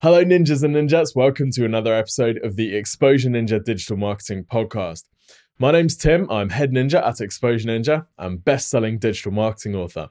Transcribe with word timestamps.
Hello, 0.00 0.24
ninjas 0.24 0.62
and 0.62 0.76
ninjas. 0.76 1.16
Welcome 1.16 1.50
to 1.50 1.64
another 1.64 1.92
episode 1.92 2.38
of 2.44 2.54
the 2.54 2.76
Exposure 2.76 3.30
Ninja 3.30 3.60
Digital 3.60 3.96
Marketing 3.96 4.44
Podcast. 4.44 5.02
My 5.58 5.72
name's 5.72 5.96
Tim. 5.96 6.30
I'm 6.30 6.50
head 6.50 6.70
ninja 6.70 7.04
at 7.04 7.20
Exposure 7.20 7.66
Ninja. 7.66 8.06
I'm 8.16 8.36
best 8.36 8.70
selling 8.70 9.00
digital 9.00 9.32
marketing 9.32 9.74
author. 9.74 10.10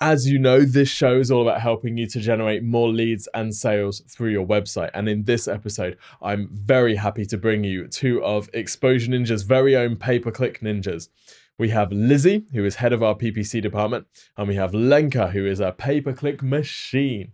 As 0.00 0.28
you 0.28 0.40
know, 0.40 0.62
this 0.62 0.88
show 0.88 1.20
is 1.20 1.30
all 1.30 1.42
about 1.42 1.60
helping 1.60 1.96
you 1.96 2.08
to 2.08 2.18
generate 2.18 2.64
more 2.64 2.88
leads 2.88 3.28
and 3.32 3.54
sales 3.54 4.00
through 4.08 4.30
your 4.30 4.44
website. 4.44 4.90
And 4.92 5.08
in 5.08 5.22
this 5.22 5.46
episode, 5.46 5.98
I'm 6.20 6.48
very 6.50 6.96
happy 6.96 7.24
to 7.26 7.38
bring 7.38 7.62
you 7.62 7.86
two 7.86 8.20
of 8.24 8.50
Exposure 8.52 9.12
Ninja's 9.12 9.44
very 9.44 9.76
own 9.76 9.94
pay 9.94 10.18
per 10.18 10.32
click 10.32 10.58
ninjas. 10.62 11.10
We 11.58 11.68
have 11.68 11.92
Lizzie, 11.92 12.44
who 12.52 12.64
is 12.64 12.76
head 12.76 12.92
of 12.92 13.04
our 13.04 13.14
PPC 13.14 13.62
department, 13.62 14.06
and 14.36 14.48
we 14.48 14.56
have 14.56 14.74
Lenka, 14.74 15.28
who 15.30 15.46
is 15.46 15.60
a 15.60 15.70
pay 15.70 16.00
per 16.00 16.12
click 16.12 16.42
machine. 16.42 17.30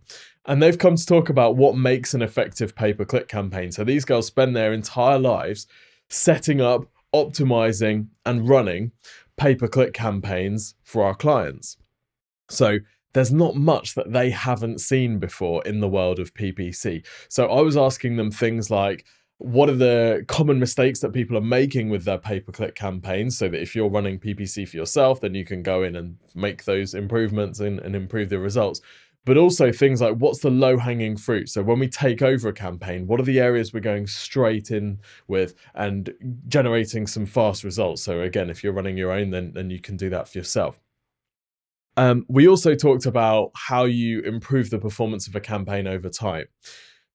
And 0.47 0.61
they've 0.61 0.77
come 0.77 0.95
to 0.95 1.05
talk 1.05 1.29
about 1.29 1.55
what 1.55 1.75
makes 1.75 2.13
an 2.13 2.21
effective 2.21 2.75
pay 2.75 2.93
per 2.93 3.05
click 3.05 3.27
campaign. 3.27 3.71
So 3.71 3.83
these 3.83 4.05
girls 4.05 4.27
spend 4.27 4.55
their 4.55 4.73
entire 4.73 5.17
lives 5.17 5.67
setting 6.09 6.61
up, 6.61 6.85
optimizing, 7.13 8.07
and 8.25 8.47
running 8.47 8.91
pay 9.37 9.55
per 9.55 9.67
click 9.67 9.93
campaigns 9.93 10.75
for 10.83 11.03
our 11.03 11.15
clients. 11.15 11.77
So 12.49 12.79
there's 13.13 13.31
not 13.31 13.55
much 13.55 13.95
that 13.95 14.11
they 14.11 14.29
haven't 14.29 14.81
seen 14.81 15.19
before 15.19 15.63
in 15.65 15.79
the 15.79 15.87
world 15.87 16.19
of 16.19 16.33
PPC. 16.33 17.05
So 17.29 17.47
I 17.47 17.61
was 17.61 17.77
asking 17.77 18.17
them 18.17 18.29
things 18.29 18.69
like, 18.69 19.05
what 19.37 19.69
are 19.69 19.75
the 19.75 20.23
common 20.27 20.59
mistakes 20.59 20.99
that 20.99 21.11
people 21.11 21.37
are 21.37 21.41
making 21.41 21.89
with 21.89 22.05
their 22.05 22.17
pay 22.17 22.39
per 22.39 22.51
click 22.51 22.75
campaigns 22.75 23.37
so 23.37 23.49
that 23.49 23.61
if 23.61 23.75
you're 23.75 23.89
running 23.89 24.19
PPC 24.19 24.67
for 24.67 24.77
yourself, 24.77 25.19
then 25.21 25.33
you 25.33 25.43
can 25.43 25.63
go 25.63 25.83
in 25.83 25.95
and 25.95 26.17
make 26.33 26.63
those 26.65 26.93
improvements 26.93 27.59
and, 27.59 27.79
and 27.79 27.95
improve 27.95 28.29
the 28.29 28.39
results 28.39 28.81
but 29.25 29.37
also 29.37 29.71
things 29.71 30.01
like 30.01 30.15
what's 30.17 30.39
the 30.39 30.49
low 30.49 30.77
hanging 30.77 31.17
fruit. 31.17 31.49
So 31.49 31.63
when 31.63 31.79
we 31.79 31.87
take 31.87 32.21
over 32.21 32.49
a 32.49 32.53
campaign, 32.53 33.07
what 33.07 33.19
are 33.19 33.23
the 33.23 33.39
areas 33.39 33.73
we're 33.73 33.79
going 33.79 34.07
straight 34.07 34.71
in 34.71 34.99
with 35.27 35.55
and 35.73 36.13
generating 36.47 37.07
some 37.07 37.25
fast 37.25 37.63
results? 37.63 38.03
So 38.03 38.21
again, 38.21 38.49
if 38.49 38.63
you're 38.63 38.73
running 38.73 38.97
your 38.97 39.11
own, 39.11 39.31
then 39.31 39.51
then 39.53 39.69
you 39.69 39.81
can 39.81 39.97
do 39.97 40.09
that 40.11 40.29
for 40.29 40.37
yourself. 40.37 40.79
Um, 41.97 42.25
we 42.27 42.47
also 42.47 42.75
talked 42.75 43.05
about 43.05 43.51
how 43.55 43.85
you 43.85 44.21
improve 44.21 44.69
the 44.69 44.79
performance 44.79 45.27
of 45.27 45.35
a 45.35 45.39
campaign 45.39 45.87
over 45.87 46.09
time. 46.09 46.45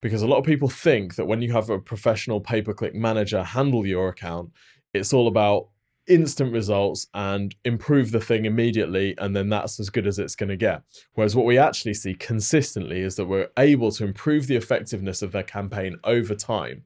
Because 0.03 0.23
a 0.23 0.27
lot 0.27 0.39
of 0.39 0.45
people 0.45 0.69
think 0.69 1.17
that 1.17 1.27
when 1.27 1.43
you 1.43 1.53
have 1.53 1.69
a 1.69 1.79
professional 1.79 2.41
pay 2.41 2.63
per 2.63 2.73
click 2.73 2.95
manager 2.95 3.43
handle 3.45 3.87
your 3.87 4.09
account, 4.09 4.51
it's 4.95 5.13
all 5.13 5.29
about 5.29 5.69
instant 6.11 6.53
results 6.53 7.07
and 7.15 7.55
improve 7.65 8.11
the 8.11 8.21
thing 8.21 8.45
immediately 8.45 9.15
and 9.19 9.35
then 9.35 9.49
that's 9.49 9.79
as 9.79 9.89
good 9.89 10.07
as 10.07 10.19
it's 10.19 10.35
going 10.35 10.49
to 10.49 10.57
get 10.57 10.83
whereas 11.15 11.37
what 11.37 11.47
we 11.47 11.57
actually 11.57 11.95
see 11.95 12.15
consistently 12.15 13.01
is 13.01 13.17
that 13.17 13.27
we're 13.27 13.49
able 13.59 13.93
to 13.93 14.05
improve 14.05 14.47
the 14.47 14.57
effectiveness 14.57 15.23
of 15.23 15.33
their 15.33 15.43
campaign 15.43 15.97
over 16.05 16.35
time 16.35 16.83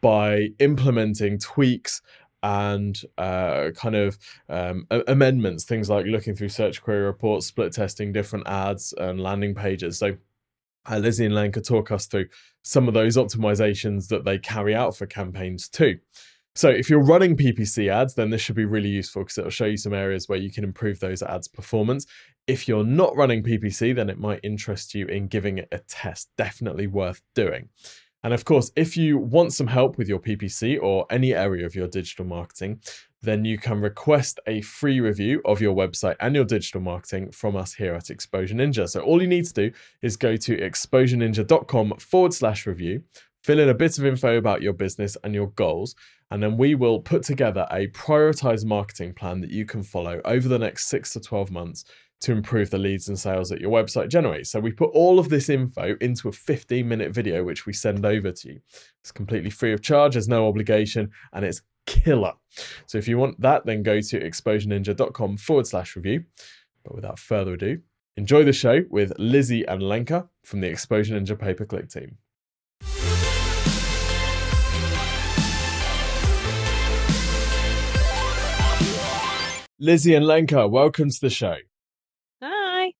by 0.00 0.48
implementing 0.60 1.38
tweaks 1.38 2.00
and 2.42 3.02
uh, 3.18 3.68
kind 3.74 3.96
of 3.96 4.16
um, 4.48 4.86
amendments 5.08 5.64
things 5.64 5.90
like 5.90 6.06
looking 6.06 6.34
through 6.34 6.48
search 6.48 6.80
query 6.80 7.02
reports 7.02 7.46
split 7.46 7.72
testing 7.72 8.12
different 8.12 8.46
ads 8.46 8.94
and 8.98 9.20
landing 9.20 9.54
pages 9.54 9.98
so 9.98 10.16
uh, 10.90 10.96
Lizzie 10.98 11.26
and 11.26 11.34
Lenka 11.34 11.60
talk 11.60 11.90
us 11.90 12.06
through 12.06 12.26
some 12.62 12.88
of 12.88 12.94
those 12.94 13.16
optimizations 13.16 14.08
that 14.08 14.24
they 14.24 14.38
carry 14.38 14.74
out 14.74 14.96
for 14.96 15.06
campaigns 15.06 15.68
too. 15.68 15.98
So 16.54 16.68
if 16.68 16.90
you're 16.90 17.02
running 17.02 17.36
PPC 17.36 17.88
ads, 17.88 18.14
then 18.14 18.30
this 18.30 18.40
should 18.40 18.56
be 18.56 18.64
really 18.64 18.88
useful 18.88 19.22
because 19.22 19.38
it'll 19.38 19.50
show 19.50 19.66
you 19.66 19.76
some 19.76 19.94
areas 19.94 20.28
where 20.28 20.38
you 20.38 20.50
can 20.50 20.64
improve 20.64 21.00
those 21.00 21.22
ads 21.22 21.48
performance. 21.48 22.06
If 22.46 22.66
you're 22.66 22.84
not 22.84 23.16
running 23.16 23.42
PPC, 23.42 23.94
then 23.94 24.10
it 24.10 24.18
might 24.18 24.40
interest 24.42 24.94
you 24.94 25.06
in 25.06 25.28
giving 25.28 25.58
it 25.58 25.68
a 25.70 25.78
test. 25.78 26.30
Definitely 26.36 26.88
worth 26.88 27.22
doing. 27.34 27.68
And 28.22 28.34
of 28.34 28.44
course, 28.44 28.70
if 28.76 28.96
you 28.96 29.16
want 29.16 29.52
some 29.52 29.68
help 29.68 29.96
with 29.96 30.08
your 30.08 30.18
PPC 30.18 30.78
or 30.80 31.06
any 31.08 31.32
area 31.34 31.64
of 31.64 31.74
your 31.74 31.88
digital 31.88 32.26
marketing, 32.26 32.80
then 33.22 33.44
you 33.44 33.58
can 33.58 33.80
request 33.80 34.40
a 34.46 34.60
free 34.62 35.00
review 35.00 35.40
of 35.44 35.60
your 35.60 35.74
website 35.74 36.16
and 36.20 36.34
your 36.34 36.44
digital 36.44 36.80
marketing 36.80 37.30
from 37.32 37.56
us 37.56 37.74
here 37.74 37.94
at 37.94 38.10
Exposure 38.10 38.54
Ninja. 38.54 38.88
So 38.88 39.00
all 39.00 39.22
you 39.22 39.28
need 39.28 39.46
to 39.46 39.52
do 39.52 39.72
is 40.02 40.16
go 40.16 40.36
to 40.36 40.56
exposureninja.com 40.56 41.94
forward 41.98 42.34
slash 42.34 42.66
review, 42.66 43.02
fill 43.42 43.58
in 43.58 43.68
a 43.68 43.74
bit 43.74 43.98
of 43.98 44.04
info 44.04 44.36
about 44.36 44.62
your 44.62 44.72
business 44.72 45.16
and 45.22 45.34
your 45.34 45.48
goals, 45.48 45.94
and 46.30 46.42
then 46.42 46.56
we 46.56 46.74
will 46.74 47.00
put 47.00 47.22
together 47.22 47.66
a 47.70 47.88
prioritized 47.88 48.64
marketing 48.64 49.14
plan 49.14 49.40
that 49.40 49.50
you 49.50 49.64
can 49.64 49.82
follow 49.82 50.20
over 50.24 50.48
the 50.48 50.58
next 50.58 50.86
six 50.86 51.12
to 51.12 51.20
12 51.20 51.50
months 51.50 51.84
to 52.20 52.32
improve 52.32 52.70
the 52.70 52.78
leads 52.78 53.08
and 53.08 53.18
sales 53.18 53.48
that 53.48 53.60
your 53.60 53.70
website 53.70 54.08
generates. 54.08 54.50
So 54.50 54.60
we 54.60 54.72
put 54.72 54.90
all 54.90 55.18
of 55.18 55.30
this 55.30 55.48
info 55.48 55.96
into 56.00 56.28
a 56.28 56.32
15 56.32 56.86
minute 56.86 57.12
video, 57.12 57.42
which 57.42 57.66
we 57.66 57.72
send 57.72 58.04
over 58.04 58.30
to 58.30 58.48
you. 58.48 58.60
It's 59.00 59.12
completely 59.12 59.50
free 59.50 59.72
of 59.72 59.82
charge, 59.82 60.12
there's 60.12 60.28
no 60.28 60.46
obligation, 60.46 61.10
and 61.32 61.44
it's 61.44 61.62
killer. 61.86 62.34
So 62.86 62.98
if 62.98 63.08
you 63.08 63.18
want 63.18 63.40
that, 63.40 63.64
then 63.64 63.82
go 63.82 64.00
to 64.00 64.20
exposureninja.com 64.20 65.38
forward 65.38 65.66
slash 65.66 65.96
review. 65.96 66.24
But 66.84 66.94
without 66.94 67.18
further 67.18 67.54
ado, 67.54 67.80
enjoy 68.16 68.44
the 68.44 68.52
show 68.52 68.84
with 68.90 69.12
Lizzie 69.18 69.66
and 69.66 69.82
Lenka 69.82 70.28
from 70.44 70.60
the 70.60 70.68
Exposure 70.68 71.18
Ninja 71.18 71.38
pay 71.38 71.54
per 71.54 71.64
click 71.64 71.88
team. 71.88 72.18
Lizzie 79.82 80.14
and 80.14 80.26
Lenka, 80.26 80.68
welcome 80.68 81.08
to 81.08 81.20
the 81.22 81.30
show. 81.30 81.56
Hi. 82.42 82.92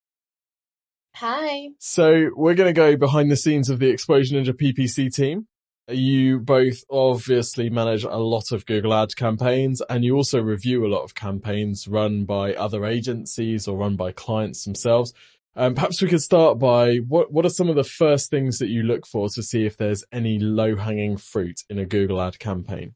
Hi. 1.13 1.69
So 1.77 2.31
we're 2.35 2.55
going 2.55 2.73
to 2.73 2.73
go 2.73 2.97
behind 2.97 3.29
the 3.29 3.37
scenes 3.37 3.69
of 3.69 3.77
the 3.77 3.91
Exposure 3.91 4.35
Ninja 4.35 4.51
PPC 4.51 5.13
team. 5.13 5.45
You 5.87 6.39
both 6.39 6.83
obviously 6.89 7.69
manage 7.69 8.03
a 8.03 8.17
lot 8.17 8.51
of 8.51 8.65
Google 8.65 8.95
ad 8.95 9.15
campaigns 9.15 9.83
and 9.91 10.03
you 10.03 10.15
also 10.15 10.41
review 10.41 10.83
a 10.83 10.89
lot 10.89 11.03
of 11.03 11.13
campaigns 11.13 11.87
run 11.87 12.25
by 12.25 12.55
other 12.55 12.83
agencies 12.83 13.67
or 13.67 13.77
run 13.77 13.95
by 13.95 14.11
clients 14.11 14.63
themselves. 14.63 15.13
Um, 15.55 15.75
perhaps 15.75 16.01
we 16.01 16.07
could 16.07 16.23
start 16.23 16.57
by 16.57 16.95
what, 16.97 17.31
what 17.31 17.45
are 17.45 17.49
some 17.49 17.69
of 17.69 17.75
the 17.75 17.83
first 17.83 18.31
things 18.31 18.57
that 18.57 18.69
you 18.69 18.81
look 18.81 19.05
for 19.05 19.29
to 19.29 19.43
see 19.43 19.67
if 19.67 19.77
there's 19.77 20.03
any 20.11 20.39
low 20.39 20.75
hanging 20.75 21.17
fruit 21.17 21.61
in 21.69 21.77
a 21.77 21.85
Google 21.85 22.19
ad 22.19 22.39
campaign? 22.39 22.95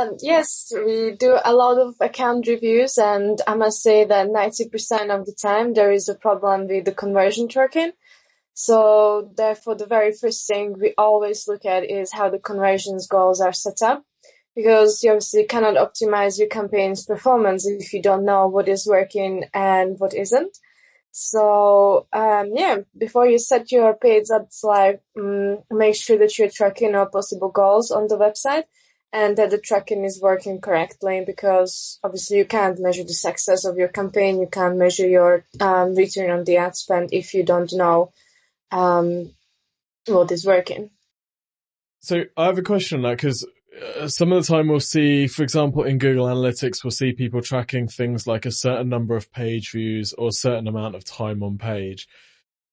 Um, 0.00 0.16
yes, 0.22 0.72
we 0.74 1.12
do 1.12 1.38
a 1.44 1.52
lot 1.52 1.78
of 1.78 1.94
account 2.00 2.46
reviews 2.46 2.96
and 2.96 3.38
I 3.46 3.54
must 3.54 3.82
say 3.82 4.04
that 4.04 4.28
90% 4.28 5.10
of 5.10 5.26
the 5.26 5.34
time 5.34 5.74
there 5.74 5.92
is 5.92 6.08
a 6.08 6.14
problem 6.14 6.68
with 6.68 6.86
the 6.86 6.92
conversion 6.92 7.48
tracking. 7.48 7.92
So 8.54 9.30
therefore 9.36 9.74
the 9.74 9.86
very 9.86 10.12
first 10.12 10.46
thing 10.46 10.76
we 10.78 10.94
always 10.96 11.46
look 11.48 11.66
at 11.66 11.84
is 11.84 12.12
how 12.12 12.30
the 12.30 12.38
conversions 12.38 13.08
goals 13.08 13.40
are 13.42 13.52
set 13.52 13.82
up 13.82 14.02
because 14.56 15.02
you 15.02 15.10
obviously 15.10 15.44
cannot 15.44 15.76
optimize 15.76 16.38
your 16.38 16.48
campaign's 16.48 17.04
performance 17.04 17.66
if 17.66 17.92
you 17.92 18.00
don't 18.00 18.24
know 18.24 18.46
what 18.48 18.68
is 18.68 18.86
working 18.86 19.44
and 19.52 19.98
what 19.98 20.14
isn't. 20.14 20.56
So 21.10 22.06
um, 22.12 22.52
yeah, 22.54 22.78
before 22.96 23.26
you 23.26 23.38
set 23.38 23.70
your 23.70 23.94
paid 23.94 24.24
ads 24.34 24.60
live, 24.62 25.00
um, 25.18 25.58
make 25.70 25.96
sure 25.96 26.18
that 26.18 26.38
you're 26.38 26.50
tracking 26.50 26.94
all 26.94 27.06
possible 27.06 27.50
goals 27.50 27.90
on 27.90 28.06
the 28.08 28.16
website 28.16 28.64
and 29.12 29.36
that 29.36 29.50
the 29.50 29.58
tracking 29.58 30.04
is 30.04 30.20
working 30.20 30.60
correctly 30.60 31.22
because 31.26 31.98
obviously 32.04 32.38
you 32.38 32.44
can't 32.44 32.80
measure 32.80 33.02
the 33.02 33.12
success 33.12 33.64
of 33.64 33.76
your 33.76 33.88
campaign. 33.88 34.40
You 34.40 34.48
can't 34.50 34.76
measure 34.76 35.08
your 35.08 35.44
um, 35.60 35.94
return 35.94 36.30
on 36.30 36.44
the 36.44 36.58
ad 36.58 36.76
spend 36.76 37.10
if 37.12 37.34
you 37.34 37.44
don't 37.44 37.72
know 37.72 38.12
um, 38.70 39.34
what 40.06 40.30
is 40.30 40.46
working. 40.46 40.90
So 42.00 42.24
I 42.36 42.46
have 42.46 42.58
a 42.58 42.62
question 42.62 42.98
on 42.98 43.02
that 43.02 43.16
because 43.16 43.46
uh, 43.98 44.08
some 44.08 44.32
of 44.32 44.46
the 44.46 44.52
time 44.52 44.68
we'll 44.68 44.80
see, 44.80 45.26
for 45.26 45.42
example, 45.42 45.82
in 45.82 45.98
Google 45.98 46.26
Analytics, 46.26 46.84
we'll 46.84 46.90
see 46.92 47.12
people 47.12 47.42
tracking 47.42 47.88
things 47.88 48.26
like 48.26 48.46
a 48.46 48.52
certain 48.52 48.88
number 48.88 49.16
of 49.16 49.32
page 49.32 49.72
views 49.72 50.12
or 50.14 50.28
a 50.28 50.32
certain 50.32 50.68
amount 50.68 50.94
of 50.94 51.04
time 51.04 51.42
on 51.42 51.58
page 51.58 52.06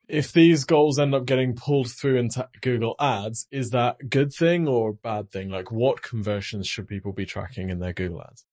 if 0.08 0.32
these 0.32 0.64
goals 0.64 1.00
end 1.00 1.14
up 1.14 1.26
getting 1.26 1.56
pulled 1.56 1.92
through 1.92 2.18
into 2.18 2.48
Google 2.62 2.96
ads, 3.00 3.48
is 3.52 3.72
that 3.72 3.98
a 4.02 4.06
good 4.06 4.34
thing 4.34 4.68
or 4.68 4.90
a 4.92 4.94
bad 4.94 5.32
thing? 5.32 5.50
Like 5.50 5.72
what 5.72 6.02
conversions 6.02 6.68
should 6.68 6.88
people 6.88 7.12
be 7.12 7.26
tracking 7.26 7.70
in 7.70 7.80
their 7.80 7.94
Google 7.94 8.22
ads? 8.22 8.46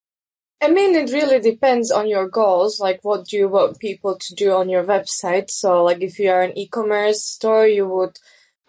I 0.61 0.69
mean, 0.71 0.95
it 0.95 1.11
really 1.11 1.39
depends 1.39 1.91
on 1.91 2.07
your 2.07 2.29
goals. 2.29 2.79
Like 2.79 2.99
what 3.03 3.25
do 3.25 3.37
you 3.37 3.47
want 3.47 3.79
people 3.79 4.17
to 4.17 4.35
do 4.35 4.53
on 4.53 4.69
your 4.69 4.83
website? 4.83 5.49
So 5.49 5.83
like 5.83 6.01
if 6.01 6.19
you 6.19 6.29
are 6.29 6.41
an 6.41 6.57
e-commerce 6.57 7.23
store, 7.23 7.67
you 7.67 7.87
would 7.87 8.17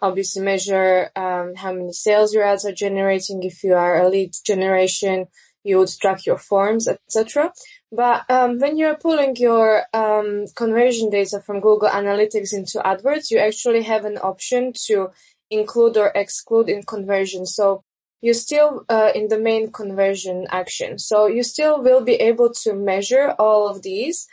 obviously 0.01 0.43
measure 0.43 1.09
um, 1.15 1.55
how 1.55 1.73
many 1.73 1.91
sales 1.91 2.33
your 2.33 2.43
ads 2.43 2.65
are 2.65 2.73
generating. 2.73 3.43
If 3.43 3.63
you 3.63 3.73
are 3.73 4.01
a 4.01 4.09
lead 4.09 4.33
generation, 4.45 5.27
you 5.67 5.77
would 5.79 5.89
track 5.99 6.25
your 6.25 6.37
forms, 6.37 6.87
etc. 6.87 7.51
But 7.91 8.29
um, 8.29 8.59
when 8.59 8.77
you're 8.77 8.95
pulling 8.97 9.35
your 9.35 9.83
um, 9.93 10.45
conversion 10.55 11.09
data 11.09 11.41
from 11.41 11.59
Google 11.59 11.89
Analytics 11.89 12.53
into 12.53 12.79
AdWords, 12.79 13.31
you 13.31 13.39
actually 13.39 13.83
have 13.83 14.05
an 14.05 14.17
option 14.17 14.73
to 14.87 15.09
include 15.49 15.97
or 15.97 16.11
exclude 16.13 16.69
in 16.69 16.83
conversion. 16.83 17.45
So 17.45 17.83
you're 18.21 18.33
still 18.33 18.85
uh, 18.89 19.11
in 19.13 19.27
the 19.27 19.39
main 19.39 19.71
conversion 19.71 20.47
action. 20.49 20.99
So 20.99 21.27
you 21.27 21.43
still 21.43 21.81
will 21.81 22.03
be 22.03 22.15
able 22.15 22.53
to 22.63 22.73
measure 22.73 23.35
all 23.37 23.69
of 23.69 23.81
these, 23.81 24.27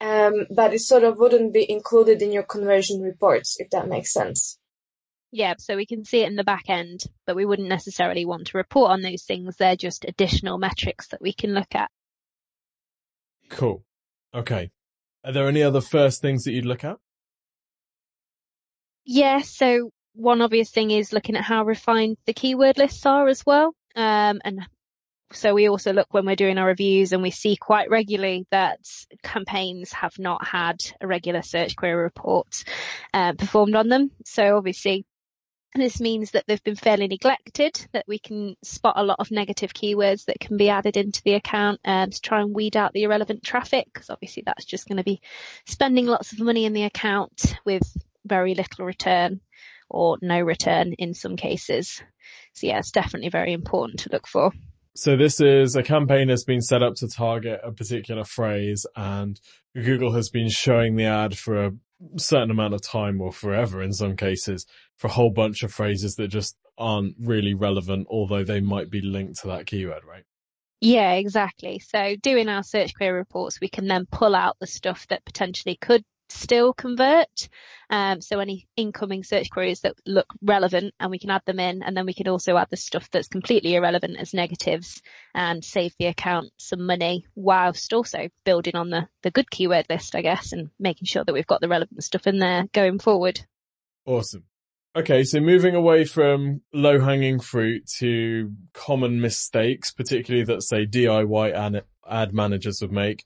um, 0.00 0.46
but 0.50 0.74
it 0.74 0.80
sort 0.80 1.04
of 1.04 1.18
wouldn't 1.18 1.52
be 1.52 1.70
included 1.70 2.22
in 2.22 2.32
your 2.32 2.44
conversion 2.44 3.00
reports, 3.02 3.56
if 3.58 3.70
that 3.70 3.88
makes 3.88 4.12
sense. 4.12 4.58
Yeah, 5.36 5.52
so 5.58 5.76
we 5.76 5.84
can 5.84 6.02
see 6.06 6.22
it 6.22 6.28
in 6.28 6.36
the 6.36 6.44
back 6.44 6.70
end, 6.70 7.04
but 7.26 7.36
we 7.36 7.44
wouldn't 7.44 7.68
necessarily 7.68 8.24
want 8.24 8.46
to 8.46 8.56
report 8.56 8.90
on 8.90 9.02
those 9.02 9.24
things. 9.24 9.56
They're 9.58 9.76
just 9.76 10.06
additional 10.06 10.56
metrics 10.56 11.08
that 11.08 11.20
we 11.20 11.34
can 11.34 11.52
look 11.52 11.74
at. 11.74 11.90
Cool. 13.50 13.84
Okay. 14.34 14.70
Are 15.22 15.32
there 15.32 15.46
any 15.46 15.62
other 15.62 15.82
first 15.82 16.22
things 16.22 16.44
that 16.44 16.52
you'd 16.52 16.64
look 16.64 16.84
at? 16.84 16.96
Yeah, 19.04 19.42
so 19.42 19.90
one 20.14 20.40
obvious 20.40 20.70
thing 20.70 20.90
is 20.90 21.12
looking 21.12 21.36
at 21.36 21.44
how 21.44 21.66
refined 21.66 22.16
the 22.24 22.32
keyword 22.32 22.78
lists 22.78 23.04
are 23.04 23.28
as 23.28 23.44
well. 23.44 23.74
Um, 23.94 24.40
and 24.42 24.60
so 25.32 25.52
we 25.52 25.68
also 25.68 25.92
look 25.92 26.14
when 26.14 26.24
we're 26.24 26.36
doing 26.36 26.56
our 26.56 26.66
reviews 26.68 27.12
and 27.12 27.22
we 27.22 27.30
see 27.30 27.56
quite 27.56 27.90
regularly 27.90 28.46
that 28.52 28.78
campaigns 29.22 29.92
have 29.92 30.18
not 30.18 30.46
had 30.46 30.78
a 30.98 31.06
regular 31.06 31.42
search 31.42 31.76
query 31.76 32.04
report 32.04 32.64
uh, 33.12 33.34
performed 33.34 33.76
on 33.76 33.90
them. 33.90 34.12
So 34.24 34.56
obviously 34.56 35.04
this 35.80 36.00
means 36.00 36.32
that 36.32 36.44
they've 36.46 36.62
been 36.62 36.76
fairly 36.76 37.08
neglected, 37.08 37.86
that 37.92 38.04
we 38.06 38.18
can 38.18 38.56
spot 38.62 38.94
a 38.96 39.04
lot 39.04 39.20
of 39.20 39.30
negative 39.30 39.72
keywords 39.72 40.26
that 40.26 40.40
can 40.40 40.56
be 40.56 40.68
added 40.68 40.96
into 40.96 41.22
the 41.24 41.34
account 41.34 41.80
um, 41.84 42.10
to 42.10 42.20
try 42.20 42.40
and 42.40 42.54
weed 42.54 42.76
out 42.76 42.92
the 42.92 43.04
irrelevant 43.04 43.42
traffic, 43.42 43.86
because 43.92 44.10
obviously 44.10 44.42
that's 44.44 44.64
just 44.64 44.86
going 44.86 44.98
to 44.98 45.04
be 45.04 45.20
spending 45.66 46.06
lots 46.06 46.32
of 46.32 46.40
money 46.40 46.64
in 46.64 46.72
the 46.72 46.84
account 46.84 47.54
with 47.64 47.82
very 48.24 48.54
little 48.54 48.84
return 48.84 49.40
or 49.88 50.18
no 50.20 50.40
return 50.40 50.92
in 50.94 51.14
some 51.14 51.36
cases. 51.36 52.02
So 52.54 52.66
yeah, 52.66 52.78
it's 52.78 52.90
definitely 52.90 53.30
very 53.30 53.52
important 53.52 54.00
to 54.00 54.10
look 54.12 54.26
for. 54.26 54.52
So 54.94 55.16
this 55.16 55.40
is 55.40 55.76
a 55.76 55.82
campaign 55.82 56.28
that's 56.28 56.44
been 56.44 56.62
set 56.62 56.82
up 56.82 56.94
to 56.96 57.08
target 57.08 57.60
a 57.62 57.70
particular 57.70 58.24
phrase 58.24 58.86
and 58.96 59.38
Google 59.74 60.14
has 60.14 60.30
been 60.30 60.48
showing 60.48 60.96
the 60.96 61.04
ad 61.04 61.36
for 61.36 61.66
a 61.66 61.72
certain 62.16 62.50
amount 62.50 62.74
of 62.74 62.82
time 62.82 63.20
or 63.20 63.32
forever 63.32 63.82
in 63.82 63.92
some 63.92 64.16
cases 64.16 64.66
for 64.96 65.08
a 65.08 65.12
whole 65.12 65.30
bunch 65.30 65.62
of 65.62 65.72
phrases 65.72 66.16
that 66.16 66.28
just 66.28 66.56
aren't 66.78 67.14
really 67.18 67.54
relevant, 67.54 68.06
although 68.10 68.44
they 68.44 68.60
might 68.60 68.90
be 68.90 69.00
linked 69.00 69.40
to 69.40 69.48
that 69.48 69.66
keyword, 69.66 70.04
right? 70.04 70.24
Yeah, 70.80 71.12
exactly. 71.14 71.78
So 71.78 72.16
doing 72.16 72.48
our 72.48 72.62
search 72.62 72.94
query 72.94 73.16
reports, 73.16 73.60
we 73.60 73.68
can 73.68 73.86
then 73.86 74.06
pull 74.10 74.34
out 74.34 74.56
the 74.60 74.66
stuff 74.66 75.06
that 75.08 75.24
potentially 75.24 75.76
could 75.80 76.04
still 76.28 76.72
convert. 76.72 77.48
Um, 77.88 78.20
so 78.20 78.40
any 78.40 78.68
incoming 78.76 79.22
search 79.22 79.50
queries 79.50 79.80
that 79.80 79.94
look 80.06 80.26
relevant 80.42 80.94
and 80.98 81.10
we 81.10 81.18
can 81.18 81.30
add 81.30 81.42
them 81.46 81.60
in 81.60 81.82
and 81.82 81.96
then 81.96 82.06
we 82.06 82.14
can 82.14 82.28
also 82.28 82.56
add 82.56 82.68
the 82.70 82.76
stuff 82.76 83.10
that's 83.10 83.28
completely 83.28 83.74
irrelevant 83.76 84.16
as 84.18 84.34
negatives 84.34 85.02
and 85.34 85.64
save 85.64 85.94
the 85.98 86.06
account 86.06 86.50
some 86.56 86.84
money 86.84 87.26
whilst 87.34 87.92
also 87.92 88.28
building 88.44 88.74
on 88.74 88.90
the, 88.90 89.08
the 89.22 89.30
good 89.30 89.50
keyword 89.50 89.86
list, 89.88 90.14
I 90.14 90.22
guess, 90.22 90.52
and 90.52 90.70
making 90.78 91.06
sure 91.06 91.24
that 91.24 91.32
we've 91.32 91.46
got 91.46 91.60
the 91.60 91.68
relevant 91.68 92.02
stuff 92.02 92.26
in 92.26 92.38
there 92.38 92.66
going 92.72 92.98
forward. 92.98 93.40
Awesome. 94.04 94.44
Okay, 94.96 95.24
so 95.24 95.40
moving 95.40 95.74
away 95.74 96.06
from 96.06 96.62
low 96.72 96.98
hanging 96.98 97.38
fruit 97.38 97.86
to 97.98 98.50
common 98.72 99.20
mistakes, 99.20 99.92
particularly 99.92 100.44
that 100.46 100.62
say 100.62 100.86
DIY 100.86 101.52
ad, 101.52 101.84
ad 102.08 102.32
managers 102.32 102.80
would 102.80 102.92
make. 102.92 103.22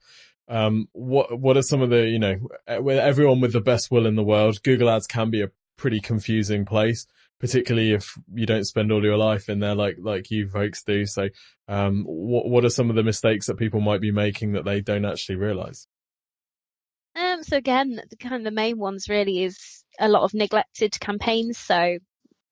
Um, 0.51 0.89
what, 0.91 1.39
what 1.39 1.55
are 1.55 1.61
some 1.61 1.81
of 1.81 1.89
the, 1.89 2.05
you 2.07 2.19
know, 2.19 2.35
with 2.81 2.99
everyone 2.99 3.39
with 3.39 3.53
the 3.53 3.61
best 3.61 3.89
will 3.89 4.05
in 4.05 4.15
the 4.15 4.23
world, 4.23 4.61
Google 4.63 4.89
ads 4.89 5.07
can 5.07 5.29
be 5.29 5.41
a 5.41 5.51
pretty 5.77 6.01
confusing 6.01 6.65
place, 6.65 7.07
particularly 7.39 7.93
if 7.93 8.17
you 8.33 8.45
don't 8.45 8.65
spend 8.65 8.91
all 8.91 9.01
your 9.01 9.15
life 9.15 9.47
in 9.47 9.59
there 9.59 9.75
like, 9.75 9.95
like 10.01 10.29
you 10.29 10.49
folks 10.49 10.83
do. 10.83 11.05
So, 11.05 11.29
um, 11.69 12.03
what, 12.05 12.49
what 12.49 12.65
are 12.65 12.69
some 12.69 12.89
of 12.89 12.97
the 12.97 13.03
mistakes 13.03 13.47
that 13.47 13.57
people 13.57 13.79
might 13.79 14.01
be 14.01 14.11
making 14.11 14.51
that 14.51 14.65
they 14.65 14.81
don't 14.81 15.05
actually 15.05 15.37
realize? 15.37 15.87
Um, 17.15 17.43
so 17.43 17.55
again, 17.55 18.01
the 18.09 18.17
kind 18.17 18.35
of 18.35 18.43
the 18.43 18.51
main 18.51 18.77
ones 18.77 19.07
really 19.07 19.43
is 19.43 19.83
a 19.99 20.09
lot 20.09 20.23
of 20.23 20.33
neglected 20.33 20.99
campaigns. 20.99 21.57
So 21.57 21.97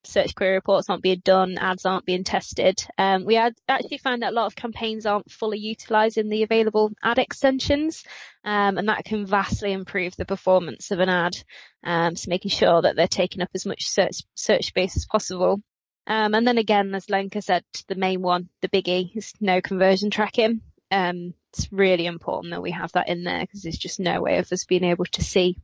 search 0.04 0.36
query 0.36 0.54
reports 0.54 0.90
aren't 0.90 1.04
being 1.04 1.22
done, 1.24 1.58
ads 1.58 1.86
aren't 1.86 2.06
being 2.06 2.24
tested. 2.24 2.80
Um, 2.98 3.26
we 3.26 3.36
had 3.36 3.56
actually 3.68 3.98
found 3.98 4.22
that 4.22 4.32
a 4.32 4.36
lot 4.36 4.48
of 4.48 4.56
campaigns 4.56 5.06
aren't 5.06 5.32
fully 5.32 5.60
utilising 5.60 6.30
the 6.30 6.44
available 6.44 6.92
ad 7.04 7.18
extensions, 7.18 8.04
um, 8.44 8.78
and 8.78 8.88
that 8.90 9.06
can 9.06 9.26
vastly 9.26 9.72
improve 9.74 10.16
the 10.16 10.26
performance 10.26 10.92
of 10.92 11.00
an 11.00 11.10
ad. 11.10 11.38
Um, 11.84 12.16
so 12.16 12.30
making 12.30 12.52
sure 12.52 12.82
that 12.82 12.96
they're 12.96 13.08
taking 13.08 13.42
up 13.42 13.50
as 13.54 13.66
much 13.66 13.88
search 13.88 14.24
search 14.36 14.66
space 14.66 14.96
as 14.96 15.06
possible. 15.06 15.62
Um, 16.08 16.34
and 16.34 16.48
then 16.48 16.58
again, 16.58 16.96
as 16.96 17.10
Lenka 17.10 17.42
said, 17.42 17.64
the 17.88 17.96
main 17.96 18.22
one, 18.22 18.50
the 18.62 18.70
biggie, 18.70 19.16
is 19.16 19.34
no 19.40 19.62
conversion 19.62 20.10
tracking. 20.10 20.62
Um, 20.92 21.36
it's 21.54 21.72
really 21.72 22.06
important 22.06 22.52
that 22.52 22.62
we 22.62 22.72
have 22.72 22.92
that 22.94 23.10
in 23.10 23.24
there 23.24 23.42
because 23.42 23.62
there's 23.62 23.78
just 23.78 24.00
no 24.00 24.22
way 24.22 24.38
of 24.38 24.52
us 24.52 24.66
being 24.66 24.84
able 24.84 25.06
to 25.06 25.24
see 25.24 25.58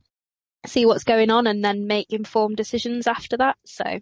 see 0.68 0.86
what's 0.86 1.04
going 1.04 1.30
on 1.30 1.46
and 1.46 1.64
then 1.64 1.86
make 1.86 2.12
informed 2.12 2.56
decisions 2.56 3.06
after 3.06 3.36
that. 3.38 3.56
So 3.64 4.00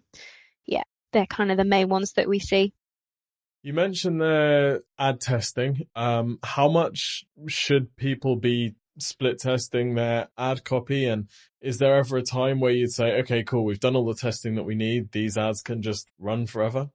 yeah, 0.65 0.83
they're 1.11 1.25
kind 1.25 1.51
of 1.51 1.57
the 1.57 1.65
main 1.65 1.89
ones 1.89 2.13
that 2.13 2.27
we 2.27 2.39
see. 2.39 2.73
You 3.61 3.73
mentioned 3.73 4.21
the 4.21 4.83
ad 4.99 5.21
testing. 5.21 5.87
Um, 5.95 6.37
how 6.43 6.69
much 6.69 7.25
should 7.47 7.95
people 7.95 8.35
be 8.35 8.75
split 8.99 9.39
testing 9.39 9.95
their 9.95 10.27
ad 10.37 10.63
copy? 10.63 11.05
And 11.05 11.27
is 11.61 11.79
there 11.79 11.95
ever 11.97 12.17
a 12.17 12.23
time 12.23 12.59
where 12.59 12.71
you'd 12.71 12.91
say, 12.91 13.19
okay, 13.21 13.43
cool, 13.43 13.65
we've 13.65 13.79
done 13.79 13.95
all 13.95 14.05
the 14.05 14.13
testing 14.13 14.55
that 14.55 14.63
we 14.65 14.75
need. 14.75 15.11
These 15.11 15.37
ads 15.37 15.61
can 15.61 15.81
just 15.81 16.07
run 16.19 16.45
forever? 16.45 16.89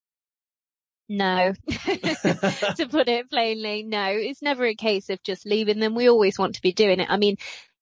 No, 1.08 1.54
to 1.68 2.88
put 2.88 3.08
it 3.08 3.28
plainly, 3.30 3.82
no, 3.82 4.06
it's 4.10 4.42
never 4.42 4.64
a 4.64 4.76
case 4.76 5.10
of 5.10 5.20
just 5.24 5.44
leaving 5.44 5.80
them. 5.80 5.96
We 5.96 6.08
always 6.08 6.38
want 6.38 6.54
to 6.54 6.62
be 6.62 6.72
doing 6.72 7.00
it. 7.00 7.08
I 7.10 7.16
mean, 7.16 7.34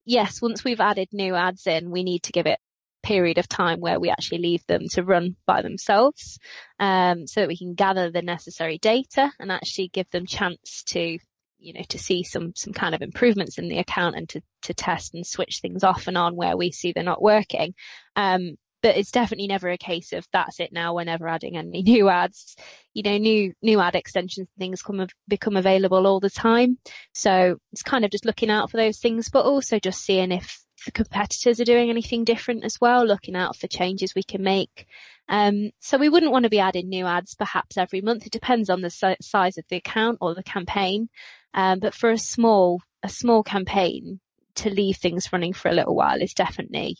yes, 0.09 0.43
once 0.43 0.65
we've 0.65 0.81
added 0.81 1.09
new 1.13 1.35
ads 1.35 1.67
in, 1.67 1.91
we 1.91 2.03
need 2.03 2.25
to 2.25 2.33
give 2.33 2.47
it 2.47 2.59
period 3.03 3.39
of 3.39 3.49
time 3.49 3.81
where 3.81 4.01
we 4.01 4.11
actually 4.11 4.39
leave 4.39 4.67
them 4.67 4.83
to 4.91 5.05
run 5.05 5.37
by 5.47 5.63
themselves 5.63 6.39
um, 6.81 7.27
so 7.27 7.41
that 7.41 7.49
we 7.49 7.57
can 7.57 7.75
gather 7.75 8.11
the 8.11 8.23
necessary 8.23 8.77
data 8.79 9.31
and 9.39 9.53
actually 9.53 9.89
give 9.89 10.11
them 10.11 10.27
chance 10.27 10.83
to 10.83 11.17
you 11.61 11.73
know 11.73 11.83
to 11.89 11.99
see 11.99 12.25
some 12.25 12.53
some 12.57 12.73
kind 12.73 12.95
of 12.95 13.03
improvements 13.03 13.59
in 13.59 13.69
the 13.69 13.79
account 13.79 14.17
and 14.17 14.29
to 14.29 14.41
to 14.63 14.75
test 14.75 15.15
and 15.15 15.27
switch 15.27 15.61
things 15.61 15.85
off 15.85 16.09
and 16.09 16.19
on 16.19 16.35
where 16.35 16.57
we 16.57 16.73
see 16.73 16.93
they're 16.93 17.05
not 17.05 17.23
working. 17.23 17.75
Um, 18.17 18.57
but 18.83 18.97
it's 18.97 19.11
definitely 19.11 19.49
never 19.49 19.69
a 19.69 19.79
case 19.79 20.13
of 20.13 20.27
that's 20.33 20.61
it 20.61 20.73
now. 20.73 20.95
We're 20.95 21.05
never 21.05 21.29
adding 21.29 21.57
any 21.57 21.83
new 21.83 22.09
ads. 22.09 22.57
You 22.95 23.03
know, 23.03 23.19
new 23.19 23.53
new 23.63 23.81
ad 23.81 23.95
extensions 23.95 24.49
things 24.59 24.83
come 24.83 25.07
become 25.27 25.57
available 25.57 26.07
all 26.07 26.21
the 26.21 26.31
time. 26.31 26.79
So 27.13 27.59
it's 27.73 27.83
kind 27.83 28.05
of 28.05 28.11
just 28.11 28.25
looking 28.25 28.51
out 28.51 28.71
for 28.71 28.77
those 28.77 28.99
things, 28.99 29.31
but 29.31 29.45
also 29.45 29.79
just 29.79 30.03
seeing 30.03 30.33
if 30.33 30.61
the 30.85 30.93
competitors 30.93 31.61
are 31.61 31.65
doing 31.65 31.91
anything 31.91 32.25
different 32.25 32.65
as 32.65 32.81
well, 32.81 33.05
looking 33.05 33.35
out 33.35 33.57
for 33.57 33.67
changes 33.67 34.15
we 34.15 34.23
can 34.23 34.43
make. 34.43 34.87
Um, 35.29 35.71
so 35.81 35.99
we 35.99 36.09
wouldn't 36.09 36.33
want 36.33 36.45
to 36.45 36.51
be 36.51 36.61
adding 36.61 36.89
new 36.89 37.05
ads 37.05 37.35
perhaps 37.35 37.77
every 37.77 38.01
month. 38.01 38.27
It 38.27 38.33
depends 38.33 38.71
on 38.71 38.81
the 38.81 38.91
size 38.91 39.59
of 39.59 39.65
the 39.69 39.77
account 39.77 40.19
or 40.21 40.35
the 40.35 40.43
campaign. 40.43 41.09
Um, 41.53 41.81
but 41.81 41.95
for 41.95 42.11
a 42.11 42.19
small 42.19 42.81
a 43.03 43.09
small 43.09 43.43
campaign 43.43 44.21
to 44.57 44.71
leave 44.71 44.97
things 44.97 45.33
running 45.33 45.53
for 45.53 45.69
a 45.69 45.75
little 45.75 45.95
while 45.95 46.21
is 46.21 46.35
definitely 46.35 46.97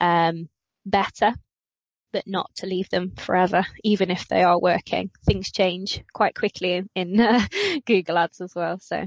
um, 0.00 0.48
better, 0.90 1.34
but 2.12 2.26
not 2.26 2.50
to 2.56 2.66
leave 2.66 2.88
them 2.90 3.12
forever, 3.16 3.64
even 3.84 4.10
if 4.10 4.28
they 4.28 4.42
are 4.42 4.60
working. 4.60 5.10
Things 5.24 5.50
change 5.50 6.02
quite 6.12 6.34
quickly 6.34 6.74
in, 6.74 6.88
in 6.94 7.20
uh, 7.20 7.40
Google 7.86 8.18
Ads 8.18 8.40
as 8.40 8.54
well. 8.54 8.78
So 8.80 9.06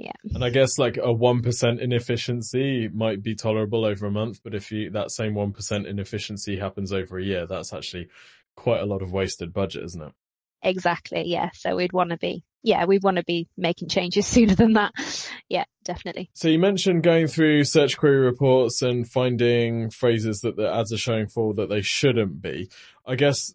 yeah. 0.00 0.12
And 0.32 0.42
I 0.42 0.48
guess 0.48 0.78
like 0.78 0.96
a 0.96 1.12
1% 1.14 1.80
inefficiency 1.80 2.88
might 2.88 3.22
be 3.22 3.34
tolerable 3.34 3.84
over 3.84 4.06
a 4.06 4.10
month, 4.10 4.40
but 4.42 4.54
if 4.54 4.72
you, 4.72 4.90
that 4.92 5.10
same 5.10 5.34
1% 5.34 5.86
inefficiency 5.86 6.58
happens 6.58 6.90
over 6.90 7.18
a 7.18 7.24
year, 7.24 7.46
that's 7.46 7.74
actually 7.74 8.08
quite 8.56 8.80
a 8.80 8.86
lot 8.86 9.02
of 9.02 9.12
wasted 9.12 9.52
budget, 9.52 9.84
isn't 9.84 10.02
it? 10.02 10.12
Exactly. 10.62 11.24
Yeah. 11.26 11.50
So 11.52 11.76
we'd 11.76 11.92
want 11.92 12.10
to 12.10 12.16
be, 12.16 12.44
yeah, 12.62 12.84
we 12.84 12.98
want 12.98 13.16
to 13.16 13.24
be 13.24 13.48
making 13.56 13.88
changes 13.88 14.26
sooner 14.26 14.54
than 14.54 14.74
that. 14.74 14.92
Yeah, 15.48 15.64
definitely. 15.84 16.30
So 16.34 16.48
you 16.48 16.58
mentioned 16.58 17.02
going 17.02 17.26
through 17.26 17.64
search 17.64 17.96
query 17.96 18.20
reports 18.20 18.82
and 18.82 19.08
finding 19.08 19.90
phrases 19.90 20.40
that 20.40 20.56
the 20.56 20.72
ads 20.72 20.92
are 20.92 20.98
showing 20.98 21.26
for 21.26 21.54
that 21.54 21.68
they 21.68 21.82
shouldn't 21.82 22.40
be. 22.40 22.70
I 23.06 23.16
guess 23.16 23.54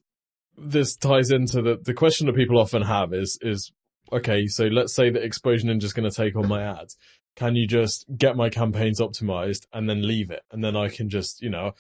this 0.57 0.95
ties 0.95 1.31
into 1.31 1.62
the, 1.62 1.77
the 1.77 1.93
question 1.93 2.27
that 2.27 2.35
people 2.35 2.59
often 2.59 2.81
have 2.81 3.13
is, 3.13 3.38
is, 3.41 3.71
okay, 4.12 4.47
so 4.47 4.65
let's 4.65 4.93
say 4.93 5.09
that 5.09 5.24
Exposure 5.24 5.67
Ninja 5.67 5.83
is 5.83 5.93
going 5.93 6.09
to 6.09 6.15
take 6.15 6.35
on 6.35 6.47
my 6.47 6.63
ads. 6.63 6.97
Can 7.35 7.55
you 7.55 7.67
just 7.67 8.05
get 8.17 8.38
my 8.38 8.50
campaigns 8.50 9.01
optimized 9.01 9.65
and 9.74 9.89
then 9.89 10.07
leave 10.07 10.31
it? 10.31 10.43
And 10.51 10.63
then 10.63 10.77
I 10.77 10.88
can 10.88 11.09
just, 11.09 11.41
you 11.41 11.50
know, 11.50 11.74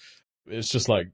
it's 0.45 0.69
just 0.69 0.89
like 0.89 1.09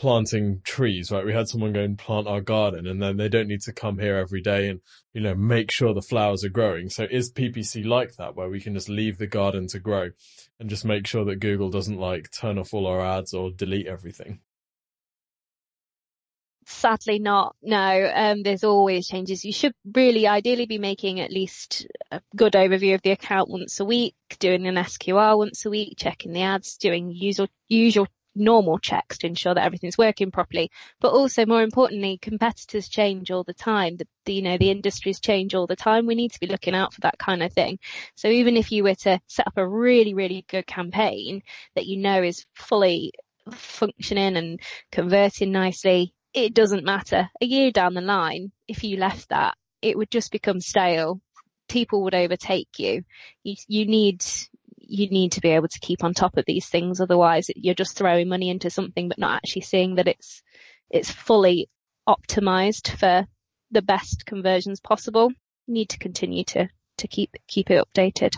planting 0.00 0.62
trees, 0.64 1.10
right? 1.10 1.26
We 1.26 1.34
had 1.34 1.46
someone 1.46 1.74
go 1.74 1.82
and 1.82 1.98
plant 1.98 2.26
our 2.26 2.40
garden 2.40 2.86
and 2.86 3.02
then 3.02 3.18
they 3.18 3.28
don't 3.28 3.48
need 3.48 3.60
to 3.62 3.72
come 3.72 3.98
here 3.98 4.16
every 4.16 4.40
day 4.40 4.68
and, 4.68 4.80
you 5.12 5.20
know, 5.20 5.34
make 5.34 5.70
sure 5.70 5.92
the 5.92 6.00
flowers 6.00 6.42
are 6.42 6.48
growing. 6.48 6.88
So 6.88 7.06
is 7.10 7.30
PPC 7.30 7.84
like 7.84 8.16
that 8.16 8.34
where 8.34 8.48
we 8.48 8.62
can 8.62 8.72
just 8.72 8.88
leave 8.88 9.18
the 9.18 9.26
garden 9.26 9.66
to 9.68 9.78
grow 9.78 10.08
and 10.58 10.70
just 10.70 10.86
make 10.86 11.06
sure 11.06 11.26
that 11.26 11.40
Google 11.40 11.68
doesn't 11.68 11.98
like 11.98 12.30
turn 12.30 12.58
off 12.58 12.72
all 12.72 12.86
our 12.86 13.02
ads 13.02 13.34
or 13.34 13.50
delete 13.50 13.86
everything? 13.86 14.40
Sadly 16.64 17.18
not. 17.18 17.54
No, 17.60 18.10
um, 18.14 18.42
there's 18.42 18.64
always 18.64 19.06
changes. 19.06 19.44
You 19.44 19.52
should 19.52 19.74
really 19.94 20.26
ideally 20.26 20.64
be 20.64 20.78
making 20.78 21.20
at 21.20 21.30
least 21.30 21.86
a 22.10 22.22
good 22.34 22.54
overview 22.54 22.94
of 22.94 23.02
the 23.02 23.10
account 23.10 23.50
once 23.50 23.80
a 23.80 23.84
week, 23.84 24.14
doing 24.38 24.66
an 24.66 24.76
SQR 24.76 25.36
once 25.36 25.66
a 25.66 25.70
week, 25.70 25.98
checking 25.98 26.32
the 26.32 26.40
ads, 26.40 26.78
doing 26.78 27.10
usual, 27.10 27.48
usual 27.68 28.06
normal 28.34 28.78
checks 28.78 29.18
to 29.18 29.26
ensure 29.26 29.54
that 29.54 29.64
everything's 29.64 29.98
working 29.98 30.30
properly. 30.30 30.70
But 31.00 31.12
also 31.12 31.46
more 31.46 31.62
importantly, 31.62 32.18
competitors 32.20 32.88
change 32.88 33.30
all 33.30 33.44
the 33.44 33.54
time. 33.54 33.96
The, 33.96 34.06
the, 34.24 34.34
you 34.34 34.42
know, 34.42 34.58
the 34.58 34.70
industries 34.70 35.20
change 35.20 35.54
all 35.54 35.66
the 35.66 35.76
time. 35.76 36.06
We 36.06 36.14
need 36.14 36.32
to 36.32 36.40
be 36.40 36.46
looking 36.46 36.74
out 36.74 36.94
for 36.94 37.00
that 37.02 37.18
kind 37.18 37.42
of 37.42 37.52
thing. 37.52 37.78
So 38.14 38.28
even 38.28 38.56
if 38.56 38.72
you 38.72 38.84
were 38.84 38.94
to 38.96 39.20
set 39.26 39.46
up 39.46 39.56
a 39.56 39.66
really, 39.66 40.14
really 40.14 40.44
good 40.48 40.66
campaign 40.66 41.42
that 41.74 41.86
you 41.86 41.98
know 41.98 42.22
is 42.22 42.46
fully 42.54 43.12
functioning 43.50 44.36
and 44.36 44.60
converting 44.92 45.52
nicely, 45.52 46.14
it 46.32 46.54
doesn't 46.54 46.84
matter. 46.84 47.28
A 47.40 47.46
year 47.46 47.70
down 47.70 47.94
the 47.94 48.00
line, 48.00 48.52
if 48.68 48.84
you 48.84 48.96
left 48.96 49.30
that, 49.30 49.56
it 49.82 49.96
would 49.96 50.10
just 50.10 50.30
become 50.30 50.60
stale. 50.60 51.20
People 51.68 52.02
would 52.04 52.14
overtake 52.14 52.78
you. 52.78 53.04
You, 53.42 53.56
you 53.66 53.86
need, 53.86 54.24
you 54.90 55.08
need 55.08 55.32
to 55.32 55.40
be 55.40 55.50
able 55.50 55.68
to 55.68 55.80
keep 55.80 56.02
on 56.02 56.12
top 56.12 56.36
of 56.36 56.44
these 56.46 56.66
things. 56.68 57.00
Otherwise 57.00 57.50
you're 57.54 57.74
just 57.74 57.96
throwing 57.96 58.28
money 58.28 58.50
into 58.50 58.70
something, 58.70 59.08
but 59.08 59.18
not 59.18 59.36
actually 59.36 59.62
seeing 59.62 59.94
that 59.94 60.08
it's, 60.08 60.42
it's 60.90 61.10
fully 61.10 61.68
optimized 62.08 62.88
for 62.98 63.26
the 63.70 63.82
best 63.82 64.26
conversions 64.26 64.80
possible. 64.80 65.30
You 65.66 65.74
need 65.74 65.90
to 65.90 65.98
continue 65.98 66.44
to, 66.44 66.68
to 66.98 67.08
keep, 67.08 67.30
keep 67.46 67.70
it 67.70 67.84
updated. 67.84 68.36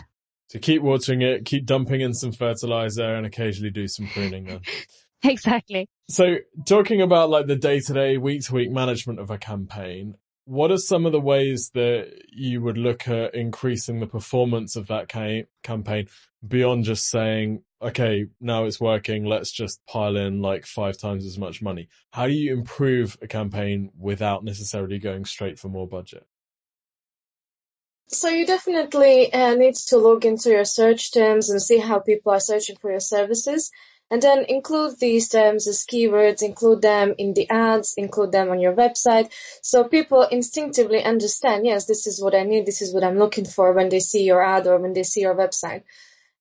To 0.49 0.59
keep 0.59 0.83
watering 0.83 1.23
it, 1.23 1.45
keep 1.45 1.65
dumping 1.65 2.01
in 2.01 2.13
some 2.13 2.31
fertilizer 2.31 3.15
and 3.15 3.25
occasionally 3.25 3.71
do 3.71 3.87
some 3.87 4.07
pruning 4.07 4.45
then. 4.45 4.61
exactly. 5.23 5.89
So 6.09 6.35
talking 6.67 7.01
about 7.01 7.31
like 7.31 7.47
the 7.47 7.55
day 7.55 7.79
to 7.79 7.93
day, 7.93 8.17
week 8.17 8.43
to 8.43 8.53
week 8.53 8.69
management 8.69 9.19
of 9.19 9.31
a 9.31 9.39
campaign, 9.39 10.15
what 10.45 10.71
are 10.71 10.77
some 10.77 11.05
of 11.05 11.11
the 11.11 11.19
ways 11.19 11.71
that 11.73 12.23
you 12.29 12.61
would 12.61 12.77
look 12.77 13.07
at 13.07 13.33
increasing 13.33 13.99
the 13.99 14.07
performance 14.07 14.75
of 14.75 14.87
that 14.87 15.07
ca- 15.09 15.45
campaign 15.63 16.07
beyond 16.45 16.83
just 16.83 17.09
saying, 17.09 17.63
okay, 17.81 18.27
now 18.41 18.65
it's 18.65 18.79
working. 18.79 19.25
Let's 19.25 19.51
just 19.51 19.85
pile 19.87 20.17
in 20.17 20.41
like 20.41 20.65
five 20.65 20.97
times 20.97 21.25
as 21.25 21.37
much 21.37 21.61
money. 21.61 21.87
How 22.11 22.27
do 22.27 22.33
you 22.33 22.53
improve 22.53 23.17
a 23.21 23.27
campaign 23.27 23.91
without 23.97 24.43
necessarily 24.43 24.99
going 24.99 25.25
straight 25.25 25.59
for 25.59 25.69
more 25.69 25.87
budget? 25.87 26.25
So 28.09 28.27
you 28.27 28.45
definitely 28.45 29.33
uh, 29.33 29.55
need 29.55 29.75
to 29.87 29.97
look 29.97 30.25
into 30.25 30.49
your 30.49 30.65
search 30.65 31.13
terms 31.13 31.49
and 31.49 31.61
see 31.61 31.79
how 31.79 31.99
people 31.99 32.31
are 32.33 32.39
searching 32.39 32.75
for 32.75 32.91
your 32.91 32.99
services 32.99 33.71
and 34.11 34.21
then 34.21 34.45
include 34.47 34.99
these 34.99 35.29
terms 35.29 35.67
as 35.67 35.85
keywords, 35.85 36.43
include 36.43 36.81
them 36.81 37.15
in 37.17 37.33
the 37.33 37.49
ads, 37.49 37.93
include 37.97 38.31
them 38.31 38.49
on 38.49 38.59
your 38.59 38.73
website. 38.73 39.31
So 39.61 39.85
people 39.85 40.23
instinctively 40.23 41.03
understand, 41.03 41.65
yes, 41.65 41.85
this 41.85 42.05
is 42.05 42.21
what 42.21 42.35
I 42.35 42.43
need. 42.43 42.65
This 42.65 42.81
is 42.81 42.93
what 42.93 43.03
I'm 43.03 43.17
looking 43.17 43.45
for 43.45 43.73
when 43.73 43.89
they 43.89 43.99
see 43.99 44.23
your 44.23 44.43
ad 44.43 44.67
or 44.67 44.77
when 44.77 44.93
they 44.93 45.03
see 45.03 45.21
your 45.21 45.35
website. 45.35 45.83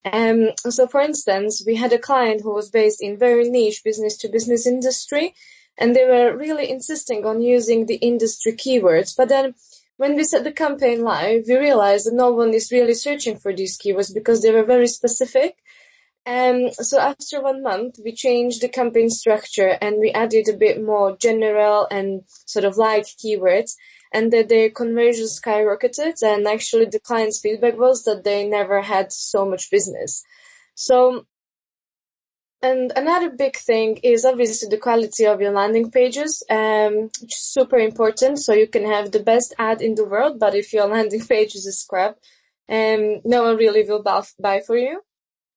Um, 0.05 0.51
so 0.69 0.87
for 0.87 1.01
instance, 1.01 1.63
we 1.67 1.77
had 1.77 1.93
a 1.93 1.99
client 1.99 2.43
who 2.43 2.53
was 2.53 2.71
based 2.71 3.03
in 3.03 3.19
very 3.19 3.49
niche 3.49 3.83
business 3.85 4.17
to 4.19 4.29
business 4.29 4.67
industry 4.67 5.35
and 5.79 5.95
they 5.97 6.05
were 6.05 6.37
really 6.37 6.71
insisting 6.71 7.25
on 7.25 7.41
using 7.41 7.87
the 7.87 7.95
industry 7.95 8.53
keywords. 8.53 9.17
But 9.17 9.29
then 9.29 9.55
when 9.97 10.17
we 10.17 10.25
set 10.25 10.45
the 10.45 10.53
campaign 10.53 11.03
live, 11.03 11.45
we 11.47 11.57
realized 11.57 12.07
that 12.07 12.15
no 12.15 12.33
one 12.33 12.53
is 12.53 12.73
really 12.73 12.95
searching 12.95 13.39
for 13.39 13.55
these 13.55 13.79
keywords 13.79 14.13
because 14.13 14.43
they 14.43 14.51
were 14.51 14.65
very 14.65 14.89
specific 14.89 15.57
um, 16.25 16.71
so 16.71 17.01
after 17.01 17.43
one 17.43 17.63
month, 17.63 17.99
we 18.05 18.13
changed 18.15 18.61
the 18.61 18.69
campaign 18.69 19.11
structure 19.11 19.77
and 19.81 19.99
we 19.99 20.13
added 20.13 20.49
a 20.49 20.57
bit 20.57 20.83
more 20.83 21.17
general 21.17 21.89
and 21.91 22.23
sort 22.47 22.65
of 22.65 22.77
like 22.77 23.05
keywords 23.05 23.73
and 24.13 24.33
that 24.33 24.49
the 24.49 24.71
conversion 24.71 25.27
skyrocketed 25.27 26.23
and 26.23 26.47
actually 26.47 26.85
the 26.85 27.01
client's 27.01 27.41
feedback 27.41 27.77
was 27.77 28.05
that 28.05 28.23
they 28.23 28.47
never 28.47 28.81
had 28.81 29.13
so 29.13 29.45
much 29.45 29.71
business. 29.71 30.23
So, 30.77 31.27
and 32.63 32.93
another 32.95 33.31
big 33.31 33.57
thing 33.57 33.97
is 34.05 34.25
obviously 34.25 34.69
the 34.69 34.79
quality 34.79 35.27
of 35.27 35.41
your 35.41 35.51
landing 35.51 35.91
pages, 35.91 36.45
um, 36.49 37.11
which 37.21 37.35
is 37.35 37.53
super 37.53 37.79
important. 37.79 38.39
So 38.39 38.53
you 38.53 38.69
can 38.69 38.87
have 38.87 39.11
the 39.11 39.25
best 39.25 39.55
ad 39.59 39.83
in 39.83 39.97
the 39.97 40.05
world, 40.05 40.39
but 40.39 40.55
if 40.55 40.73
your 40.73 40.87
landing 40.95 41.27
page 41.27 41.57
is 41.57 41.67
a 41.67 41.73
scrap, 41.73 42.17
um, 42.69 43.23
no 43.25 43.43
one 43.43 43.57
really 43.57 43.83
will 43.83 44.05
buy 44.05 44.61
for 44.61 44.77
you. 44.77 45.03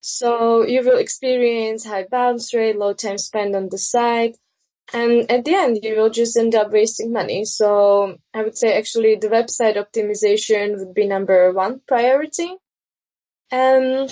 So 0.08 0.64
you 0.68 0.84
will 0.84 1.00
experience 1.00 1.84
high 1.84 2.06
bounce 2.06 2.54
rate, 2.54 2.78
low 2.78 2.94
time 2.94 3.18
spent 3.18 3.56
on 3.56 3.70
the 3.70 3.80
site, 3.80 4.38
and 4.94 5.32
at 5.32 5.46
the 5.46 5.56
end 5.56 5.80
you 5.82 5.96
will 5.96 6.12
just 6.12 6.38
end 6.38 6.54
up 6.54 6.72
wasting 6.72 7.12
money. 7.12 7.44
So 7.46 8.16
I 8.32 8.44
would 8.44 8.56
say 8.56 8.78
actually 8.78 9.16
the 9.16 9.30
website 9.30 9.78
optimization 9.78 10.78
would 10.78 10.94
be 10.94 11.08
number 11.08 11.52
one 11.52 11.82
priority. 11.88 12.56
Um, 13.52 14.08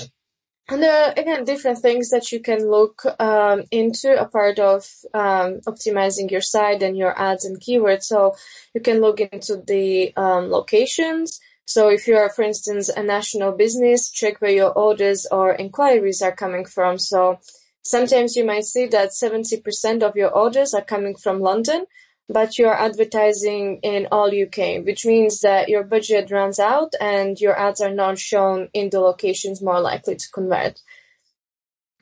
and 0.67 0.81
there 0.81 1.09
are 1.09 1.11
again 1.11 1.43
different 1.43 1.77
things 1.77 2.09
that 2.09 2.31
you 2.31 2.39
can 2.39 2.67
look 2.67 3.03
um, 3.19 3.61
into 3.69 4.19
a 4.19 4.25
part 4.25 4.57
of 4.57 4.89
um, 5.13 5.61
optimizing 5.67 6.31
your 6.31 6.41
site 6.41 6.81
and 6.81 6.97
your 6.97 7.13
ads 7.15 7.45
and 7.45 7.61
keywords. 7.61 8.05
So 8.05 8.35
you 8.73 8.81
can 8.81 8.99
look 8.99 9.19
into 9.19 9.57
the 9.57 10.11
um, 10.15 10.49
locations, 10.49 11.39
so 11.65 11.89
if 11.89 12.07
you 12.07 12.15
are, 12.17 12.29
for 12.29 12.43
instance, 12.43 12.89
a 12.89 13.03
national 13.03 13.53
business, 13.53 14.11
check 14.11 14.41
where 14.41 14.51
your 14.51 14.71
orders 14.71 15.25
or 15.31 15.53
inquiries 15.53 16.21
are 16.21 16.35
coming 16.35 16.65
from. 16.65 16.97
So 16.97 17.39
sometimes 17.81 18.35
you 18.35 18.45
might 18.45 18.65
see 18.65 18.87
that 18.87 19.11
70% 19.11 20.03
of 20.03 20.15
your 20.15 20.31
orders 20.31 20.73
are 20.73 20.83
coming 20.83 21.15
from 21.15 21.39
London, 21.39 21.85
but 22.27 22.57
you're 22.57 22.73
advertising 22.73 23.79
in 23.81 24.07
all 24.11 24.27
UK, 24.27 24.83
which 24.85 25.05
means 25.05 25.41
that 25.41 25.69
your 25.69 25.83
budget 25.83 26.31
runs 26.31 26.59
out 26.59 26.93
and 26.99 27.39
your 27.39 27.57
ads 27.57 27.81
are 27.81 27.93
not 27.93 28.19
shown 28.19 28.69
in 28.73 28.89
the 28.89 28.99
locations 28.99 29.61
more 29.61 29.79
likely 29.79 30.15
to 30.15 30.29
convert. 30.33 30.79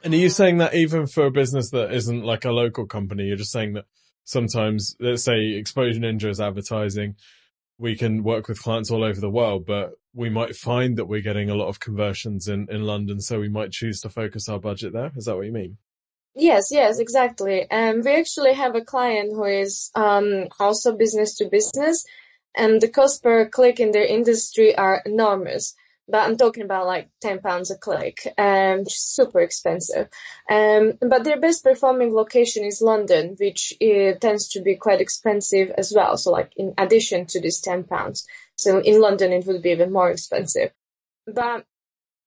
And 0.03 0.15
are 0.15 0.17
you 0.17 0.29
saying 0.29 0.57
that 0.57 0.73
even 0.73 1.05
for 1.05 1.27
a 1.27 1.31
business 1.31 1.69
that 1.69 1.93
isn't 1.93 2.23
like 2.23 2.45
a 2.45 2.51
local 2.51 2.87
company, 2.87 3.25
you're 3.25 3.37
just 3.37 3.51
saying 3.51 3.73
that 3.73 3.85
sometimes, 4.23 4.95
let's 4.99 5.23
say 5.23 5.51
Exposure 5.51 5.99
Ninja 5.99 6.29
is 6.29 6.41
advertising 6.41 7.15
we 7.81 7.95
can 7.95 8.21
work 8.21 8.47
with 8.47 8.61
clients 8.61 8.91
all 8.91 9.03
over 9.03 9.19
the 9.19 9.29
world, 9.29 9.65
but 9.65 9.93
we 10.13 10.29
might 10.29 10.55
find 10.55 10.97
that 10.97 11.05
we're 11.05 11.21
getting 11.21 11.49
a 11.49 11.55
lot 11.55 11.67
of 11.67 11.79
conversions 11.79 12.47
in, 12.47 12.67
in 12.69 12.83
London. 12.83 13.19
So 13.19 13.39
we 13.39 13.49
might 13.49 13.71
choose 13.71 14.01
to 14.01 14.09
focus 14.09 14.47
our 14.47 14.59
budget 14.59 14.93
there. 14.93 15.11
Is 15.15 15.25
that 15.25 15.35
what 15.35 15.47
you 15.47 15.51
mean? 15.51 15.77
Yes, 16.35 16.67
yes, 16.71 16.99
exactly. 16.99 17.65
And 17.71 17.97
um, 17.97 18.01
we 18.05 18.11
actually 18.11 18.53
have 18.53 18.75
a 18.75 18.85
client 18.85 19.33
who 19.33 19.45
is 19.45 19.89
um, 19.95 20.47
also 20.59 20.95
business 20.95 21.37
to 21.37 21.49
business 21.49 22.05
and 22.55 22.79
the 22.79 22.87
cost 22.87 23.23
per 23.23 23.49
click 23.49 23.79
in 23.79 23.91
their 23.91 24.05
industry 24.05 24.75
are 24.75 25.01
enormous 25.05 25.73
but 26.07 26.19
I'm 26.19 26.37
talking 26.37 26.63
about 26.63 26.87
like 26.87 27.09
10 27.21 27.39
pounds 27.39 27.71
a 27.71 27.77
click, 27.77 28.27
um, 28.37 28.83
super 28.87 29.39
expensive. 29.39 30.09
Um, 30.49 30.93
but 30.99 31.23
their 31.23 31.39
best 31.39 31.63
performing 31.63 32.13
location 32.13 32.65
is 32.65 32.81
London, 32.81 33.35
which 33.39 33.73
uh, 33.81 34.13
tends 34.19 34.49
to 34.49 34.61
be 34.61 34.75
quite 34.75 35.01
expensive 35.01 35.69
as 35.77 35.93
well. 35.95 36.17
So 36.17 36.31
like 36.31 36.51
in 36.57 36.73
addition 36.77 37.25
to 37.27 37.41
this 37.41 37.61
10 37.61 37.85
pounds. 37.85 38.25
So 38.55 38.79
in 38.79 38.99
London, 38.99 39.31
it 39.31 39.45
would 39.45 39.61
be 39.61 39.71
even 39.71 39.91
more 39.91 40.11
expensive. 40.11 40.71
But 41.25 41.65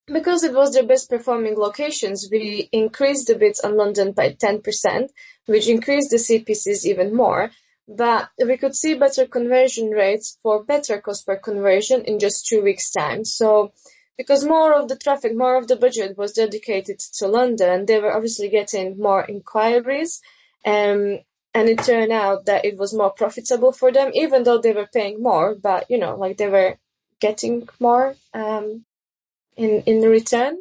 because 0.07 0.45
it 0.45 0.55
was 0.55 0.73
their 0.73 0.87
best 0.87 1.09
performing 1.09 1.57
locations, 1.57 2.29
we 2.31 2.69
increased 2.73 3.27
the 3.27 3.37
bids 3.37 3.61
on 3.61 3.77
London 3.77 4.13
by 4.13 4.33
10%, 4.33 5.09
which 5.47 5.69
increased 5.69 6.11
the 6.11 6.17
CPCs 6.17 6.85
even 6.85 7.15
more 7.15 7.51
but 7.87 8.29
we 8.45 8.57
could 8.57 8.75
see 8.75 8.95
better 8.95 9.27
conversion 9.27 9.91
rates 9.91 10.39
for 10.43 10.65
better 10.65 11.01
cost 11.01 11.27
per 11.27 11.37
conversion 11.37 12.03
in 12.03 12.19
just 12.19 12.47
two 12.47 12.63
weeks 12.63 12.91
time. 12.91 13.25
So 13.25 13.73
because 14.17 14.45
more 14.45 14.73
of 14.73 14.89
the 14.89 14.97
traffic, 14.97 15.37
more 15.37 15.57
of 15.57 15.67
the 15.69 15.77
budget 15.77 16.17
was 16.17 16.33
dedicated 16.33 16.99
to 17.19 17.27
London, 17.27 17.87
they 17.87 17.99
were 17.99 18.15
obviously 18.15 18.49
getting 18.49 18.99
more 18.99 19.25
inquiries. 19.25 20.21
Um, 20.65 21.19
and 21.57 21.69
it 21.69 21.83
turned 21.85 22.13
out 22.13 22.47
that 22.47 22.65
it 22.65 22.77
was 22.77 22.93
more 22.93 23.11
profitable 23.11 23.73
for 23.73 23.93
them, 23.93 24.11
even 24.15 24.43
though 24.43 24.59
they 24.59 24.73
were 24.73 24.89
paying 24.93 25.23
more, 25.23 25.55
but 25.55 25.91
you 25.91 25.99
know, 25.99 26.17
like 26.17 26.37
they 26.37 26.49
were 26.49 26.77
getting 27.21 27.69
more, 27.79 28.15
um, 28.33 28.85
in, 29.57 29.83
in 29.87 30.01
return. 30.03 30.59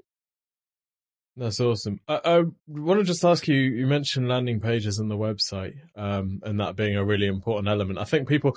That's 1.36 1.60
awesome. 1.60 2.00
I, 2.08 2.20
I, 2.24 2.44
want 2.68 3.00
to 3.00 3.04
just 3.04 3.26
ask 3.26 3.48
you, 3.48 3.56
you 3.56 3.88
mentioned 3.88 4.28
landing 4.28 4.60
pages 4.60 5.00
on 5.00 5.08
the 5.08 5.18
website, 5.18 5.74
um, 5.96 6.42
and 6.44 6.60
that 6.60 6.76
being 6.76 6.96
a 6.96 7.04
really 7.04 7.26
important 7.26 7.68
element. 7.68 7.98
I 7.98 8.04
think 8.04 8.28
people, 8.28 8.56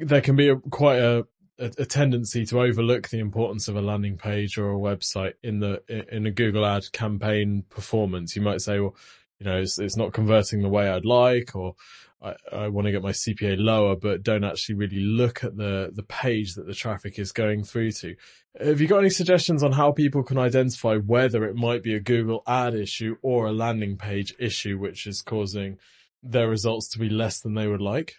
there 0.00 0.22
can 0.22 0.34
be 0.34 0.48
a, 0.48 0.56
quite 0.56 1.00
a, 1.00 1.26
a, 1.58 1.70
a, 1.78 1.84
tendency 1.84 2.46
to 2.46 2.62
overlook 2.62 3.10
the 3.10 3.18
importance 3.18 3.68
of 3.68 3.76
a 3.76 3.82
landing 3.82 4.16
page 4.16 4.56
or 4.56 4.72
a 4.72 4.78
website 4.78 5.34
in 5.42 5.60
the, 5.60 5.82
in 6.10 6.26
a 6.26 6.30
Google 6.30 6.64
ad 6.64 6.90
campaign 6.92 7.64
performance. 7.68 8.34
You 8.34 8.42
might 8.42 8.62
say, 8.62 8.80
well, 8.80 8.96
you 9.44 9.50
know, 9.50 9.58
it's, 9.58 9.78
it's 9.78 9.96
not 9.96 10.12
converting 10.12 10.62
the 10.62 10.68
way 10.68 10.88
I'd 10.88 11.04
like, 11.04 11.54
or 11.54 11.74
I, 12.22 12.34
I 12.50 12.68
want 12.68 12.86
to 12.86 12.92
get 12.92 13.02
my 13.02 13.12
CPA 13.12 13.56
lower, 13.58 13.94
but 13.94 14.22
don't 14.22 14.44
actually 14.44 14.76
really 14.76 15.00
look 15.00 15.44
at 15.44 15.56
the, 15.56 15.90
the 15.92 16.02
page 16.02 16.54
that 16.54 16.66
the 16.66 16.74
traffic 16.74 17.18
is 17.18 17.30
going 17.30 17.62
through 17.62 17.92
to. 17.92 18.16
Have 18.58 18.80
you 18.80 18.86
got 18.86 19.00
any 19.00 19.10
suggestions 19.10 19.62
on 19.62 19.72
how 19.72 19.92
people 19.92 20.22
can 20.22 20.38
identify 20.38 20.96
whether 20.96 21.44
it 21.44 21.56
might 21.56 21.82
be 21.82 21.94
a 21.94 22.00
Google 22.00 22.42
ad 22.46 22.74
issue 22.74 23.16
or 23.20 23.46
a 23.46 23.52
landing 23.52 23.98
page 23.98 24.34
issue, 24.38 24.78
which 24.78 25.06
is 25.06 25.20
causing 25.20 25.78
their 26.22 26.48
results 26.48 26.88
to 26.92 26.98
be 26.98 27.10
less 27.10 27.40
than 27.40 27.54
they 27.54 27.66
would 27.66 27.82
like? 27.82 28.14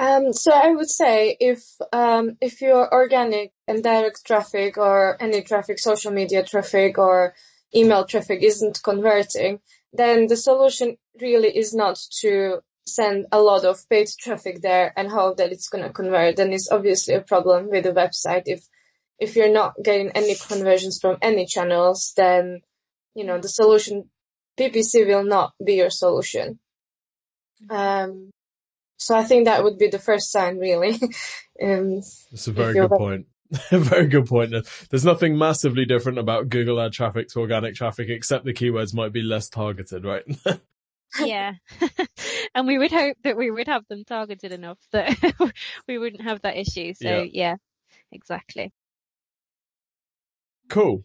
Um, 0.00 0.32
so 0.32 0.50
I 0.50 0.72
would 0.72 0.90
say 0.90 1.36
if 1.38 1.62
um, 1.92 2.36
if 2.40 2.60
your 2.60 2.92
organic 2.92 3.52
and 3.68 3.80
direct 3.80 4.26
traffic 4.26 4.76
or 4.76 5.16
any 5.22 5.42
traffic, 5.42 5.78
social 5.78 6.10
media 6.10 6.44
traffic 6.44 6.98
or 6.98 7.34
email 7.74 8.04
traffic 8.04 8.42
isn't 8.42 8.82
converting, 8.82 9.60
then 9.94 10.26
the 10.26 10.36
solution 10.36 10.96
really 11.20 11.56
is 11.56 11.72
not 11.72 11.98
to 12.20 12.60
send 12.86 13.26
a 13.32 13.40
lot 13.40 13.64
of 13.64 13.88
paid 13.88 14.08
traffic 14.18 14.60
there 14.60 14.92
and 14.96 15.08
hope 15.08 15.38
that 15.38 15.52
it's 15.52 15.68
going 15.68 15.84
to 15.84 15.92
convert. 15.92 16.36
Then 16.36 16.52
it's 16.52 16.70
obviously 16.70 17.14
a 17.14 17.20
problem 17.20 17.70
with 17.70 17.84
the 17.84 17.92
website. 17.92 18.42
If, 18.46 18.66
if 19.18 19.36
you're 19.36 19.52
not 19.52 19.74
getting 19.82 20.10
any 20.10 20.34
conversions 20.34 20.98
from 21.00 21.16
any 21.22 21.46
channels, 21.46 22.12
then, 22.16 22.60
you 23.14 23.24
know, 23.24 23.38
the 23.38 23.48
solution, 23.48 24.10
PPC 24.58 25.06
will 25.06 25.24
not 25.24 25.52
be 25.64 25.74
your 25.74 25.90
solution. 25.90 26.58
Um, 27.70 28.30
so 28.98 29.16
I 29.16 29.24
think 29.24 29.46
that 29.46 29.64
would 29.64 29.78
be 29.78 29.88
the 29.88 29.98
first 29.98 30.30
sign 30.30 30.58
really. 30.58 30.94
um, 31.62 32.00
That's 32.30 32.48
a 32.48 32.52
very 32.52 32.74
good 32.74 32.90
point. 32.90 33.26
very 33.70 34.06
good 34.06 34.26
point. 34.26 34.54
There's 34.90 35.04
nothing 35.04 35.38
massively 35.38 35.84
different 35.84 36.18
about 36.18 36.48
Google 36.48 36.80
ad 36.80 36.92
traffic 36.92 37.28
to 37.28 37.40
organic 37.40 37.74
traffic 37.74 38.08
except 38.08 38.44
the 38.44 38.54
keywords 38.54 38.94
might 38.94 39.12
be 39.12 39.22
less 39.22 39.48
targeted, 39.48 40.04
right? 40.04 40.24
yeah. 41.20 41.54
and 42.54 42.66
we 42.66 42.78
would 42.78 42.92
hope 42.92 43.16
that 43.24 43.36
we 43.36 43.50
would 43.50 43.68
have 43.68 43.86
them 43.88 44.04
targeted 44.04 44.52
enough 44.52 44.78
that 44.92 45.16
we 45.88 45.98
wouldn't 45.98 46.22
have 46.22 46.42
that 46.42 46.56
issue. 46.56 46.94
So 46.94 47.08
yeah, 47.08 47.26
yeah 47.32 47.56
exactly. 48.12 48.72
Cool. 50.68 51.04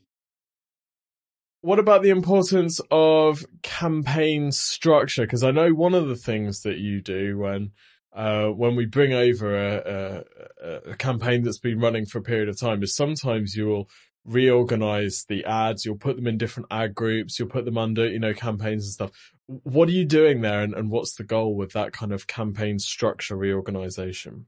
What 1.61 1.79
about 1.79 2.03
the 2.03 2.09
importance 2.09 2.79
of 2.89 3.45
campaign 3.63 4.53
structure? 4.53 5.23
Because 5.23 5.43
I 5.43 5.51
know 5.51 5.73
one 5.73 5.93
of 5.93 6.07
the 6.07 6.15
things 6.15 6.61
that 6.61 6.77
you 6.77 7.01
do 7.01 7.37
when 7.37 7.71
uh, 8.13 8.47
when 8.47 8.75
we 8.75 8.85
bring 8.85 9.13
over 9.13 9.55
a, 9.55 10.23
a, 10.63 10.91
a, 10.91 10.95
campaign 10.95 11.43
that's 11.43 11.59
been 11.59 11.79
running 11.79 12.05
for 12.05 12.17
a 12.17 12.23
period 12.23 12.49
of 12.49 12.59
time 12.59 12.81
is 12.81 12.95
sometimes 12.95 13.55
you 13.55 13.67
will 13.67 13.89
reorganize 14.25 15.25
the 15.27 15.45
ads, 15.45 15.85
you'll 15.85 15.95
put 15.95 16.15
them 16.15 16.27
in 16.27 16.37
different 16.37 16.67
ad 16.71 16.95
groups, 16.95 17.37
you'll 17.37 17.49
put 17.49 17.65
them 17.65 17.77
under, 17.77 18.07
you 18.07 18.19
know, 18.19 18.33
campaigns 18.33 18.85
and 18.85 18.93
stuff. 18.93 19.11
What 19.45 19.89
are 19.89 19.93
you 19.93 20.05
doing 20.05 20.41
there 20.41 20.61
and, 20.61 20.73
and 20.73 20.89
what's 20.89 21.15
the 21.15 21.23
goal 21.23 21.55
with 21.55 21.73
that 21.73 21.93
kind 21.93 22.11
of 22.11 22.27
campaign 22.27 22.79
structure 22.79 23.35
reorganization? 23.35 24.47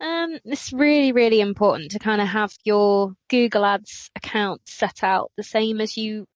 Um, 0.00 0.38
it's 0.44 0.72
really, 0.72 1.12
really 1.12 1.40
important 1.40 1.92
to 1.92 1.98
kind 1.98 2.20
of 2.20 2.28
have 2.28 2.54
your 2.64 3.14
Google 3.28 3.64
Ads 3.64 4.10
account 4.14 4.60
set 4.66 5.02
out 5.02 5.32
the 5.36 5.42
same 5.42 5.80
as 5.80 5.96
you 5.96 6.26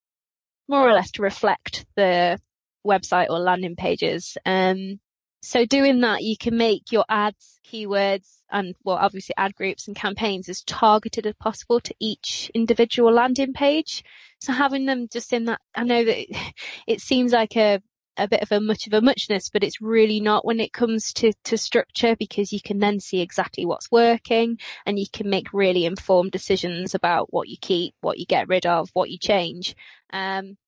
more 0.68 0.88
or 0.88 0.92
less 0.92 1.12
to 1.12 1.22
reflect 1.22 1.87
the 1.96 2.40
website 2.84 3.28
or 3.30 3.38
landing 3.38 3.76
pages. 3.76 4.37
Um, 4.44 4.99
so 5.42 5.66
doing 5.66 6.00
that, 6.00 6.22
you 6.22 6.37
can 6.37 6.56
make 6.56 6.92
your 6.92 7.04
ads, 7.08 7.58
keywords, 7.66 8.28
and 8.49 8.76
well, 8.84 8.96
obviously 8.96 9.34
ad 9.37 9.56
groups 9.56 9.88
and 9.88 9.96
campaigns 9.96 10.49
as 10.49 10.62
targeted 10.62 11.26
as 11.26 11.34
possible 11.34 11.80
to 11.80 11.94
each 11.99 12.50
individual 12.54 13.12
landing 13.12 13.52
page. 13.52 14.04
So 14.40 14.52
having 14.52 14.87
them 14.87 15.08
just 15.12 15.32
in 15.32 15.46
that, 15.46 15.61
I 15.75 15.82
know 15.82 16.04
that 16.04 16.26
it 16.87 17.00
seems 17.00 17.32
like 17.32 17.56
a 17.56 17.82
a 18.18 18.28
bit 18.28 18.42
of 18.42 18.52
a 18.52 18.61
much 18.61 18.87
of 18.87 18.92
a 18.92 19.00
muchness, 19.00 19.49
but 19.49 19.64
it's 19.64 19.80
really 19.80 20.20
not 20.20 20.44
when 20.44 20.61
it 20.61 20.72
comes 20.72 21.14
to, 21.14 21.32
to 21.44 21.56
structure 21.56 22.14
because 22.14 22.52
you 22.52 22.61
can 22.61 22.78
then 22.78 23.00
see 23.00 23.20
exactly 23.20 23.64
what's 23.64 23.90
working 23.90 24.58
and 24.84 24.99
you 24.99 25.06
can 25.11 25.30
make 25.30 25.54
really 25.54 25.87
informed 25.87 26.30
decisions 26.30 26.94
about 26.94 27.32
what 27.32 27.49
you 27.49 27.56
keep, 27.58 27.94
what 28.02 28.18
you 28.18 28.26
get 28.26 28.49
rid 28.49 28.66
of, 28.66 28.90
what 28.92 29.11
you 29.11 29.16
change. 29.18 29.75
Um, 30.12 30.58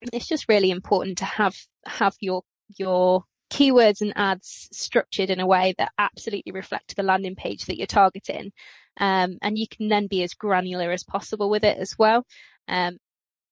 it's 0.00 0.26
just 0.26 0.48
really 0.48 0.70
important 0.70 1.18
to 1.18 1.26
have, 1.26 1.54
have 1.84 2.16
your, 2.20 2.42
your 2.78 3.24
keywords 3.50 4.00
and 4.00 4.12
ads 4.16 4.68
structured 4.72 5.30
in 5.30 5.40
a 5.40 5.46
way 5.46 5.74
that 5.78 5.92
absolutely 5.98 6.52
reflect 6.52 6.96
the 6.96 7.02
landing 7.02 7.36
page 7.36 7.66
that 7.66 7.78
you're 7.78 7.86
targeting. 7.86 8.52
Um, 8.98 9.38
and 9.42 9.58
you 9.58 9.66
can 9.68 9.88
then 9.88 10.06
be 10.06 10.22
as 10.22 10.34
granular 10.34 10.90
as 10.90 11.04
possible 11.04 11.50
with 11.50 11.64
it 11.64 11.78
as 11.78 11.94
well. 11.98 12.24
Um, 12.68 12.98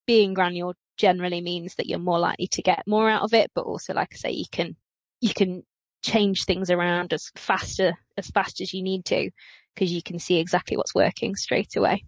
being 0.07 0.35
granular 0.35 0.75
generally 0.97 1.41
means 1.41 1.75
that 1.77 1.87
you're 1.87 1.99
more 1.99 2.19
likely 2.19 2.49
to 2.49 2.63
get 2.63 2.87
more 2.87 3.09
out 3.09 3.23
of 3.23 3.35
it, 3.35 3.51
but 3.55 3.65
also, 3.65 3.95
like 3.95 4.11
I 4.13 4.17
say, 4.17 4.31
you 4.33 4.47
can, 4.51 4.77
you 5.21 5.35
can 5.35 5.63
change 6.03 6.45
things 6.45 6.71
around 6.71 7.13
as 7.13 7.31
faster, 7.37 7.95
as 8.17 8.29
fast 8.29 8.61
as 8.61 8.73
you 8.73 8.83
need 8.83 9.05
to, 9.07 9.31
because 9.75 9.93
you 9.93 10.03
can 10.03 10.19
see 10.19 10.39
exactly 10.39 10.77
what's 10.77 10.95
working 10.95 11.37
straight 11.37 11.77
away. 11.77 12.05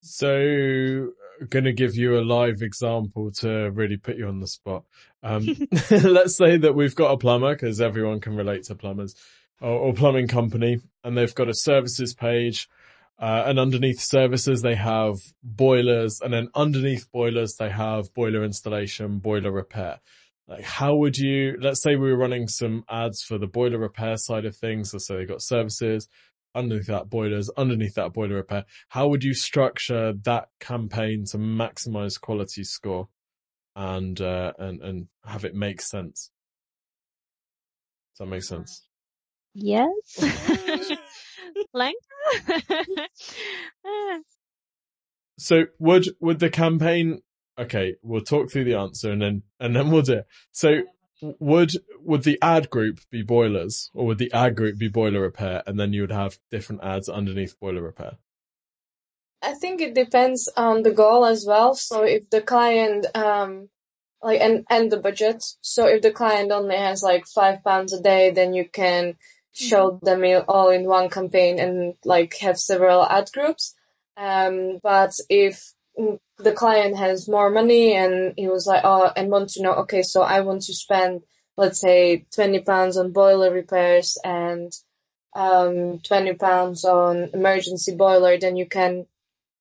So, 0.00 1.10
going 1.50 1.64
to 1.64 1.72
give 1.72 1.94
you 1.94 2.18
a 2.18 2.22
live 2.22 2.62
example 2.62 3.30
to 3.40 3.70
really 3.70 3.96
put 3.96 4.16
you 4.16 4.26
on 4.28 4.40
the 4.40 4.48
spot. 4.48 4.84
Um, 5.22 5.46
let's 5.90 6.36
say 6.36 6.56
that 6.56 6.74
we've 6.74 6.94
got 6.94 7.12
a 7.12 7.16
plumber, 7.16 7.54
because 7.54 7.80
everyone 7.80 8.20
can 8.20 8.36
relate 8.36 8.64
to 8.64 8.74
plumbers, 8.74 9.14
or, 9.60 9.70
or 9.70 9.92
plumbing 9.92 10.28
company, 10.28 10.80
and 11.04 11.16
they've 11.16 11.34
got 11.34 11.48
a 11.48 11.54
services 11.54 12.14
page 12.14 12.68
uh, 13.18 13.44
and 13.46 13.58
underneath 13.58 14.00
services, 14.00 14.62
they 14.62 14.76
have 14.76 15.16
boilers 15.42 16.20
and 16.22 16.32
then 16.32 16.48
underneath 16.54 17.10
boilers, 17.10 17.56
they 17.58 17.68
have 17.68 18.14
boiler 18.14 18.44
installation, 18.44 19.18
boiler 19.18 19.50
repair. 19.50 19.98
Like 20.46 20.62
how 20.62 20.94
would 20.94 21.18
you, 21.18 21.58
let's 21.60 21.82
say 21.82 21.96
we 21.96 22.12
were 22.12 22.16
running 22.16 22.46
some 22.46 22.84
ads 22.88 23.22
for 23.22 23.36
the 23.36 23.48
boiler 23.48 23.78
repair 23.78 24.16
side 24.16 24.44
of 24.44 24.56
things. 24.56 24.94
So 24.96 25.16
they 25.16 25.24
got 25.24 25.42
services 25.42 26.08
underneath 26.54 26.86
that 26.86 27.08
boilers, 27.10 27.50
underneath 27.56 27.94
that 27.94 28.12
boiler 28.12 28.36
repair. 28.36 28.64
How 28.88 29.08
would 29.08 29.24
you 29.24 29.34
structure 29.34 30.12
that 30.24 30.48
campaign 30.60 31.24
to 31.30 31.38
maximize 31.38 32.20
quality 32.20 32.64
score 32.64 33.08
and, 33.76 34.20
uh, 34.20 34.52
and, 34.58 34.82
and 34.82 35.08
have 35.24 35.44
it 35.44 35.54
make 35.54 35.80
sense? 35.80 36.30
Does 38.12 38.26
that 38.26 38.26
make 38.26 38.42
sense? 38.42 38.88
Yes. 39.54 39.88
Lang? 41.74 41.94
so 45.38 45.64
would 45.78 46.08
would 46.20 46.38
the 46.38 46.50
campaign 46.50 47.20
okay, 47.58 47.96
we'll 48.02 48.20
talk 48.20 48.50
through 48.50 48.64
the 48.64 48.74
answer 48.74 49.10
and 49.10 49.20
then 49.20 49.42
and 49.58 49.74
then 49.74 49.90
we'll 49.90 50.02
do 50.02 50.14
it. 50.14 50.26
So 50.52 50.82
would 51.20 51.72
would 52.00 52.22
the 52.22 52.38
ad 52.42 52.70
group 52.70 53.00
be 53.10 53.22
boilers 53.22 53.90
or 53.94 54.06
would 54.06 54.18
the 54.18 54.32
ad 54.32 54.56
group 54.56 54.78
be 54.78 54.88
boiler 54.88 55.20
repair 55.20 55.62
and 55.66 55.78
then 55.78 55.92
you 55.92 56.02
would 56.02 56.12
have 56.12 56.38
different 56.50 56.82
ads 56.82 57.08
underneath 57.08 57.58
boiler 57.58 57.82
repair? 57.82 58.18
I 59.42 59.54
think 59.54 59.80
it 59.80 59.94
depends 59.94 60.48
on 60.56 60.82
the 60.82 60.92
goal 60.92 61.24
as 61.24 61.44
well. 61.46 61.74
So 61.74 62.02
if 62.02 62.28
the 62.30 62.40
client 62.40 63.06
um 63.14 63.68
like 64.22 64.40
and 64.40 64.64
and 64.68 64.90
the 64.90 64.98
budget. 64.98 65.44
So 65.60 65.86
if 65.86 66.02
the 66.02 66.10
client 66.10 66.50
only 66.52 66.76
has 66.76 67.02
like 67.02 67.26
five 67.26 67.62
pounds 67.64 67.92
a 67.92 68.00
day, 68.00 68.30
then 68.30 68.52
you 68.52 68.68
can 68.68 69.16
show 69.52 69.98
them 70.02 70.22
all 70.46 70.70
in 70.70 70.84
one 70.84 71.10
campaign 71.10 71.58
and 71.58 71.94
like 72.04 72.36
have 72.38 72.58
several 72.58 73.04
ad 73.04 73.30
groups. 73.32 73.74
Um, 74.16 74.78
but 74.82 75.12
if 75.28 75.72
the 76.38 76.52
client 76.52 76.96
has 76.96 77.28
more 77.28 77.50
money 77.50 77.94
and 77.94 78.34
he 78.36 78.48
was 78.48 78.66
like, 78.66 78.82
oh, 78.84 79.10
and 79.16 79.30
want 79.30 79.50
to 79.50 79.62
know, 79.62 79.72
okay, 79.74 80.02
so 80.02 80.22
I 80.22 80.40
want 80.40 80.62
to 80.62 80.74
spend, 80.74 81.22
let's 81.56 81.80
say, 81.80 82.26
20 82.34 82.60
pounds 82.60 82.96
on 82.96 83.12
boiler 83.12 83.52
repairs 83.52 84.16
and, 84.24 84.72
um, 85.34 85.98
20 86.00 86.34
pounds 86.34 86.84
on 86.84 87.30
emergency 87.34 87.94
boiler, 87.94 88.38
then 88.38 88.56
you 88.56 88.66
can 88.66 89.06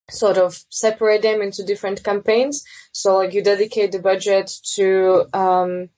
sort 0.10 0.38
of 0.38 0.58
separate 0.70 1.22
them 1.22 1.42
into 1.42 1.66
different 1.66 2.04
campaigns. 2.04 2.64
So 2.92 3.18
like 3.18 3.34
you 3.34 3.44
dedicate 3.44 3.92
the 3.92 4.00
budget 4.00 4.52
to, 4.76 5.26
um, 5.34 5.90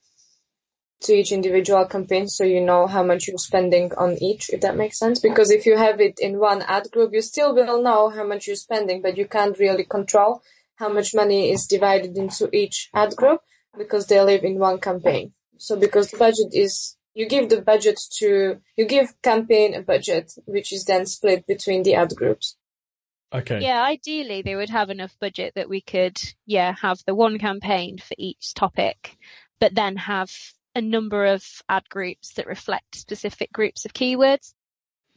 to 1.02 1.14
each 1.14 1.32
individual 1.32 1.86
campaign 1.86 2.28
so 2.28 2.44
you 2.44 2.62
know 2.62 2.86
how 2.86 3.04
much 3.04 3.28
you're 3.28 3.38
spending 3.38 3.94
on 3.96 4.22
each, 4.22 4.50
if 4.50 4.62
that 4.62 4.76
makes 4.76 5.00
sense. 5.00 5.20
Because 5.20 5.52
if 5.52 5.66
you 5.66 5.78
have 5.78 6.02
it 6.02 6.20
in 6.20 6.40
one 6.40 6.62
ad 6.62 6.92
group, 6.92 7.14
you 7.14 7.22
still 7.22 7.56
will 7.56 7.82
know 7.82 8.10
how 8.10 8.26
much 8.26 8.48
you're 8.48 8.56
spending, 8.56 9.02
but 9.02 9.18
you 9.18 9.26
can't 9.26 9.58
really 9.60 9.86
control 9.86 10.42
how 10.76 10.90
much 10.90 11.14
money 11.14 11.52
is 11.52 11.68
divided 11.68 12.18
into 12.18 12.50
each 12.54 12.90
ad 12.94 13.16
group 13.16 13.42
because 13.78 14.08
they 14.08 14.22
live 14.22 14.44
in 14.44 14.60
one 14.60 14.80
campaign. 14.80 15.34
So 15.58 15.76
because 15.76 16.12
the 16.12 16.18
budget 16.18 16.54
is, 16.54 16.96
you 17.14 17.28
give 17.28 17.50
the 17.50 17.62
budget 17.62 18.00
to, 18.20 18.60
you 18.76 18.86
give 18.86 19.14
campaign 19.22 19.76
a 19.76 19.82
budget, 19.82 20.34
which 20.46 20.74
is 20.74 20.86
then 20.86 21.06
split 21.06 21.46
between 21.48 21.84
the 21.84 21.96
ad 21.96 22.16
groups. 22.16 22.56
Okay. 23.32 23.62
Yeah, 23.62 23.84
ideally 23.84 24.42
they 24.42 24.56
would 24.56 24.70
have 24.70 24.90
enough 24.90 25.16
budget 25.20 25.54
that 25.56 25.70
we 25.70 25.82
could, 25.82 26.18
yeah, 26.46 26.74
have 26.82 27.00
the 27.06 27.14
one 27.14 27.38
campaign 27.38 27.98
for 28.00 28.16
each 28.18 28.54
topic, 28.54 29.18
but 29.60 29.76
then 29.76 29.98
have 29.98 30.32
a 30.76 30.82
number 30.82 31.26
of 31.26 31.44
ad 31.68 31.88
groups 31.90 32.34
that 32.34 32.48
reflect 32.48 32.96
specific 32.96 33.52
groups 33.52 33.86
of 33.86 33.94
keywords 33.94 34.54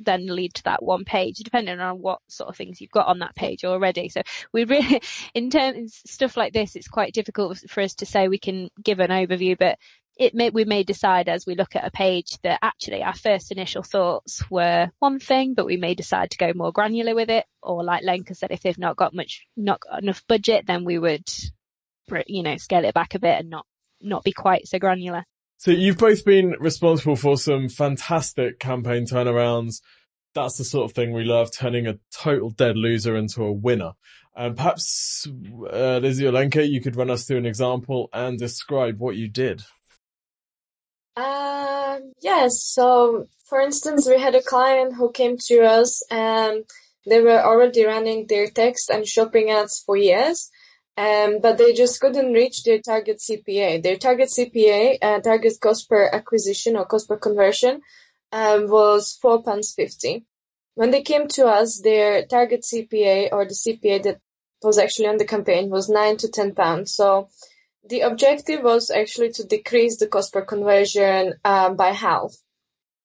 then 0.05 0.27
lead 0.27 0.55
to 0.55 0.65
that 0.65 0.83
one 0.83 1.05
page, 1.05 1.39
depending 1.39 1.81
on 1.81 2.01
what 2.01 2.21
sort 2.29 2.51
of 2.51 2.57
things 2.57 2.81
you've 2.81 2.91
got 2.91 3.07
on 3.07 3.21
that 3.21 3.35
page 3.35 3.65
already. 3.65 4.09
So 4.09 4.23
we 4.53 4.65
really, 4.65 5.03
in 5.35 5.51
terms 5.51 6.01
stuff 6.07 6.37
like 6.37 6.53
this, 6.53 6.77
it's 6.77 6.89
quite 6.89 7.15
difficult 7.15 7.59
for 7.69 7.83
us 7.83 7.95
to 7.97 8.07
say 8.07 8.29
we 8.29 8.39
can 8.39 8.69
give 8.83 9.01
an 9.01 9.11
overview, 9.11 9.57
but 9.59 9.79
it 10.19 10.35
may, 10.35 10.51
we 10.51 10.65
may 10.65 10.83
decide 10.83 11.29
as 11.29 11.47
we 11.47 11.55
look 11.55 11.75
at 11.75 11.87
a 11.87 11.91
page 11.91 12.39
that 12.43 12.59
actually 12.63 13.03
our 13.03 13.15
first 13.15 13.51
initial 13.51 13.83
thoughts 13.83 14.43
were 14.51 14.91
one 14.99 15.19
thing, 15.19 15.55
but 15.55 15.67
we 15.67 15.79
may 15.79 15.95
decide 15.95 16.31
to 16.31 16.39
go 16.39 16.53
more 16.55 16.73
granular 16.73 17.15
with 17.15 17.31
it. 17.31 17.47
Or 17.63 17.83
like 17.83 18.05
Lenka 18.05 18.35
said, 18.35 18.51
if 18.51 18.61
they've 18.61 18.79
not 18.79 18.97
got 18.97 19.15
much, 19.15 19.47
not 19.57 19.81
got 19.81 20.03
enough 20.03 20.23
budget, 20.27 20.67
then 20.67 20.85
we 20.85 20.99
would, 20.99 21.29
you 22.27 22.43
know, 22.43 22.57
scale 22.59 22.85
it 22.85 22.95
back 22.95 23.15
a 23.15 23.19
bit 23.19 23.39
and 23.39 23.49
not, 23.49 23.67
not 24.03 24.23
be 24.23 24.33
quite 24.33 24.69
so 24.69 24.79
granular. 24.79 25.25
So 25.63 25.71
you've 25.71 25.97
both 25.97 26.25
been 26.25 26.57
responsible 26.59 27.15
for 27.15 27.37
some 27.37 27.69
fantastic 27.69 28.59
campaign 28.59 29.07
turnarounds. 29.07 29.81
that's 30.35 30.59
the 30.59 30.65
sort 30.65 30.91
of 30.91 30.93
thing 30.93 31.13
we 31.13 31.23
love, 31.23 31.53
turning 31.53 31.87
a 31.87 32.01
total 32.11 32.51
dead 32.51 32.77
loser 32.77 33.15
into 33.17 33.45
a 33.45 33.53
winner. 33.53 33.93
And 34.35 34.57
perhaps, 34.57 35.25
uh, 35.25 35.99
Lizzie 35.99 36.25
Olenka, 36.25 36.69
you 36.69 36.81
could 36.81 36.97
run 36.97 37.11
us 37.11 37.27
through 37.27 37.37
an 37.37 37.47
example 37.47 38.09
and 38.13 38.41
describe 38.41 38.99
what 38.99 39.15
you 39.15 39.29
did. 39.29 39.63
Um, 41.17 42.13
yes. 42.21 42.65
So, 42.65 43.29
for 43.45 43.61
instance, 43.61 44.09
we 44.09 44.19
had 44.19 44.35
a 44.35 44.43
client 44.43 44.97
who 44.97 45.13
came 45.13 45.37
to 45.47 45.61
us 45.63 46.03
and 46.11 46.65
they 47.07 47.21
were 47.21 47.41
already 47.41 47.85
running 47.85 48.27
their 48.27 48.49
text 48.49 48.91
and 48.91 49.07
shopping 49.07 49.51
ads 49.51 49.81
for 49.87 49.97
years. 49.97 50.51
Um, 50.97 51.41
but 51.41 51.57
they 51.57 51.73
just 51.73 52.01
couldn't 52.01 52.33
reach 52.33 52.65
their 52.65 52.81
target 52.81 53.19
CPA. 53.19 53.83
Their 53.83 53.97
target 53.97 54.29
CPA, 54.29 54.99
uh, 55.01 55.21
target 55.21 55.55
cost 55.61 55.89
per 55.89 56.11
acquisition 56.13 56.77
or 56.77 56.85
cost 56.85 57.09
per 57.09 57.17
conversion, 57.17 57.81
um, 58.31 58.69
was 58.69 59.19
four 59.21 59.43
pounds 59.43 59.73
fifty. 59.75 60.27
When 60.75 60.91
they 60.91 61.03
came 61.03 61.29
to 61.29 61.47
us, 61.47 61.81
their 61.81 62.27
target 62.27 62.63
CPA 62.63 63.31
or 63.33 63.47
the 63.47 63.55
CPA 63.55 64.03
that 64.03 64.21
was 64.63 64.79
actually 64.79 65.09
on 65.09 65.17
the 65.17 65.25
campaign 65.25 65.71
was 65.71 65.89
nine 65.89 66.19
to 66.19 66.29
ten 66.29 66.55
pounds. 66.55 66.95
So 66.95 67.29
the 67.89 68.03
objective 68.03 68.63
was 68.63 68.91
actually 68.91 69.33
to 69.33 69.45
decrease 69.45 69.99
the 69.99 70.07
cost 70.07 70.33
per 70.33 70.43
conversion 70.43 71.35
um, 71.45 71.77
by 71.77 71.91
half. 71.93 72.35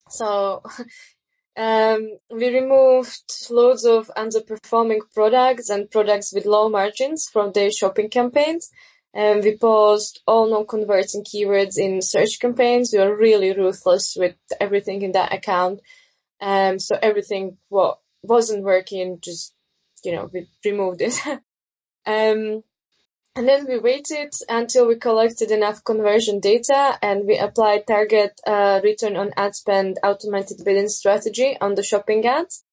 So 0.10 0.62
um, 1.58 2.12
we 2.30 2.54
removed 2.54 3.48
loads 3.50 3.84
of 3.84 4.12
underperforming 4.16 5.00
products 5.12 5.70
and 5.70 5.90
products 5.90 6.32
with 6.32 6.46
low 6.46 6.70
margins 6.70 7.28
from 7.28 7.52
their 7.52 7.72
shopping 7.72 8.10
campaigns. 8.10 8.70
And 9.12 9.44
we 9.44 9.58
paused 9.58 10.22
all 10.28 10.52
non-converting 10.52 11.24
keywords 11.24 11.80
in 11.80 12.04
search 12.04 12.40
campaigns. 12.40 12.92
We 12.94 13.00
were 13.00 13.18
really 13.18 13.54
ruthless 13.54 14.16
with 14.16 14.36
everything 14.62 15.02
in 15.02 15.14
that 15.14 15.34
account. 15.34 15.80
Um, 16.40 16.78
so 16.78 16.96
everything 17.02 17.58
what 17.70 17.98
wasn't 18.22 18.64
working, 18.64 19.18
just, 19.20 19.56
you 20.04 20.12
know, 20.12 20.30
we 20.32 20.48
removed 20.64 21.02
it. 21.02 21.20
um, 22.06 22.64
and 23.38 23.48
then 23.48 23.68
we 23.68 23.78
waited 23.78 24.34
until 24.50 24.88
we 24.88 24.96
collected 24.96 25.52
enough 25.52 25.84
conversion 25.84 26.40
data 26.40 26.98
and 27.04 27.28
we 27.28 27.38
applied 27.38 27.86
target 27.86 28.42
uh, 28.48 28.82
return 28.84 29.16
on 29.16 29.32
ad 29.38 29.54
spend 29.56 30.00
automated 30.04 30.66
bidding 30.66 30.90
strategy 30.90 31.56
on 31.62 31.76
the 31.76 31.84
shopping 31.84 32.26
ads. 32.26 32.64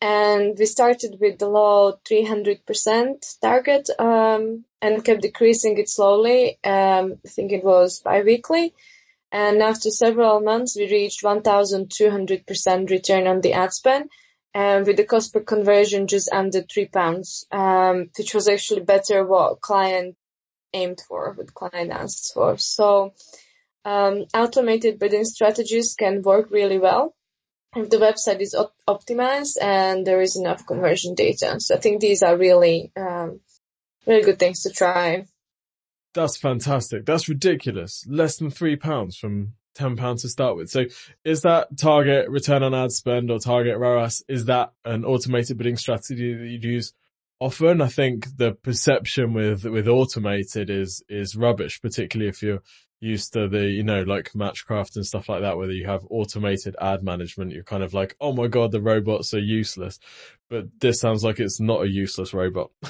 And 0.00 0.58
we 0.58 0.64
started 0.64 1.18
with 1.20 1.38
the 1.38 1.46
low 1.46 1.98
300% 2.08 3.40
target 3.42 3.90
um, 3.98 4.64
and 4.80 5.04
kept 5.04 5.20
decreasing 5.20 5.76
it 5.76 5.90
slowly. 5.90 6.58
Um, 6.64 7.18
I 7.24 7.28
think 7.28 7.52
it 7.52 7.62
was 7.62 8.00
bi-weekly. 8.00 8.72
And 9.30 9.62
after 9.62 9.90
several 9.90 10.40
months, 10.40 10.74
we 10.74 10.90
reached 10.90 11.22
1,200% 11.22 12.90
return 12.90 13.26
on 13.26 13.42
the 13.42 13.52
ad 13.52 13.74
spend 13.74 14.08
and 14.54 14.86
with 14.86 14.96
the 14.96 15.04
cost 15.04 15.32
per 15.32 15.40
conversion 15.40 16.06
just 16.06 16.30
under 16.32 16.62
three 16.62 16.86
pounds, 16.86 17.46
um, 17.50 18.10
which 18.16 18.34
was 18.34 18.48
actually 18.48 18.82
better 18.82 19.24
what 19.24 19.60
client 19.60 20.16
aimed 20.74 21.00
for, 21.06 21.32
what 21.32 21.54
client 21.54 21.90
asked 21.90 22.32
for. 22.34 22.58
So, 22.58 23.14
um, 23.84 24.26
automated 24.34 24.98
bidding 24.98 25.24
strategies 25.24 25.94
can 25.98 26.22
work 26.22 26.50
really 26.50 26.78
well 26.78 27.14
if 27.74 27.88
the 27.88 27.96
website 27.96 28.40
is 28.40 28.54
op- 28.54 28.74
optimized 28.88 29.56
and 29.60 30.06
there 30.06 30.20
is 30.20 30.36
enough 30.36 30.66
conversion 30.66 31.14
data. 31.14 31.58
So 31.58 31.74
I 31.74 31.78
think 31.78 32.00
these 32.00 32.22
are 32.22 32.36
really, 32.36 32.92
um, 32.96 33.40
really 34.06 34.22
good 34.22 34.38
things 34.38 34.62
to 34.62 34.70
try. 34.70 35.26
That's 36.14 36.36
fantastic. 36.36 37.06
That's 37.06 37.28
ridiculous. 37.28 38.04
Less 38.06 38.36
than 38.36 38.50
three 38.50 38.76
pounds 38.76 39.16
from 39.16 39.54
ten 39.74 39.96
pounds 39.96 40.22
to 40.22 40.28
start 40.28 40.56
with. 40.56 40.70
So 40.70 40.84
is 41.24 41.42
that 41.42 41.76
target 41.78 42.28
return 42.28 42.62
on 42.62 42.74
ad 42.74 42.92
spend 42.92 43.30
or 43.30 43.38
target 43.38 43.78
ROAS? 43.78 44.22
Is 44.28 44.46
that 44.46 44.72
an 44.84 45.04
automated 45.04 45.58
bidding 45.58 45.76
strategy 45.76 46.34
that 46.34 46.46
you'd 46.46 46.64
use 46.64 46.92
often? 47.40 47.80
I 47.80 47.88
think 47.88 48.36
the 48.36 48.52
perception 48.52 49.34
with, 49.34 49.64
with 49.64 49.88
automated 49.88 50.70
is, 50.70 51.02
is 51.08 51.36
rubbish, 51.36 51.80
particularly 51.80 52.28
if 52.28 52.42
you're 52.42 52.62
used 53.00 53.32
to 53.32 53.48
the, 53.48 53.64
you 53.64 53.82
know, 53.82 54.02
like 54.02 54.32
Matchcraft 54.32 54.96
and 54.96 55.04
stuff 55.04 55.28
like 55.28 55.40
that, 55.40 55.56
whether 55.56 55.72
you 55.72 55.86
have 55.86 56.06
automated 56.08 56.76
ad 56.80 57.02
management, 57.02 57.52
you're 57.52 57.64
kind 57.64 57.82
of 57.82 57.92
like, 57.92 58.16
oh 58.20 58.32
my 58.32 58.46
God, 58.46 58.70
the 58.70 58.80
robots 58.80 59.34
are 59.34 59.40
useless. 59.40 59.98
But 60.48 60.80
this 60.80 61.00
sounds 61.00 61.24
like 61.24 61.40
it's 61.40 61.60
not 61.60 61.82
a 61.82 61.88
useless 61.88 62.32
robot. 62.32 62.70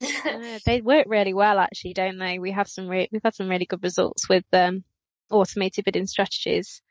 they 0.64 0.80
work 0.80 1.06
really 1.08 1.34
well 1.34 1.58
actually, 1.58 1.92
don't 1.94 2.18
they? 2.18 2.38
We 2.38 2.52
have 2.52 2.68
some 2.68 2.88
re- 2.88 3.08
we've 3.12 3.22
had 3.22 3.34
some 3.34 3.48
really 3.48 3.66
good 3.66 3.82
results 3.82 4.28
with 4.28 4.44
them. 4.50 4.84
Automated 5.30 5.84
bidding 5.84 6.06
strategies. 6.06 6.82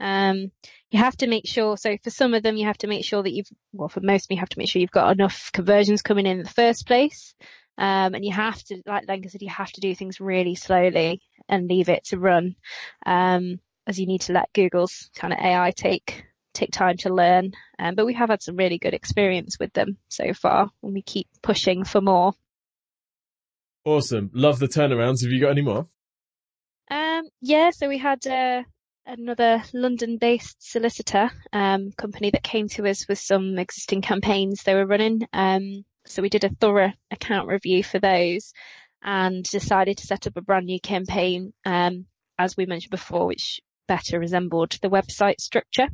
Um, 0.00 0.52
you 0.90 0.98
have 0.98 1.16
to 1.18 1.26
make 1.26 1.46
sure, 1.46 1.76
so 1.76 1.96
for 2.02 2.10
some 2.10 2.34
of 2.34 2.42
them, 2.42 2.56
you 2.56 2.66
have 2.66 2.78
to 2.78 2.86
make 2.86 3.04
sure 3.04 3.22
that 3.22 3.32
you've, 3.32 3.48
well, 3.72 3.88
for 3.88 4.00
most 4.00 4.24
of 4.24 4.28
them, 4.28 4.36
you 4.36 4.40
have 4.40 4.48
to 4.50 4.58
make 4.58 4.68
sure 4.68 4.80
you've 4.80 4.90
got 4.90 5.12
enough 5.12 5.50
conversions 5.52 6.02
coming 6.02 6.26
in 6.26 6.38
in 6.38 6.44
the 6.44 6.50
first 6.50 6.86
place. 6.86 7.34
Um, 7.76 8.14
and 8.14 8.24
you 8.24 8.32
have 8.32 8.62
to, 8.64 8.82
like 8.86 9.06
Lenka 9.06 9.30
said, 9.30 9.42
you 9.42 9.50
have 9.50 9.70
to 9.72 9.80
do 9.80 9.94
things 9.94 10.20
really 10.20 10.54
slowly 10.56 11.20
and 11.48 11.68
leave 11.68 11.88
it 11.88 12.04
to 12.06 12.18
run. 12.18 12.56
Um, 13.06 13.60
as 13.86 13.98
you 13.98 14.06
need 14.06 14.22
to 14.22 14.32
let 14.32 14.52
Google's 14.52 15.10
kind 15.16 15.32
of 15.32 15.38
AI 15.38 15.70
take, 15.70 16.24
take 16.54 16.72
time 16.72 16.96
to 16.98 17.14
learn. 17.14 17.52
Um, 17.78 17.94
but 17.94 18.04
we 18.04 18.14
have 18.14 18.30
had 18.30 18.42
some 18.42 18.56
really 18.56 18.78
good 18.78 18.94
experience 18.94 19.58
with 19.58 19.72
them 19.72 19.96
so 20.08 20.34
far 20.34 20.70
and 20.82 20.92
we 20.92 21.02
keep 21.02 21.28
pushing 21.42 21.84
for 21.84 22.00
more. 22.00 22.32
Awesome. 23.84 24.30
Love 24.34 24.58
the 24.58 24.66
turnarounds. 24.66 25.22
Have 25.22 25.30
you 25.30 25.40
got 25.40 25.50
any 25.50 25.62
more? 25.62 25.86
Yeah, 27.40 27.70
so 27.70 27.88
we 27.88 27.98
had 27.98 28.26
uh, 28.26 28.64
another 29.06 29.62
London-based 29.72 30.56
solicitor 30.58 31.30
um, 31.52 31.92
company 31.92 32.30
that 32.30 32.42
came 32.42 32.68
to 32.70 32.88
us 32.88 33.06
with 33.08 33.20
some 33.20 33.58
existing 33.58 34.02
campaigns 34.02 34.62
they 34.62 34.74
were 34.74 34.86
running. 34.86 35.26
Um, 35.32 35.84
so 36.04 36.20
we 36.20 36.30
did 36.30 36.42
a 36.42 36.50
thorough 36.50 36.92
account 37.12 37.48
review 37.48 37.84
for 37.84 38.00
those 38.00 38.52
and 39.02 39.44
decided 39.44 39.98
to 39.98 40.06
set 40.06 40.26
up 40.26 40.36
a 40.36 40.42
brand 40.42 40.66
new 40.66 40.80
campaign, 40.80 41.52
um, 41.64 42.06
as 42.38 42.56
we 42.56 42.66
mentioned 42.66 42.90
before, 42.90 43.26
which 43.26 43.60
better 43.86 44.18
resembled 44.18 44.76
the 44.82 44.90
website 44.90 45.40
structure 45.40 45.86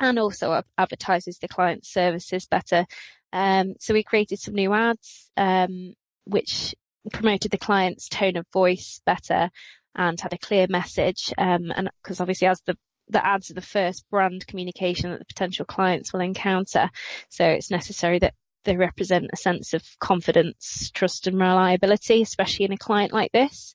and 0.00 0.18
also 0.18 0.62
advertises 0.76 1.38
the 1.38 1.48
client 1.48 1.86
services 1.86 2.46
better. 2.46 2.86
Um, 3.32 3.74
so 3.78 3.94
we 3.94 4.02
created 4.02 4.40
some 4.40 4.54
new 4.54 4.72
ads, 4.72 5.30
um, 5.36 5.94
which 6.24 6.74
promoted 7.12 7.52
the 7.52 7.58
client's 7.58 8.08
tone 8.08 8.36
of 8.36 8.46
voice 8.52 9.00
better 9.06 9.50
and 9.94 10.20
had 10.20 10.32
a 10.32 10.38
clear 10.38 10.66
message. 10.68 11.32
Um, 11.38 11.72
and 11.74 11.90
because 12.02 12.20
obviously 12.20 12.48
as 12.48 12.60
the 12.62 12.76
the 13.08 13.24
ads 13.24 13.50
are 13.50 13.54
the 13.54 13.60
first 13.60 14.08
brand 14.10 14.46
communication 14.46 15.10
that 15.10 15.18
the 15.18 15.24
potential 15.24 15.64
clients 15.64 16.12
will 16.12 16.20
encounter. 16.20 16.90
So 17.28 17.44
it's 17.44 17.70
necessary 17.70 18.18
that 18.20 18.34
they 18.64 18.76
represent 18.76 19.30
a 19.32 19.36
sense 19.36 19.74
of 19.74 19.82
confidence, 19.98 20.90
trust 20.94 21.26
and 21.26 21.38
reliability, 21.38 22.22
especially 22.22 22.66
in 22.66 22.72
a 22.72 22.78
client 22.78 23.12
like 23.12 23.32
this. 23.32 23.74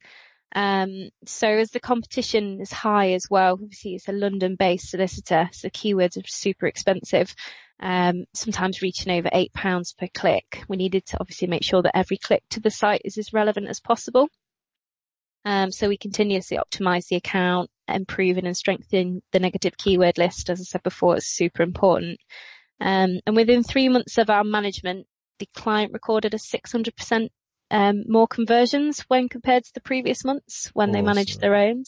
Um, 0.56 1.10
so 1.26 1.48
as 1.48 1.72
the 1.72 1.80
competition 1.80 2.62
is 2.62 2.72
high 2.72 3.12
as 3.12 3.26
well, 3.30 3.54
obviously 3.54 3.96
it's 3.96 4.08
a 4.08 4.14
London 4.14 4.56
based 4.56 4.90
solicitor, 4.90 5.50
so 5.52 5.70
keywords 5.70 6.18
are 6.18 6.28
super 6.28 6.68
expensive. 6.68 7.36
Um, 7.80 8.26
sometimes 8.34 8.82
reaching 8.82 9.12
over 9.12 9.30
eight 9.34 9.54
pounds 9.54 9.94
per 9.94 10.08
click. 10.08 10.64
We 10.68 10.78
needed 10.78 11.06
to 11.08 11.20
obviously 11.20 11.48
make 11.48 11.64
sure 11.64 11.82
that 11.84 11.96
every 11.96 12.18
click 12.18 12.44
to 12.52 12.60
the 12.60 12.72
site 12.72 13.02
is 13.06 13.18
as 13.18 13.34
relevant 13.34 13.68
as 13.68 13.80
possible. 13.80 14.30
Um, 15.48 15.72
so 15.72 15.88
we 15.88 15.96
continuously 15.96 16.58
optimize 16.58 17.08
the 17.08 17.16
account, 17.16 17.70
improving 17.88 18.46
and 18.46 18.58
strengthening 18.58 19.22
the 19.32 19.40
negative 19.40 19.78
keyword 19.78 20.18
list. 20.18 20.50
As 20.50 20.60
I 20.60 20.64
said 20.66 20.84
before, 20.84 21.16
it's 21.16 21.34
super 21.34 21.64
important. 21.64 22.20
Um, 22.82 23.22
and 23.26 23.34
within 23.34 23.64
three 23.64 23.88
months 23.88 24.18
of 24.18 24.30
our 24.30 24.44
management, 24.44 25.08
the 25.40 25.48
client 25.56 25.94
recorded 25.94 26.34
a 26.34 26.38
600% 26.38 27.30
um, 27.72 28.04
more 28.10 28.28
conversions 28.28 29.00
when 29.08 29.30
compared 29.30 29.64
to 29.64 29.72
the 29.74 29.80
previous 29.80 30.26
months 30.26 30.70
when 30.74 30.90
awesome. 30.90 30.94
they 30.94 31.02
managed 31.02 31.40
their 31.40 31.56
own. 31.56 31.86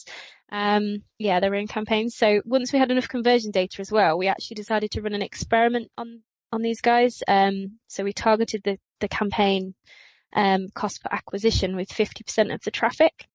Um, 0.50 1.02
yeah, 1.18 1.40
their 1.40 1.54
own 1.54 1.66
campaigns. 1.66 2.16
So 2.16 2.40
once 2.46 2.72
we 2.72 2.78
had 2.78 2.90
enough 2.90 3.08
conversion 3.08 3.50
data 3.50 3.82
as 3.82 3.92
well, 3.92 4.16
we 4.16 4.28
actually 4.28 4.54
decided 4.54 4.92
to 4.92 5.02
run 5.02 5.12
an 5.12 5.20
experiment 5.20 5.90
on 5.98 6.22
on 6.50 6.62
these 6.62 6.80
guys. 6.80 7.22
Um, 7.28 7.78
so 7.88 8.04
we 8.04 8.14
targeted 8.14 8.62
the 8.64 8.78
the 9.00 9.08
campaign 9.08 9.74
um, 10.32 10.68
cost 10.74 11.02
per 11.02 11.14
acquisition 11.14 11.76
with 11.76 11.90
50% 11.90 12.54
of 12.54 12.62
the 12.62 12.70
traffic. 12.70 13.26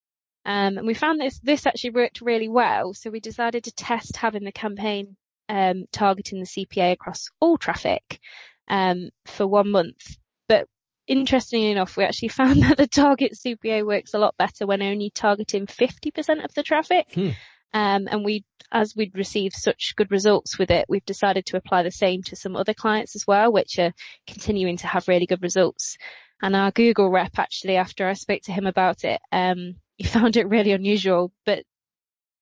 Um, 0.46 0.78
and 0.78 0.86
we 0.86 0.94
found 0.94 1.20
this, 1.20 1.40
this 1.40 1.66
actually 1.66 1.92
worked 1.92 2.22
really 2.22 2.48
well. 2.48 2.94
So 2.94 3.10
we 3.10 3.20
decided 3.20 3.64
to 3.64 3.72
test 3.72 4.16
having 4.18 4.44
the 4.44 4.52
campaign, 4.52 5.16
um, 5.50 5.86
targeting 5.92 6.40
the 6.40 6.46
CPA 6.46 6.92
across 6.94 7.30
all 7.40 7.58
traffic, 7.58 8.20
um, 8.68 9.10
for 9.26 9.48
one 9.48 9.72
month. 9.72 10.18
But 10.48 10.68
interestingly 11.08 11.72
enough, 11.72 11.98
we 11.98 12.04
actually 12.04 12.28
found 12.40 12.62
that 12.64 12.78
the 12.78 12.88
target 12.88 13.34
CPA 13.34 13.86
works 13.86 14.14
a 14.14 14.20
lot 14.20 14.38
better 14.38 14.68
when 14.68 14.84
only 14.84 15.10
targeting 15.10 15.66
50% 15.66 16.46
of 16.46 16.54
the 16.54 16.64
traffic. 16.64 17.08
Hmm. 17.14 17.30
Um, 17.74 18.08
and 18.10 18.24
we, 18.24 18.46
as 18.72 18.96
we'd 18.96 19.18
received 19.18 19.56
such 19.56 19.96
good 19.98 20.12
results 20.12 20.58
with 20.58 20.72
it, 20.72 20.86
we've 20.88 21.06
decided 21.06 21.48
to 21.48 21.58
apply 21.58 21.84
the 21.84 21.92
same 21.92 22.24
to 22.24 22.36
some 22.36 22.56
other 22.56 22.74
clients 22.74 23.16
as 23.16 23.28
well, 23.28 23.52
which 23.52 23.80
are 23.80 23.94
continuing 24.28 24.78
to 24.78 24.88
have 24.88 25.08
really 25.08 25.26
good 25.26 25.42
results. 25.42 25.98
And 26.42 26.56
our 26.56 26.72
Google 26.72 27.10
rep 27.10 27.38
actually, 27.38 27.76
after 27.76 28.08
I 28.08 28.14
spoke 28.14 28.44
to 28.44 28.54
him 28.54 28.66
about 28.66 29.04
it, 29.04 29.20
um, 29.32 29.76
he 29.98 30.04
found 30.04 30.38
it 30.38 30.48
really 30.48 30.72
unusual, 30.72 31.32
but 31.46 31.64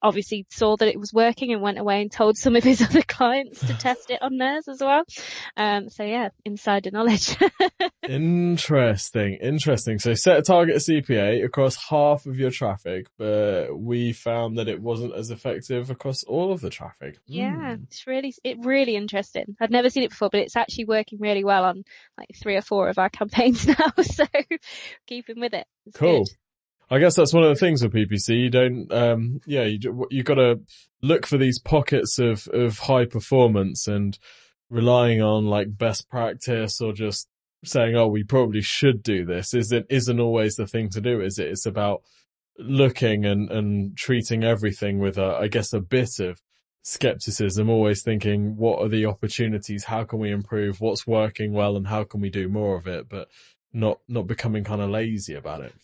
obviously 0.04 0.46
saw 0.50 0.76
that 0.76 0.88
it 0.88 1.00
was 1.00 1.12
working 1.14 1.52
and 1.52 1.62
went 1.62 1.78
away 1.78 2.02
and 2.02 2.12
told 2.12 2.36
some 2.36 2.54
of 2.54 2.62
his 2.62 2.82
other 2.88 3.02
clients 3.02 3.60
to 3.60 3.72
test 3.74 4.10
it 4.10 4.20
on 4.22 4.36
theirs 4.36 4.68
as 4.68 4.80
well. 4.80 5.02
Um, 5.56 5.88
so 5.88 6.04
yeah, 6.04 6.28
insider 6.44 6.90
knowledge. 6.90 7.36
interesting, 8.08 9.38
interesting. 9.40 9.98
So 9.98 10.14
set 10.14 10.38
a 10.38 10.42
target 10.42 10.76
CPA 10.76 11.44
across 11.44 11.76
half 11.88 12.26
of 12.26 12.38
your 12.38 12.50
traffic, 12.50 13.06
but 13.18 13.76
we 13.76 14.12
found 14.12 14.58
that 14.58 14.68
it 14.68 14.80
wasn't 14.80 15.14
as 15.14 15.30
effective 15.30 15.90
across 15.90 16.22
all 16.24 16.52
of 16.52 16.60
the 16.60 16.70
traffic. 16.70 17.18
Yeah, 17.26 17.76
mm. 17.76 17.84
it's 17.84 18.06
really, 18.06 18.34
it 18.44 18.58
really 18.60 18.96
interesting. 18.96 19.56
I'd 19.58 19.70
never 19.70 19.88
seen 19.88 20.02
it 20.02 20.10
before, 20.10 20.28
but 20.30 20.40
it's 20.40 20.56
actually 20.56 20.84
working 20.84 21.18
really 21.20 21.44
well 21.44 21.64
on 21.64 21.84
like 22.18 22.28
three 22.36 22.56
or 22.56 22.62
four 22.62 22.88
of 22.88 22.98
our 22.98 23.08
campaigns 23.10 23.66
now. 23.66 23.92
So 24.02 24.26
keeping 25.06 25.40
with 25.40 25.54
it. 25.54 25.66
It's 25.86 25.96
cool. 25.96 26.24
Good. 26.24 26.36
I 26.94 27.00
guess 27.00 27.16
that's 27.16 27.34
one 27.34 27.42
of 27.42 27.48
the 27.48 27.58
things 27.58 27.82
with 27.82 27.92
PPC. 27.92 28.40
You 28.40 28.50
don't, 28.50 28.92
um, 28.92 29.40
yeah, 29.46 29.64
you 29.64 30.06
you 30.10 30.22
got 30.22 30.36
to 30.36 30.60
look 31.02 31.26
for 31.26 31.36
these 31.36 31.58
pockets 31.58 32.20
of 32.20 32.46
of 32.52 32.78
high 32.78 33.04
performance 33.04 33.88
and 33.88 34.16
relying 34.70 35.20
on 35.20 35.46
like 35.46 35.76
best 35.76 36.08
practice 36.08 36.80
or 36.80 36.92
just 36.92 37.26
saying, 37.64 37.96
"Oh, 37.96 38.06
we 38.06 38.22
probably 38.22 38.60
should 38.60 39.02
do 39.02 39.24
this." 39.24 39.54
Isn't 39.54 39.86
isn't 39.90 40.20
always 40.20 40.54
the 40.54 40.68
thing 40.68 40.88
to 40.90 41.00
do, 41.00 41.20
is 41.20 41.36
it? 41.40 41.48
It's 41.48 41.66
about 41.66 42.02
looking 42.58 43.24
and 43.24 43.50
and 43.50 43.96
treating 43.96 44.44
everything 44.44 45.00
with 45.00 45.18
a, 45.18 45.38
I 45.40 45.48
guess, 45.48 45.72
a 45.72 45.80
bit 45.80 46.20
of 46.20 46.40
skepticism. 46.82 47.70
Always 47.70 48.04
thinking, 48.04 48.56
what 48.56 48.80
are 48.80 48.88
the 48.88 49.06
opportunities? 49.06 49.82
How 49.82 50.04
can 50.04 50.20
we 50.20 50.30
improve? 50.30 50.80
What's 50.80 51.08
working 51.08 51.54
well, 51.54 51.76
and 51.76 51.88
how 51.88 52.04
can 52.04 52.20
we 52.20 52.30
do 52.30 52.48
more 52.48 52.76
of 52.76 52.86
it? 52.86 53.08
But 53.08 53.26
not 53.72 53.98
not 54.06 54.28
becoming 54.28 54.62
kind 54.62 54.80
of 54.80 54.90
lazy 54.90 55.34
about 55.34 55.62
it. 55.62 55.74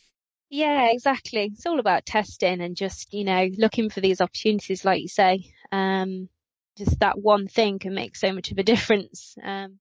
Yeah, 0.50 0.88
exactly. 0.90 1.52
It's 1.52 1.66
all 1.66 1.78
about 1.78 2.04
testing 2.04 2.60
and 2.60 2.76
just, 2.76 3.14
you 3.14 3.24
know, 3.24 3.48
looking 3.56 3.88
for 3.88 4.00
these 4.00 4.20
opportunities, 4.20 4.84
like 4.84 5.00
you 5.00 5.08
say. 5.08 5.44
Um, 5.70 6.28
just 6.76 7.00
that 7.00 7.18
one 7.18 7.46
thing 7.46 7.78
can 7.78 7.94
make 7.94 8.16
so 8.16 8.32
much 8.32 8.50
of 8.50 8.58
a 8.58 8.62
difference. 8.62 9.36
Um, 9.42 9.78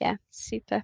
yeah, 0.00 0.16
super. 0.30 0.82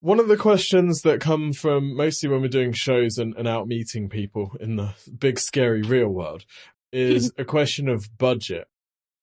One 0.00 0.20
of 0.20 0.28
the 0.28 0.36
questions 0.36 1.00
that 1.02 1.20
come 1.20 1.52
from 1.52 1.96
mostly 1.96 2.28
when 2.28 2.42
we're 2.42 2.48
doing 2.48 2.72
shows 2.72 3.16
and, 3.16 3.34
and 3.36 3.48
out 3.48 3.66
meeting 3.66 4.08
people 4.08 4.52
in 4.60 4.76
the 4.76 4.94
big 5.18 5.38
scary 5.38 5.82
real 5.82 6.08
world 6.08 6.44
is 6.92 7.32
a 7.38 7.44
question 7.44 7.88
of 7.88 8.06
budget. 8.18 8.68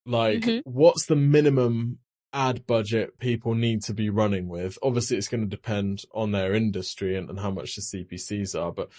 Like, 0.06 0.40
mm-hmm. 0.40 0.70
what's 0.70 1.06
the 1.06 1.16
minimum 1.16 2.00
ad 2.34 2.66
budget 2.66 3.20
people 3.20 3.54
need 3.54 3.84
to 3.84 3.94
be 3.94 4.10
running 4.10 4.48
with? 4.48 4.80
Obviously, 4.82 5.18
it's 5.18 5.28
going 5.28 5.42
to 5.42 5.48
depend 5.48 6.02
on 6.14 6.32
their 6.32 6.56
industry 6.56 7.16
and, 7.16 7.30
and 7.30 7.40
how 7.40 7.52
much 7.52 7.76
the 7.76 7.82
CPCs 7.82 8.60
are, 8.60 8.72
but 8.72 8.90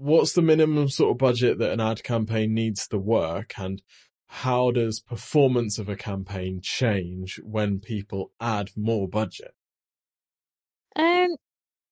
what's 0.00 0.32
the 0.32 0.40
minimum 0.40 0.88
sort 0.88 1.10
of 1.10 1.18
budget 1.18 1.58
that 1.58 1.72
an 1.72 1.80
ad 1.80 2.02
campaign 2.02 2.54
needs 2.54 2.88
to 2.88 2.96
work 2.96 3.58
and 3.58 3.82
how 4.28 4.70
does 4.70 5.00
performance 5.00 5.78
of 5.78 5.88
a 5.88 5.96
campaign 5.96 6.60
change 6.62 7.38
when 7.44 7.80
people 7.80 8.32
add 8.40 8.70
more 8.76 9.06
budget? 9.06 9.52
Um, 10.96 11.36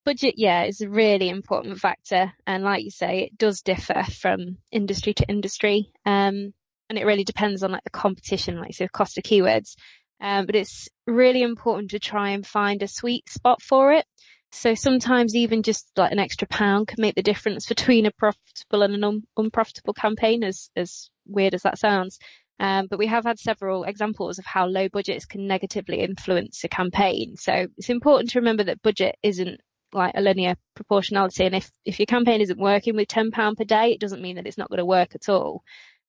budget, 0.06 0.34
yeah, 0.38 0.64
is 0.64 0.80
a 0.80 0.88
really 0.88 1.28
important 1.28 1.78
factor. 1.80 2.32
And 2.46 2.64
like 2.64 2.84
you 2.84 2.90
say, 2.90 3.24
it 3.24 3.36
does 3.36 3.60
differ 3.60 4.04
from 4.04 4.56
industry 4.72 5.12
to 5.14 5.28
industry. 5.28 5.92
Um, 6.06 6.54
and 6.88 6.96
it 6.98 7.04
really 7.04 7.24
depends 7.24 7.62
on 7.62 7.72
like 7.72 7.84
the 7.84 7.90
competition, 7.90 8.58
like 8.58 8.72
so 8.72 8.88
cost 8.88 9.18
of 9.18 9.24
keywords. 9.24 9.74
Um, 10.20 10.46
but 10.46 10.56
it's 10.56 10.88
really 11.06 11.42
important 11.42 11.90
to 11.90 11.98
try 11.98 12.30
and 12.30 12.46
find 12.46 12.82
a 12.82 12.88
sweet 12.88 13.28
spot 13.28 13.60
for 13.60 13.92
it. 13.92 14.06
So 14.50 14.74
sometimes 14.74 15.34
even 15.34 15.62
just 15.62 15.90
like 15.96 16.10
an 16.10 16.18
extra 16.18 16.48
pound 16.48 16.88
can 16.88 17.00
make 17.00 17.14
the 17.14 17.22
difference 17.22 17.66
between 17.66 18.06
a 18.06 18.10
profitable 18.10 18.82
and 18.82 18.94
an 18.94 19.04
un- 19.04 19.22
unprofitable 19.36 19.94
campaign, 19.94 20.42
as, 20.42 20.70
as 20.74 21.10
weird 21.26 21.54
as 21.54 21.62
that 21.62 21.78
sounds. 21.78 22.18
Um, 22.60 22.86
but 22.88 22.98
we 22.98 23.06
have 23.06 23.24
had 23.24 23.38
several 23.38 23.84
examples 23.84 24.38
of 24.38 24.44
how 24.44 24.66
low 24.66 24.88
budgets 24.88 25.26
can 25.26 25.46
negatively 25.46 26.00
influence 26.00 26.64
a 26.64 26.68
campaign. 26.68 27.36
So 27.36 27.68
it's 27.76 27.90
important 27.90 28.30
to 28.30 28.40
remember 28.40 28.64
that 28.64 28.82
budget 28.82 29.16
isn't 29.22 29.60
like 29.92 30.14
a 30.16 30.20
linear 30.20 30.56
proportionality. 30.74 31.44
And 31.44 31.54
if, 31.54 31.70
if 31.84 31.98
your 32.00 32.06
campaign 32.06 32.40
isn't 32.40 32.58
working 32.58 32.96
with 32.96 33.08
£10 33.08 33.56
per 33.56 33.64
day, 33.64 33.92
it 33.92 34.00
doesn't 34.00 34.22
mean 34.22 34.36
that 34.36 34.46
it's 34.46 34.58
not 34.58 34.70
going 34.70 34.78
to 34.78 34.84
work 34.84 35.14
at 35.14 35.28
all. 35.28 35.62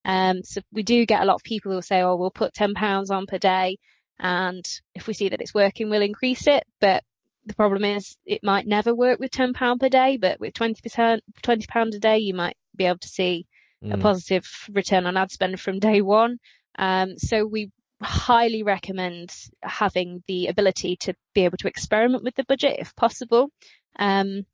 Um, 0.06 0.43
so 0.43 0.62
we 0.71 0.84
do 0.84 1.06
get 1.06 1.21
a 1.21 1.25
lot 1.25 1.36
of 1.36 1.43
people 1.43 1.71
who 1.71 1.82
say, 1.82 2.02
oh, 2.02 2.15
we'll 2.15 2.32
put 2.32 2.54
£10 2.54 3.12
on 3.12 3.28
per 3.28 3.38
day. 3.38 3.78
And 4.19 4.65
if 4.95 5.08
we 5.08 5.13
see 5.13 5.30
that 5.30 5.41
it's 5.41 5.54
working, 5.54 5.89
we'll 5.89 6.02
increase 6.02 6.47
it. 6.47 6.63
But 6.82 7.04
the 7.50 7.56
problem 7.56 7.84
is 7.84 8.16
it 8.26 8.44
might 8.44 8.68
never 8.68 8.94
work 8.94 9.20
with 9.20 9.32
£10 9.32 9.80
per 9.80 9.90
day, 9.90 10.18
but 10.18 10.40
with 10.40 10.54
20%, 10.54 11.20
£20 11.44 11.96
a 11.96 12.00
day, 12.00 12.20
you 12.20 12.34
might 12.36 12.56
be 12.76 12.86
able 12.86 13.00
to 13.00 13.08
see 13.08 13.48
mm. 13.84 13.94
a 13.94 13.98
positive 13.98 14.48
return 14.72 15.08
on 15.08 15.18
ad 15.18 15.32
spend 15.32 15.60
from 15.60 15.80
day 15.80 16.02
one. 16.02 16.38
Um, 16.78 17.18
so 17.18 17.46
we 17.46 17.72
highly 18.02 18.62
recommend 18.64 19.34
having 19.64 20.24
the 20.28 20.48
ability 20.48 20.98
to 20.98 21.16
be 21.34 21.44
able 21.46 21.58
to 21.58 21.68
experiment 21.68 22.24
with 22.24 22.36
the 22.36 22.46
budget 22.46 22.78
if 22.80 22.96
possible. 22.96 23.50
Um, 23.98 24.46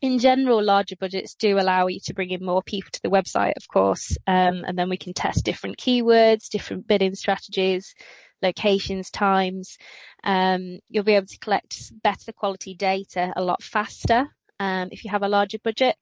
in 0.00 0.18
general, 0.18 0.62
larger 0.62 0.96
budgets 0.96 1.34
do 1.34 1.58
allow 1.58 1.88
you 1.88 2.00
to 2.04 2.14
bring 2.14 2.30
in 2.30 2.44
more 2.44 2.62
people 2.62 2.90
to 2.92 3.02
the 3.02 3.10
website, 3.10 3.54
of 3.56 3.68
course, 3.68 4.16
um, 4.26 4.64
and 4.64 4.78
then 4.78 4.88
we 4.88 4.96
can 4.96 5.12
test 5.12 5.44
different 5.44 5.76
keywords, 5.76 6.48
different 6.48 6.86
bidding 6.86 7.14
strategies, 7.14 7.94
locations, 8.42 9.10
times. 9.10 9.78
Um, 10.24 10.78
you'll 10.88 11.04
be 11.04 11.14
able 11.14 11.26
to 11.26 11.38
collect 11.38 11.92
better 12.02 12.32
quality 12.32 12.74
data 12.74 13.32
a 13.36 13.42
lot 13.42 13.62
faster 13.62 14.26
um, 14.60 14.88
if 14.92 15.04
you 15.04 15.10
have 15.10 15.22
a 15.22 15.28
larger 15.28 15.58
budget. 15.58 15.96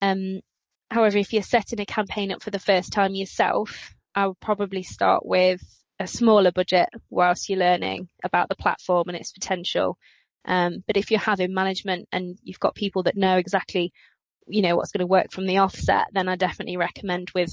Um, 0.00 0.40
however, 0.90 1.18
if 1.18 1.32
you're 1.32 1.42
setting 1.42 1.80
a 1.80 1.86
campaign 1.86 2.32
up 2.32 2.42
for 2.42 2.50
the 2.50 2.58
first 2.58 2.92
time 2.92 3.14
yourself, 3.14 3.94
I 4.14 4.26
would 4.26 4.40
probably 4.40 4.82
start 4.82 5.24
with 5.24 5.62
a 5.98 6.06
smaller 6.06 6.50
budget 6.50 6.88
whilst 7.10 7.48
you're 7.48 7.58
learning 7.58 8.08
about 8.24 8.48
the 8.48 8.56
platform 8.56 9.08
and 9.08 9.16
its 9.16 9.32
potential. 9.32 9.96
Um, 10.44 10.82
but 10.86 10.96
if 10.96 11.10
you're 11.10 11.20
having 11.20 11.54
management 11.54 12.08
and 12.12 12.36
you've 12.42 12.60
got 12.60 12.74
people 12.74 13.04
that 13.04 13.16
know 13.16 13.36
exactly, 13.36 13.92
you 14.48 14.62
know, 14.62 14.76
what's 14.76 14.90
going 14.90 15.00
to 15.00 15.06
work 15.06 15.30
from 15.30 15.46
the 15.46 15.58
offset, 15.58 16.06
then 16.12 16.28
I 16.28 16.36
definitely 16.36 16.76
recommend 16.76 17.30
with 17.34 17.52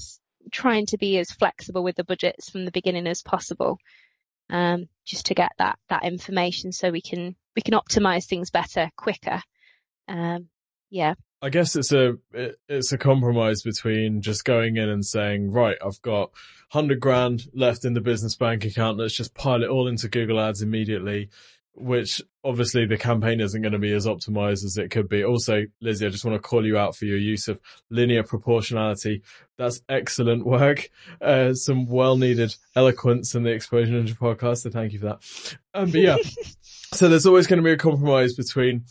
trying 0.50 0.86
to 0.86 0.98
be 0.98 1.18
as 1.18 1.30
flexible 1.30 1.84
with 1.84 1.96
the 1.96 2.04
budgets 2.04 2.50
from 2.50 2.64
the 2.64 2.72
beginning 2.72 3.06
as 3.06 3.22
possible 3.22 3.78
um, 4.50 4.88
just 5.04 5.26
to 5.26 5.34
get 5.34 5.52
that 5.58 5.78
that 5.88 6.04
information 6.04 6.72
so 6.72 6.90
we 6.90 7.00
can 7.00 7.34
we 7.56 7.62
can 7.62 7.74
optimize 7.74 8.24
things 8.24 8.50
better 8.50 8.90
quicker. 8.96 9.40
Um, 10.08 10.48
yeah. 10.90 11.14
I 11.42 11.48
guess 11.48 11.74
it's 11.74 11.92
a 11.92 12.16
it's 12.68 12.92
a 12.92 12.98
compromise 12.98 13.62
between 13.62 14.20
just 14.20 14.44
going 14.44 14.76
in 14.76 14.88
and 14.90 15.04
saying, 15.04 15.52
right, 15.52 15.78
I've 15.84 16.02
got 16.02 16.32
hundred 16.70 17.00
grand 17.00 17.48
left 17.54 17.84
in 17.84 17.94
the 17.94 18.02
business 18.02 18.36
bank 18.36 18.64
account. 18.64 18.98
Let's 18.98 19.16
just 19.16 19.34
pile 19.34 19.62
it 19.62 19.70
all 19.70 19.88
into 19.88 20.08
Google 20.08 20.38
Ads 20.38 20.60
immediately 20.60 21.30
which 21.74 22.20
obviously 22.44 22.86
the 22.86 22.96
campaign 22.96 23.40
isn't 23.40 23.62
going 23.62 23.72
to 23.72 23.78
be 23.78 23.92
as 23.92 24.06
optimized 24.06 24.64
as 24.64 24.76
it 24.76 24.90
could 24.90 25.08
be. 25.08 25.24
Also, 25.24 25.64
Lizzie, 25.80 26.06
I 26.06 26.10
just 26.10 26.24
want 26.24 26.34
to 26.34 26.48
call 26.48 26.66
you 26.66 26.76
out 26.76 26.96
for 26.96 27.04
your 27.04 27.18
use 27.18 27.48
of 27.48 27.60
linear 27.90 28.22
proportionality. 28.22 29.22
That's 29.56 29.80
excellent 29.88 30.44
work. 30.44 30.90
Uh, 31.20 31.54
some 31.54 31.86
well 31.86 32.16
needed 32.16 32.54
eloquence 32.74 33.34
in 33.34 33.42
the 33.42 33.50
Exposure 33.50 33.92
Ninja 33.92 34.16
podcast. 34.16 34.62
So 34.62 34.70
thank 34.70 34.92
you 34.92 34.98
for 34.98 35.06
that. 35.06 35.56
Um, 35.74 35.90
but 35.90 36.00
yeah, 36.00 36.16
so 36.92 37.08
there's 37.08 37.26
always 37.26 37.46
going 37.46 37.58
to 37.58 37.64
be 37.64 37.72
a 37.72 37.76
compromise 37.76 38.34
between 38.34 38.84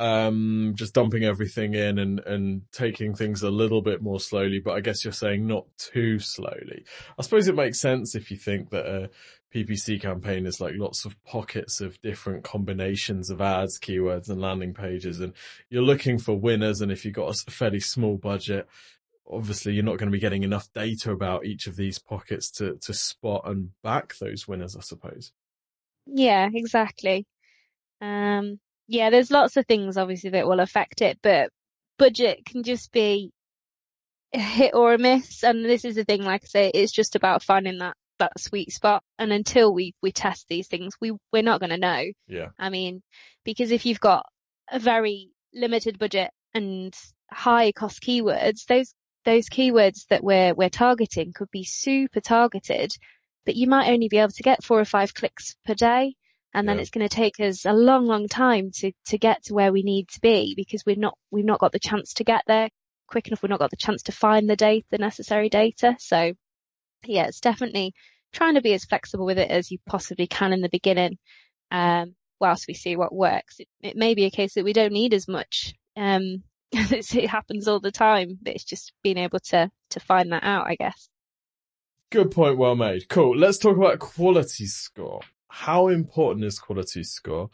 um, 0.00 0.72
just 0.76 0.94
dumping 0.94 1.24
everything 1.24 1.74
in 1.74 1.98
and, 1.98 2.20
and 2.20 2.62
taking 2.72 3.14
things 3.14 3.42
a 3.42 3.50
little 3.50 3.82
bit 3.82 4.00
more 4.00 4.18
slowly, 4.18 4.58
but 4.58 4.72
I 4.72 4.80
guess 4.80 5.04
you're 5.04 5.12
saying 5.12 5.46
not 5.46 5.66
too 5.76 6.18
slowly. 6.18 6.84
I 7.18 7.22
suppose 7.22 7.48
it 7.48 7.54
makes 7.54 7.80
sense 7.80 8.14
if 8.14 8.30
you 8.30 8.38
think 8.38 8.70
that 8.70 8.86
a 8.86 9.10
PPC 9.54 10.00
campaign 10.00 10.46
is 10.46 10.60
like 10.60 10.74
lots 10.76 11.04
of 11.04 11.22
pockets 11.24 11.80
of 11.80 12.00
different 12.00 12.44
combinations 12.44 13.30
of 13.30 13.40
ads, 13.40 13.78
keywords 13.78 14.28
and 14.28 14.40
landing 14.40 14.74
pages 14.74 15.20
and 15.20 15.32
you're 15.68 15.82
looking 15.82 16.18
for 16.18 16.38
winners. 16.38 16.80
And 16.80 16.92
if 16.92 17.04
you've 17.04 17.14
got 17.14 17.30
a 17.30 17.50
fairly 17.50 17.80
small 17.80 18.16
budget, 18.16 18.68
obviously 19.30 19.74
you're 19.74 19.84
not 19.84 19.98
going 19.98 20.08
to 20.08 20.16
be 20.16 20.20
getting 20.20 20.42
enough 20.42 20.72
data 20.72 21.12
about 21.12 21.44
each 21.44 21.66
of 21.66 21.76
these 21.76 21.98
pockets 21.98 22.50
to, 22.52 22.76
to 22.82 22.94
spot 22.94 23.42
and 23.44 23.70
back 23.82 24.14
those 24.18 24.46
winners, 24.46 24.76
I 24.76 24.80
suppose. 24.80 25.32
Yeah, 26.06 26.48
exactly. 26.52 27.26
Um, 28.00 28.58
yeah, 28.88 29.10
there's 29.10 29.30
lots 29.30 29.56
of 29.56 29.66
things 29.66 29.96
obviously 29.96 30.30
that 30.30 30.46
will 30.46 30.60
affect 30.60 31.02
it, 31.02 31.18
but 31.22 31.50
budget 31.98 32.44
can 32.44 32.62
just 32.62 32.90
be 32.92 33.30
a 34.32 34.38
hit 34.38 34.74
or 34.74 34.94
a 34.94 34.98
miss. 34.98 35.44
And 35.44 35.64
this 35.64 35.84
is 35.84 35.94
the 35.94 36.04
thing, 36.04 36.22
like 36.22 36.42
I 36.44 36.46
say, 36.46 36.70
it's 36.72 36.92
just 36.92 37.16
about 37.16 37.42
finding 37.42 37.78
that, 37.78 37.96
that 38.20 38.38
sweet 38.38 38.72
spot. 38.72 39.02
And 39.18 39.32
until 39.32 39.74
we, 39.74 39.94
we 40.02 40.12
test 40.12 40.46
these 40.48 40.68
things, 40.68 40.94
we, 41.00 41.12
we're 41.32 41.42
not 41.42 41.60
going 41.60 41.70
to 41.70 41.76
know. 41.76 42.04
Yeah. 42.26 42.48
I 42.58 42.70
mean, 42.70 43.02
because 43.44 43.70
if 43.70 43.84
you've 43.84 44.00
got 44.00 44.24
a 44.70 44.78
very 44.78 45.30
limited 45.52 45.98
budget 45.98 46.30
and 46.54 46.94
high 47.30 47.72
cost 47.72 48.02
keywords, 48.02 48.64
those, 48.66 48.94
those 49.24 49.48
keywords 49.48 50.06
that 50.08 50.24
we're, 50.24 50.54
we're 50.54 50.70
targeting 50.70 51.32
could 51.34 51.50
be 51.50 51.64
super 51.64 52.20
targeted, 52.20 52.92
but 53.44 53.56
you 53.56 53.66
might 53.66 53.90
only 53.90 54.08
be 54.08 54.18
able 54.18 54.32
to 54.32 54.42
get 54.42 54.64
four 54.64 54.80
or 54.80 54.84
five 54.84 55.12
clicks 55.12 55.56
per 55.66 55.74
day 55.74 56.14
and 56.52 56.68
then 56.68 56.76
yeah. 56.76 56.82
it's 56.82 56.90
going 56.90 57.08
to 57.08 57.14
take 57.14 57.38
us 57.40 57.64
a 57.64 57.72
long, 57.72 58.06
long 58.06 58.26
time 58.26 58.70
to 58.74 58.92
to 59.06 59.18
get 59.18 59.44
to 59.44 59.54
where 59.54 59.72
we 59.72 59.82
need 59.82 60.08
to 60.08 60.20
be 60.20 60.54
because 60.56 60.84
we've 60.84 60.98
not 60.98 61.16
we've 61.30 61.44
not 61.44 61.60
got 61.60 61.72
the 61.72 61.78
chance 61.78 62.14
to 62.14 62.24
get 62.24 62.42
there 62.46 62.68
quick 63.06 63.28
enough. 63.28 63.42
We've 63.42 63.50
not 63.50 63.58
got 63.58 63.70
the 63.70 63.76
chance 63.76 64.04
to 64.04 64.12
find 64.12 64.48
the 64.48 64.56
data, 64.56 64.86
the 64.90 64.98
necessary 64.98 65.48
data. 65.48 65.96
So 65.98 66.32
yeah, 67.06 67.26
it's 67.26 67.40
definitely 67.40 67.94
trying 68.32 68.54
to 68.54 68.62
be 68.62 68.74
as 68.74 68.84
flexible 68.84 69.26
with 69.26 69.38
it 69.38 69.50
as 69.50 69.70
you 69.70 69.78
possibly 69.86 70.26
can 70.26 70.52
in 70.52 70.60
the 70.60 70.68
beginning. 70.68 71.18
Um, 71.70 72.14
whilst 72.40 72.66
we 72.66 72.74
see 72.74 72.96
what 72.96 73.14
works, 73.14 73.60
it, 73.60 73.68
it, 73.80 73.96
may 73.96 74.14
be 74.14 74.24
a 74.24 74.30
case 74.30 74.54
that 74.54 74.64
we 74.64 74.72
don't 74.72 74.92
need 74.92 75.14
as 75.14 75.28
much. 75.28 75.74
Um, 75.96 76.42
it 76.72 77.28
happens 77.28 77.68
all 77.68 77.80
the 77.80 77.92
time, 77.92 78.38
but 78.42 78.54
it's 78.54 78.64
just 78.64 78.92
being 79.02 79.18
able 79.18 79.40
to, 79.50 79.70
to 79.90 80.00
find 80.00 80.32
that 80.32 80.44
out, 80.44 80.66
I 80.66 80.76
guess. 80.76 81.08
Good 82.10 82.32
point. 82.32 82.58
Well 82.58 82.74
made. 82.74 83.08
Cool. 83.08 83.36
Let's 83.36 83.58
talk 83.58 83.76
about 83.76 84.00
quality 84.00 84.66
score. 84.66 85.20
How 85.48 85.88
important 85.88 86.44
is 86.44 86.58
quality 86.58 87.04
score? 87.04 87.50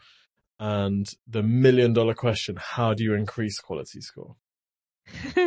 And 0.59 1.07
the 1.27 1.43
million 1.43 1.93
dollar 1.93 2.15
question, 2.15 2.57
how 2.59 2.95
do 2.95 3.03
you 3.03 3.13
increase 3.13 3.59
quality 3.59 4.01
score? 4.01 4.35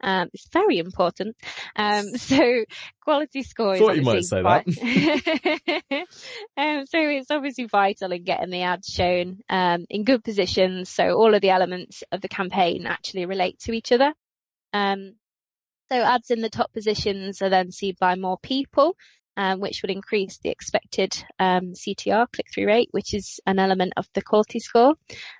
um, 0.00 0.28
it's 0.32 0.48
very 0.52 0.78
important. 0.78 1.36
Um, 1.76 2.04
so 2.16 2.64
quality 3.02 3.42
score 3.42 3.76
Thought 3.76 3.96
you 3.96 4.02
might 4.02 4.24
say 4.24 4.42
that. 4.42 4.66
um, 6.56 6.86
so 6.86 6.98
it's 6.98 7.30
obviously 7.30 7.66
vital 7.66 8.12
in 8.12 8.24
getting 8.24 8.50
the 8.50 8.62
ads 8.62 8.88
shown 8.88 9.40
um, 9.48 9.86
in 9.88 10.04
good 10.04 10.24
positions. 10.24 10.90
So 10.90 11.12
all 11.14 11.34
of 11.34 11.40
the 11.40 11.50
elements 11.50 12.02
of 12.12 12.20
the 12.20 12.28
campaign 12.28 12.86
actually 12.86 13.26
relate 13.26 13.58
to 13.60 13.72
each 13.72 13.92
other. 13.92 14.12
Um, 14.72 15.14
so 15.90 15.98
ads 15.98 16.30
in 16.30 16.40
the 16.40 16.50
top 16.50 16.72
positions 16.72 17.42
are 17.42 17.50
then 17.50 17.72
seen 17.72 17.96
by 17.98 18.14
more 18.14 18.38
people 18.40 18.94
um, 19.36 19.60
which 19.60 19.82
would 19.82 19.90
increase 19.90 20.38
the 20.38 20.50
expected 20.50 21.16
um, 21.38 21.72
CTR 21.72 22.26
click-through 22.30 22.66
rate, 22.66 22.88
which 22.90 23.14
is 23.14 23.40
an 23.46 23.58
element 23.58 23.94
of 23.96 24.06
the 24.12 24.22
quality 24.22 24.58
score. 24.58 24.94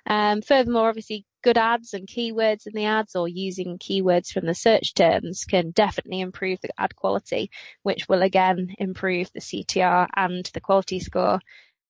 Um, 0.07 0.41
furthermore, 0.41 0.89
obviously, 0.89 1.25
good 1.41 1.57
ads 1.57 1.93
and 1.93 2.07
keywords 2.07 2.67
in 2.67 2.73
the 2.73 2.85
ads 2.85 3.15
or 3.15 3.27
using 3.27 3.77
keywords 3.77 4.31
from 4.31 4.45
the 4.45 4.53
search 4.53 4.93
terms 4.93 5.45
can 5.45 5.71
definitely 5.71 6.21
improve 6.21 6.59
the 6.61 6.69
ad 6.77 6.95
quality, 6.95 7.51
which 7.83 8.07
will 8.07 8.21
again 8.21 8.75
improve 8.77 9.29
the 9.33 9.39
CTR 9.39 10.07
and 10.15 10.45
the 10.53 10.61
quality 10.61 10.99
score. 10.99 11.39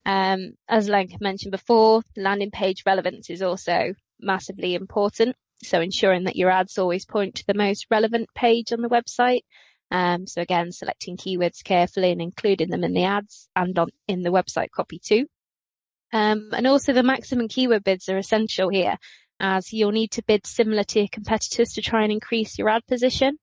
Um, 0.06 0.54
as 0.68 0.90
Lenka 0.90 1.18
mentioned 1.22 1.52
before, 1.52 2.02
landing 2.18 2.52
page 2.52 2.84
relevance 2.86 3.30
is 3.30 3.42
also 3.42 3.94
massively 4.20 4.76
important. 4.76 5.36
So 5.64 5.80
ensuring 5.80 6.24
that 6.24 6.36
your 6.36 6.50
ads 6.50 6.80
always 6.80 7.06
point 7.06 7.36
to 7.36 7.46
the 7.46 7.54
most 7.54 7.86
relevant 7.92 8.30
page 8.34 8.72
on 8.72 8.82
the 8.82 8.90
website 8.90 9.42
um, 9.92 10.26
so 10.26 10.42
again, 10.42 10.72
selecting 10.72 11.18
keywords 11.18 11.64
carefully 11.64 12.12
and 12.12 12.22
including 12.22 12.70
them 12.70 12.86
in 12.86 12.94
the 12.94 13.04
ads 13.04 13.50
and 13.56 13.78
on 13.78 13.90
in 14.08 14.24
the 14.24 14.32
website 14.32 14.72
copy 14.72 15.00
too. 15.00 15.28
Um, 16.14 16.50
and 16.54 16.66
also 16.66 16.94
the 16.94 17.04
maximum 17.04 17.50
keyword 17.50 17.84
bids 17.84 18.10
are 18.10 18.18
essential 18.18 18.70
here 18.70 18.98
as 19.42 19.74
you'll 19.74 19.92
need 19.92 20.12
to 20.12 20.24
bid 20.24 20.46
similar 20.46 20.84
to 20.84 21.00
your 21.00 21.08
competitors 21.12 21.74
to 21.74 21.82
try 21.82 22.04
and 22.04 22.12
increase 22.12 22.58
your 22.60 22.70
ad 22.70 22.86
position. 22.88 23.38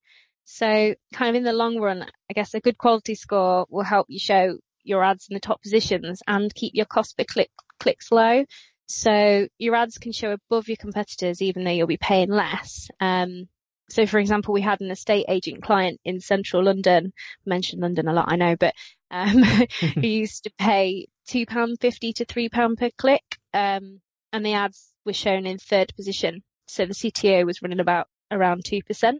So 0.44 0.94
kind 1.12 1.30
of 1.30 1.34
in 1.34 1.42
the 1.42 1.52
long 1.52 1.78
run, 1.78 2.06
I 2.30 2.32
guess 2.32 2.54
a 2.54 2.60
good 2.60 2.78
quality 2.78 3.16
score 3.16 3.66
will 3.68 3.82
help 3.82 4.06
you 4.08 4.18
show 4.18 4.58
your 4.84 5.04
ads 5.04 5.26
in 5.28 5.34
the 5.34 5.40
top 5.40 5.60
positions 5.60 6.22
and 6.26 6.54
keep 6.54 6.74
your 6.74 6.86
cost 6.86 7.18
per 7.18 7.24
click 7.24 7.50
clicks 7.80 8.10
low. 8.12 8.44
So 8.86 9.48
your 9.58 9.74
ads 9.74 9.98
can 9.98 10.12
show 10.12 10.32
above 10.32 10.68
your 10.68 10.78
competitors 10.78 11.42
even 11.42 11.64
though 11.64 11.72
you'll 11.72 11.86
be 11.88 11.98
paying 11.98 12.30
less. 12.30 12.88
Um, 13.00 13.48
so 13.90 14.06
for 14.06 14.18
example, 14.18 14.54
we 14.54 14.62
had 14.62 14.80
an 14.80 14.90
estate 14.90 15.26
agent 15.28 15.62
client 15.62 16.00
in 16.04 16.20
central 16.20 16.64
London, 16.64 17.12
I 17.46 17.48
mentioned 17.48 17.82
London 17.82 18.06
a 18.06 18.12
lot, 18.12 18.30
I 18.30 18.36
know, 18.36 18.54
but 18.56 18.74
um, 19.10 19.42
who 19.94 20.00
used 20.06 20.44
to 20.44 20.50
pay 20.58 21.08
£2.50 21.28 22.14
to 22.14 22.24
£3 22.24 22.78
per 22.78 22.90
click. 22.96 23.24
Um, 23.52 24.00
and 24.32 24.44
the 24.44 24.54
ads 24.54 24.92
were 25.08 25.14
shown 25.14 25.46
in 25.46 25.58
third 25.58 25.92
position. 25.96 26.42
So 26.66 26.84
the 26.84 26.94
CTR 26.94 27.46
was 27.46 27.62
running 27.62 27.80
about 27.80 28.08
around 28.30 28.64
2%. 28.64 29.18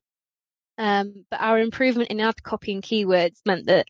Um, 0.77 1.25
but 1.31 1.41
our 1.41 1.59
improvement 1.59 2.11
in 2.11 2.21
ad 2.21 2.43
copy 2.43 2.73
and 2.73 2.83
keywords 2.83 3.39
meant 3.45 3.67
that 3.67 3.87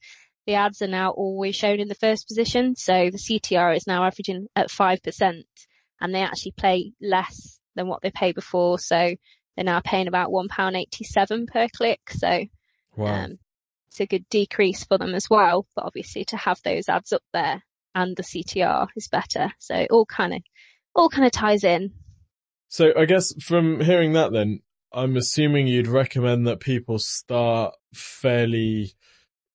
the 0.47 0.55
ads 0.55 0.81
are 0.81 0.87
now 0.89 1.11
always 1.11 1.57
shown 1.57 1.81
in 1.81 1.89
the 1.89 1.95
first 1.95 2.29
position. 2.29 2.77
So 2.77 3.11
the 3.11 3.19
CTR 3.19 3.77
is 3.77 3.87
now 3.87 4.05
averaging 4.05 4.47
at 4.57 4.71
5% 4.71 5.43
and 6.01 6.15
they 6.15 6.23
actually 6.23 6.55
pay 6.57 6.93
less 7.03 7.59
than 7.75 7.89
what 7.89 8.01
they 8.01 8.11
pay 8.11 8.33
before. 8.33 8.79
So 8.79 9.15
they're 9.57 9.65
now 9.65 9.81
paying 9.81 10.07
about 10.07 10.31
£1.87 10.31 11.49
per 11.49 11.67
click. 11.77 12.01
So 12.11 12.45
wow. 12.97 13.25
um, 13.25 13.39
it's 13.89 14.01
a 14.01 14.07
good 14.07 14.27
decrease 14.31 14.85
for 14.85 14.97
them 14.97 15.15
as 15.15 15.29
well. 15.29 15.67
But 15.75 15.85
obviously 15.85 16.25
to 16.27 16.37
have 16.37 16.61
those 16.63 16.89
ads 16.89 17.13
up 17.13 17.23
there 17.35 17.63
and 17.95 18.17
the 18.17 18.23
CTR 18.23 18.89
is 18.97 19.09
better. 19.09 19.53
So 19.59 19.75
it 19.75 19.91
all 19.91 20.07
kind 20.07 20.33
of, 20.33 20.43
all 20.95 21.09
kind 21.09 21.27
of 21.27 21.33
ties 21.33 21.65
in. 21.65 21.93
So 22.69 22.93
I 22.97 23.05
guess 23.05 23.33
from 23.43 23.81
hearing 23.81 24.13
that 24.13 24.33
then, 24.33 24.61
I'm 24.93 25.17
assuming 25.17 25.67
you'd 25.67 25.87
recommend 25.87 26.47
that 26.47 26.61
people 26.61 26.99
start 26.99 27.75
fairly 27.95 28.93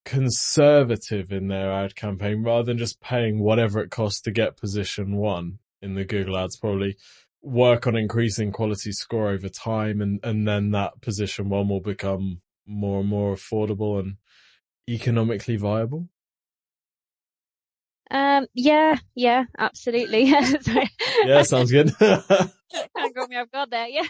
conservative 0.05 1.31
in 1.31 1.47
their 1.47 1.71
ad 1.71 1.95
campaign 1.95 2.43
rather 2.43 2.63
than 2.63 2.77
just 2.77 2.99
paying 2.99 3.39
whatever 3.39 3.79
it 3.79 3.89
costs 3.89 4.21
to 4.21 4.31
get 4.31 4.57
position 4.57 5.15
one 5.15 5.59
in 5.81 5.95
the 5.95 6.05
Google 6.05 6.37
ads 6.37 6.57
probably 6.57 6.97
work 7.41 7.87
on 7.87 7.95
increasing 7.95 8.51
quality 8.51 8.91
score 8.91 9.29
over 9.29 9.49
time 9.49 10.01
and, 10.01 10.19
and 10.23 10.47
then 10.47 10.71
that 10.71 11.01
position 11.01 11.49
one 11.49 11.67
will 11.67 11.81
become 11.81 12.41
more 12.65 13.01
and 13.01 13.09
more 13.09 13.35
affordable 13.35 13.99
and 13.99 14.15
economically 14.89 15.57
viable? 15.57 16.09
Um, 18.13 18.45
yeah, 18.53 18.97
yeah, 19.15 19.45
absolutely. 19.57 20.25
yeah, 21.25 21.41
sounds 21.41 21.71
good. 21.71 21.91
Can't 21.99 23.15
got 23.15 23.29
me 23.29 23.37
I've 23.37 23.51
got 23.51 23.71
there. 23.71 23.87
Yeah. 23.87 24.03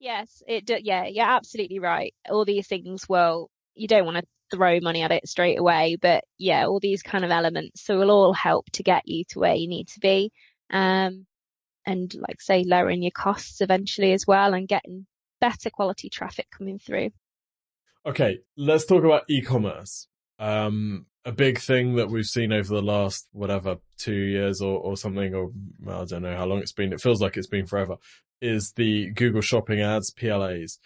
yes, 0.00 0.42
it, 0.46 0.66
do, 0.66 0.76
yeah, 0.82 1.06
you're 1.06 1.24
absolutely 1.24 1.78
right. 1.78 2.12
All 2.28 2.44
these 2.44 2.66
things, 2.66 3.08
well, 3.08 3.48
you 3.76 3.86
don't 3.86 4.04
want 4.04 4.18
to 4.18 4.56
throw 4.56 4.80
money 4.80 5.02
at 5.02 5.12
it 5.12 5.28
straight 5.28 5.58
away, 5.58 5.96
but 6.00 6.24
yeah, 6.36 6.66
all 6.66 6.80
these 6.80 7.02
kind 7.02 7.24
of 7.24 7.30
elements, 7.30 7.84
so 7.84 7.96
will 7.96 8.10
all 8.10 8.32
help 8.32 8.68
to 8.72 8.82
get 8.82 9.02
you 9.06 9.24
to 9.28 9.38
where 9.38 9.54
you 9.54 9.68
need 9.68 9.86
to 9.88 10.00
be. 10.00 10.32
Um, 10.70 11.26
and 11.86 12.12
like 12.16 12.40
say 12.40 12.64
lowering 12.64 13.02
your 13.02 13.12
costs 13.12 13.60
eventually 13.60 14.12
as 14.12 14.26
well 14.26 14.52
and 14.52 14.68
getting 14.68 15.06
better 15.40 15.70
quality 15.70 16.10
traffic 16.10 16.48
coming 16.50 16.78
through. 16.80 17.10
Okay, 18.04 18.40
let's 18.56 18.84
talk 18.84 19.04
about 19.04 19.24
e-commerce. 19.28 20.08
Um, 20.40 21.06
a 21.24 21.32
big 21.32 21.58
thing 21.60 21.96
that 21.96 22.08
we've 22.08 22.24
seen 22.24 22.52
over 22.52 22.74
the 22.74 22.82
last 22.82 23.28
whatever 23.32 23.76
two 23.98 24.14
years 24.14 24.60
or, 24.60 24.78
or 24.78 24.96
something, 24.96 25.34
or 25.34 25.50
I 25.86 26.04
don't 26.06 26.22
know 26.22 26.36
how 26.36 26.46
long 26.46 26.60
it's 26.60 26.72
been. 26.72 26.92
It 26.92 27.00
feels 27.00 27.20
like 27.20 27.36
it's 27.36 27.46
been 27.46 27.66
forever. 27.66 27.96
Is 28.40 28.72
the 28.74 29.10
Google 29.10 29.42
Shopping 29.42 29.80
Ads 29.80 30.12
PLAs? 30.12 30.78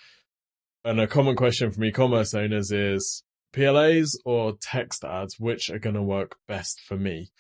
And 0.85 1.01
a 1.01 1.07
common 1.07 1.37
question 1.37 1.71
from 1.71 1.85
e-commerce 1.85 2.35
owners 2.35 2.73
is 2.73 3.23
PLAs 3.55 4.19
or 4.25 4.55
text 4.61 5.05
ads, 5.05 5.39
which 5.39 5.71
are 5.71 5.79
going 5.79 5.95
to 5.95 6.03
work 6.03 6.37
best 6.49 6.81
for 6.81 6.97
me? 6.97 7.31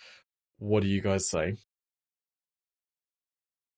What 0.59 0.83
do 0.85 0.88
you 0.88 1.00
guys 1.00 1.29
say? 1.29 1.57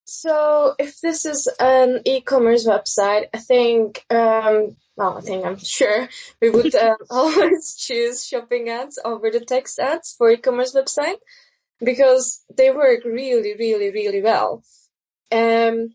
So 0.07 0.73
if 0.79 1.01
this 1.01 1.25
is 1.25 1.49
an 1.59 2.01
e-commerce 2.05 2.65
website, 2.65 3.25
I 3.33 3.39
think, 3.39 4.05
um, 4.09 4.77
well, 4.95 5.17
I 5.17 5.21
think 5.21 5.45
I'm 5.45 5.57
sure 5.63 6.07
we 6.41 6.49
would 6.49 6.73
uh, 6.73 6.95
always 7.09 7.75
choose 7.75 8.25
shopping 8.25 8.69
ads 8.69 8.97
over 9.03 9.29
the 9.29 9.41
text 9.41 9.79
ads 9.79 10.15
for 10.17 10.31
e-commerce 10.31 10.73
website 10.73 11.17
because 11.81 12.41
they 12.55 12.71
work 12.71 13.03
really, 13.03 13.55
really, 13.59 13.91
really 13.91 14.21
well. 14.21 14.63
Um, 15.29 15.93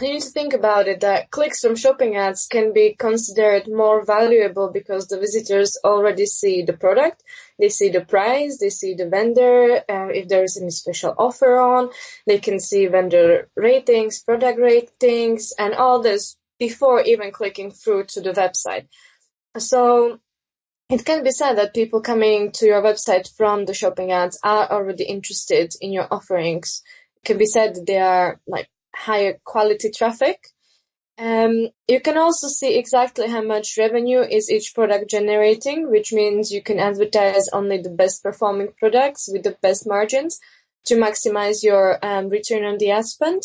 you 0.00 0.14
need 0.14 0.22
to 0.22 0.30
think 0.30 0.54
about 0.54 0.88
it 0.88 1.00
that 1.00 1.30
clicks 1.30 1.60
from 1.60 1.76
shopping 1.76 2.16
ads 2.16 2.48
can 2.48 2.72
be 2.72 2.96
considered 2.98 3.68
more 3.68 4.04
valuable 4.04 4.68
because 4.68 5.06
the 5.06 5.20
visitors 5.20 5.78
already 5.84 6.26
see 6.26 6.62
the 6.62 6.72
product, 6.72 7.22
they 7.60 7.68
see 7.68 7.90
the 7.90 8.04
price, 8.04 8.58
they 8.58 8.70
see 8.70 8.94
the 8.94 9.08
vendor, 9.08 9.76
uh, 9.88 10.08
if 10.08 10.26
there 10.26 10.42
is 10.42 10.58
any 10.60 10.70
special 10.70 11.14
offer 11.16 11.58
on, 11.58 11.90
they 12.26 12.38
can 12.38 12.58
see 12.58 12.86
vendor 12.86 13.48
ratings, 13.54 14.22
product 14.22 14.58
ratings, 14.58 15.52
and 15.58 15.74
all 15.74 16.02
this 16.02 16.36
before 16.58 17.00
even 17.02 17.30
clicking 17.30 17.70
through 17.70 18.04
to 18.04 18.20
the 18.20 18.32
website. 18.32 18.88
So 19.58 20.18
it 20.90 21.04
can 21.04 21.22
be 21.22 21.30
said 21.30 21.54
that 21.54 21.72
people 21.72 22.00
coming 22.00 22.50
to 22.52 22.66
your 22.66 22.82
website 22.82 23.32
from 23.36 23.64
the 23.64 23.74
shopping 23.74 24.10
ads 24.10 24.38
are 24.42 24.70
already 24.70 25.04
interested 25.04 25.72
in 25.80 25.92
your 25.92 26.08
offerings. 26.10 26.82
It 27.22 27.26
can 27.26 27.38
be 27.38 27.46
said 27.46 27.76
that 27.76 27.86
they 27.86 27.98
are 27.98 28.40
like 28.46 28.68
higher 28.94 29.38
quality 29.44 29.90
traffic. 29.90 30.38
Um, 31.16 31.68
you 31.86 32.00
can 32.00 32.18
also 32.18 32.48
see 32.48 32.76
exactly 32.76 33.28
how 33.28 33.42
much 33.42 33.78
revenue 33.78 34.20
is 34.20 34.50
each 34.50 34.74
product 34.74 35.10
generating, 35.10 35.90
which 35.90 36.12
means 36.12 36.50
you 36.50 36.62
can 36.62 36.80
advertise 36.80 37.48
only 37.52 37.78
the 37.78 37.90
best 37.90 38.22
performing 38.22 38.72
products 38.78 39.28
with 39.32 39.44
the 39.44 39.56
best 39.62 39.86
margins 39.86 40.40
to 40.86 40.96
maximize 40.96 41.62
your 41.62 42.04
um, 42.04 42.28
return 42.28 42.64
on 42.64 42.78
the 42.78 42.90
ad 42.90 43.06
spend. 43.06 43.42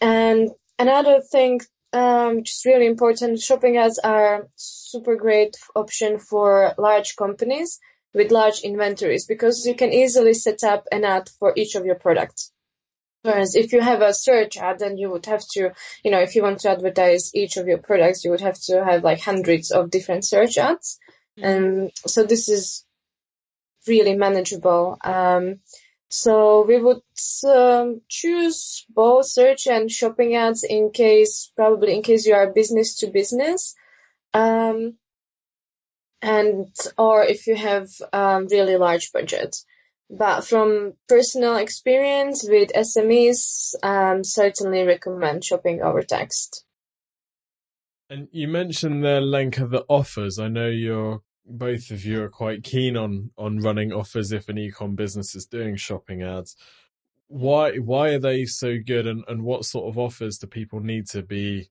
And 0.00 0.50
another 0.78 1.20
thing, 1.20 1.60
um, 1.92 2.36
which 2.36 2.50
is 2.50 2.62
really 2.64 2.86
important, 2.86 3.40
shopping 3.40 3.76
ads 3.76 3.98
are 3.98 4.48
super 4.56 5.16
great 5.16 5.56
option 5.76 6.18
for 6.18 6.74
large 6.78 7.16
companies 7.16 7.78
with 8.14 8.32
large 8.32 8.60
inventories 8.60 9.26
because 9.26 9.66
you 9.66 9.74
can 9.74 9.92
easily 9.92 10.34
set 10.34 10.64
up 10.64 10.86
an 10.90 11.04
ad 11.04 11.28
for 11.38 11.52
each 11.56 11.74
of 11.74 11.84
your 11.84 11.96
products. 11.96 12.50
Whereas 13.24 13.56
if 13.56 13.72
you 13.72 13.80
have 13.80 14.02
a 14.02 14.12
search 14.12 14.58
ad, 14.58 14.80
then 14.80 14.98
you 14.98 15.10
would 15.10 15.24
have 15.24 15.42
to, 15.52 15.72
you 16.04 16.10
know, 16.10 16.20
if 16.20 16.36
you 16.36 16.42
want 16.42 16.60
to 16.60 16.68
advertise 16.68 17.34
each 17.34 17.56
of 17.56 17.66
your 17.66 17.78
products, 17.78 18.22
you 18.22 18.30
would 18.30 18.42
have 18.42 18.60
to 18.64 18.84
have 18.84 19.02
like 19.02 19.20
hundreds 19.20 19.70
of 19.70 19.90
different 19.90 20.26
search 20.26 20.58
ads. 20.58 20.98
And 21.38 21.90
so 22.06 22.24
this 22.24 22.50
is 22.50 22.84
really 23.88 24.14
manageable. 24.14 24.98
Um, 25.02 25.60
so 26.10 26.66
we 26.66 26.78
would 26.78 27.00
um, 27.48 28.02
choose 28.10 28.84
both 28.90 29.24
search 29.24 29.68
and 29.68 29.90
shopping 29.90 30.36
ads 30.36 30.62
in 30.62 30.90
case, 30.90 31.50
probably 31.56 31.94
in 31.94 32.02
case 32.02 32.26
you 32.26 32.34
are 32.34 32.52
business 32.52 32.96
to 32.96 33.06
business. 33.06 33.74
Um, 34.34 34.98
and, 36.20 36.68
or 36.98 37.24
if 37.24 37.46
you 37.46 37.56
have 37.56 37.88
um, 38.12 38.48
really 38.50 38.76
large 38.76 39.12
budget. 39.12 39.56
But 40.10 40.42
from 40.42 40.94
personal 41.08 41.56
experience 41.56 42.44
with 42.48 42.72
SMEs, 42.72 43.74
um, 43.82 44.22
certainly 44.22 44.82
recommend 44.82 45.44
shopping 45.44 45.82
over 45.82 46.02
text. 46.02 46.64
And 48.10 48.28
you 48.30 48.48
mentioned 48.48 49.02
there, 49.02 49.20
Lenka, 49.20 49.66
the 49.66 49.84
offers. 49.88 50.38
I 50.38 50.48
know 50.48 50.68
you're 50.68 51.22
both 51.46 51.90
of 51.90 52.04
you 52.04 52.22
are 52.22 52.28
quite 52.28 52.62
keen 52.62 52.96
on 52.96 53.30
on 53.36 53.58
running 53.58 53.92
offers 53.92 54.32
if 54.32 54.48
an 54.48 54.56
ecom 54.56 54.96
business 54.96 55.34
is 55.34 55.46
doing 55.46 55.76
shopping 55.76 56.22
ads. 56.22 56.56
Why 57.28 57.76
why 57.78 58.10
are 58.10 58.18
they 58.18 58.44
so 58.44 58.78
good 58.84 59.06
and, 59.06 59.24
and 59.28 59.42
what 59.42 59.64
sort 59.64 59.88
of 59.88 59.98
offers 59.98 60.38
do 60.38 60.46
people 60.46 60.80
need 60.80 61.06
to 61.08 61.22
be 61.22 61.68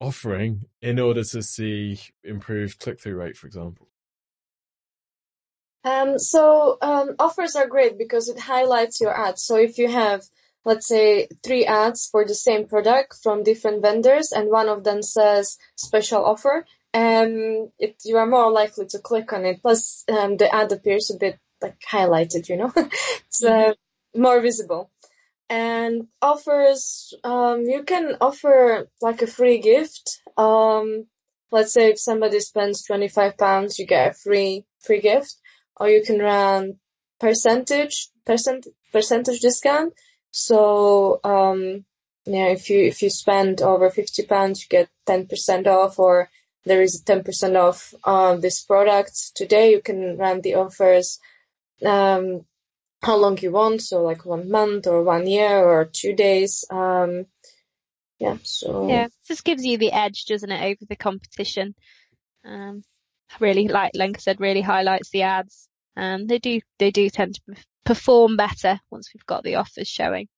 offering 0.00 0.64
in 0.80 0.98
order 0.98 1.22
to 1.24 1.42
see 1.42 2.00
improved 2.24 2.78
click 2.78 3.00
through 3.00 3.16
rate, 3.16 3.36
for 3.36 3.46
example? 3.46 3.89
Um, 5.84 6.18
so 6.18 6.76
um, 6.82 7.16
offers 7.18 7.56
are 7.56 7.66
great 7.66 7.96
because 7.96 8.28
it 8.28 8.38
highlights 8.38 9.00
your 9.00 9.16
ads. 9.16 9.42
So 9.42 9.56
if 9.56 9.78
you 9.78 9.88
have, 9.88 10.22
let's 10.64 10.86
say, 10.86 11.28
three 11.42 11.64
ads 11.64 12.06
for 12.06 12.24
the 12.24 12.34
same 12.34 12.66
product 12.66 13.16
from 13.22 13.42
different 13.42 13.82
vendors, 13.82 14.32
and 14.32 14.50
one 14.50 14.68
of 14.68 14.84
them 14.84 15.02
says 15.02 15.56
special 15.76 16.24
offer, 16.24 16.66
um, 16.92 17.70
it, 17.78 17.96
you 18.04 18.16
are 18.16 18.26
more 18.26 18.50
likely 18.50 18.86
to 18.86 18.98
click 18.98 19.32
on 19.32 19.44
it. 19.44 19.62
Plus, 19.62 20.04
um, 20.08 20.36
the 20.36 20.54
ad 20.54 20.72
appears 20.72 21.10
a 21.10 21.18
bit 21.18 21.38
like 21.62 21.80
highlighted, 21.80 22.48
you 22.48 22.56
know, 22.56 22.72
it's 22.76 23.44
uh, 23.44 23.50
mm-hmm. 23.50 24.22
more 24.22 24.40
visible. 24.40 24.90
And 25.48 26.06
offers, 26.22 27.12
um, 27.24 27.62
you 27.62 27.82
can 27.82 28.16
offer 28.20 28.88
like 29.00 29.22
a 29.22 29.26
free 29.26 29.58
gift. 29.58 30.20
Um, 30.36 31.06
let's 31.50 31.72
say 31.72 31.90
if 31.90 31.98
somebody 31.98 32.40
spends 32.40 32.84
25 32.84 33.36
pounds, 33.36 33.78
you 33.78 33.86
get 33.86 34.10
a 34.12 34.14
free, 34.14 34.64
free 34.80 35.00
gift, 35.00 35.34
or 35.80 35.88
you 35.88 36.02
can 36.04 36.18
run 36.18 36.74
percentage, 37.18 38.10
percent, 38.26 38.66
percentage 38.92 39.40
discount. 39.40 39.94
So, 40.30 41.18
um, 41.24 41.84
yeah, 42.26 42.48
if 42.48 42.68
you, 42.68 42.84
if 42.84 43.02
you 43.02 43.08
spend 43.08 43.62
over 43.62 43.90
50 43.90 44.26
pounds, 44.26 44.62
you 44.62 44.68
get 44.68 44.90
10% 45.08 45.66
off 45.66 45.98
or 45.98 46.28
there 46.64 46.82
is 46.82 47.02
10% 47.02 47.56
off 47.56 47.94
on 48.04 48.42
this 48.42 48.62
product 48.62 49.34
today. 49.34 49.70
You 49.70 49.80
can 49.80 50.18
run 50.18 50.42
the 50.42 50.56
offers, 50.56 51.18
um, 51.84 52.44
how 53.02 53.16
long 53.16 53.38
you 53.38 53.50
want. 53.50 53.80
So 53.80 54.02
like 54.02 54.26
one 54.26 54.50
month 54.50 54.86
or 54.86 55.02
one 55.02 55.26
year 55.26 55.64
or 55.64 55.86
two 55.86 56.14
days. 56.14 56.66
Um, 56.70 57.24
yeah. 58.18 58.36
So 58.42 58.86
yeah, 58.86 59.08
this 59.30 59.40
gives 59.40 59.64
you 59.64 59.78
the 59.78 59.92
edge, 59.92 60.26
doesn't 60.26 60.52
it, 60.52 60.62
over 60.62 60.84
the 60.86 60.96
competition? 60.96 61.74
Um, 62.44 62.82
really, 63.38 63.66
like 63.68 63.92
Lenka 63.94 64.20
said, 64.20 64.40
really 64.40 64.60
highlights 64.60 65.08
the 65.08 65.22
ads. 65.22 65.69
Um, 65.96 66.26
they 66.26 66.38
do, 66.38 66.60
they 66.78 66.90
do 66.90 67.10
tend 67.10 67.34
to 67.34 67.40
perform 67.84 68.36
better 68.36 68.80
once 68.90 69.10
we've 69.14 69.26
got 69.26 69.44
the 69.44 69.56
offers 69.56 69.88
showing. 69.88 70.28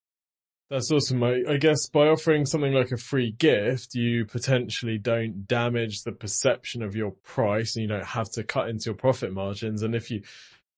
That's 0.69 0.91
awesome. 0.91 1.21
I, 1.23 1.43
I 1.47 1.57
guess 1.57 1.87
by 1.87 2.07
offering 2.07 2.47
something 2.47 2.73
like 2.73 2.91
a 2.91 2.97
free 2.97 3.31
gift, 3.31 3.93
you 3.93 4.25
potentially 4.25 4.97
don't 4.97 5.45
damage 5.45 6.01
the 6.01 6.11
perception 6.11 6.81
of 6.81 6.95
your 6.95 7.11
price 7.11 7.75
and 7.75 7.83
you 7.83 7.89
don't 7.89 8.05
have 8.05 8.31
to 8.31 8.43
cut 8.43 8.69
into 8.69 8.85
your 8.85 8.95
profit 8.95 9.31
margins. 9.31 9.83
And 9.83 9.93
if 9.93 10.09
you 10.09 10.23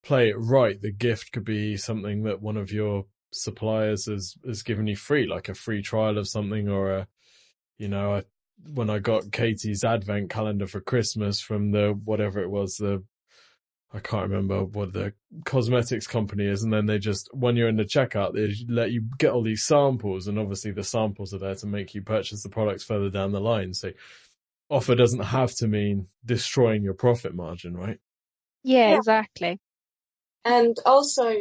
play 0.04 0.30
it 0.30 0.36
right, 0.38 0.82
the 0.82 0.92
gift 0.92 1.32
could 1.32 1.46
be 1.46 1.78
something 1.78 2.24
that 2.24 2.42
one 2.42 2.58
of 2.58 2.74
your 2.74 3.06
suppliers 3.32 4.08
has, 4.08 4.36
has 4.46 4.64
given 4.64 4.88
you 4.88 4.98
free, 4.98 5.28
like 5.28 5.48
a 5.48 5.56
free 5.56 5.82
trial 5.82 6.18
of 6.18 6.28
something 6.28 6.68
or 6.68 6.92
a, 6.92 7.08
you 7.78 7.88
know, 7.88 8.16
a, 8.16 8.24
when 8.74 8.90
I 8.90 9.00
got 9.00 9.32
Katie's 9.32 9.86
advent 9.86 10.30
calendar 10.30 10.68
for 10.68 10.82
Christmas 10.82 11.40
from 11.40 11.72
the, 11.72 11.98
whatever 12.04 12.42
it 12.42 12.50
was, 12.50 12.76
the 12.76 13.04
I 13.96 14.00
can't 14.00 14.30
remember 14.30 14.66
what 14.66 14.92
the 14.92 15.14
cosmetics 15.46 16.06
company 16.06 16.46
is. 16.46 16.64
And 16.64 16.74
then 16.74 16.86
they 16.86 17.00
just, 17.00 17.30
when 17.34 17.56
you're 17.56 17.70
in 17.70 17.78
the 17.78 17.86
checkout, 17.86 18.34
they 18.34 18.54
let 18.68 18.92
you 18.92 19.06
get 19.18 19.32
all 19.32 19.42
these 19.42 19.64
samples. 19.64 20.28
And 20.28 20.38
obviously 20.38 20.72
the 20.72 20.84
samples 20.84 21.34
are 21.34 21.38
there 21.38 21.56
to 21.56 21.66
make 21.66 21.96
you 21.96 22.02
purchase 22.02 22.44
the 22.44 22.50
products 22.50 22.84
further 22.84 23.10
down 23.10 23.32
the 23.32 23.40
line. 23.40 23.74
So 23.74 23.94
offer 24.70 24.96
doesn't 24.96 25.24
have 25.24 25.54
to 25.56 25.68
mean 25.68 26.08
destroying 26.26 26.84
your 26.84 26.94
profit 26.94 27.34
margin, 27.34 27.78
right? 27.78 28.00
Yeah, 28.64 28.90
yeah. 28.90 28.98
exactly. 28.98 29.60
And 30.44 30.78
also, 30.86 31.34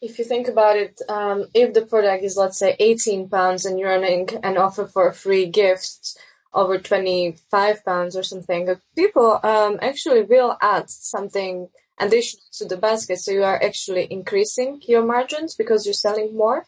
if 0.00 0.18
you 0.18 0.24
think 0.24 0.48
about 0.48 0.76
it, 0.76 1.00
um, 1.08 1.46
if 1.54 1.74
the 1.74 1.86
product 1.86 2.24
is, 2.24 2.36
let's 2.36 2.58
say, 2.58 2.74
18 2.78 3.28
pounds 3.28 3.66
and 3.66 3.78
you're 3.78 3.90
running 3.90 4.28
an 4.42 4.56
offer 4.56 4.86
for 4.86 5.08
a 5.08 5.14
free 5.14 5.46
gift 5.46 6.18
over 6.52 6.78
25 6.78 7.84
pounds 7.84 8.16
or 8.16 8.24
something, 8.24 8.68
people 8.96 9.38
um, 9.42 9.78
actually 9.80 10.22
will 10.22 10.56
add 10.60 10.90
something 10.90 11.68
additional 12.00 12.42
to 12.54 12.64
the 12.64 12.76
basket. 12.76 13.18
So 13.18 13.30
you 13.30 13.44
are 13.44 13.62
actually 13.62 14.06
increasing 14.10 14.80
your 14.88 15.04
margins 15.04 15.54
because 15.54 15.86
you're 15.86 15.94
selling 15.94 16.36
more. 16.36 16.64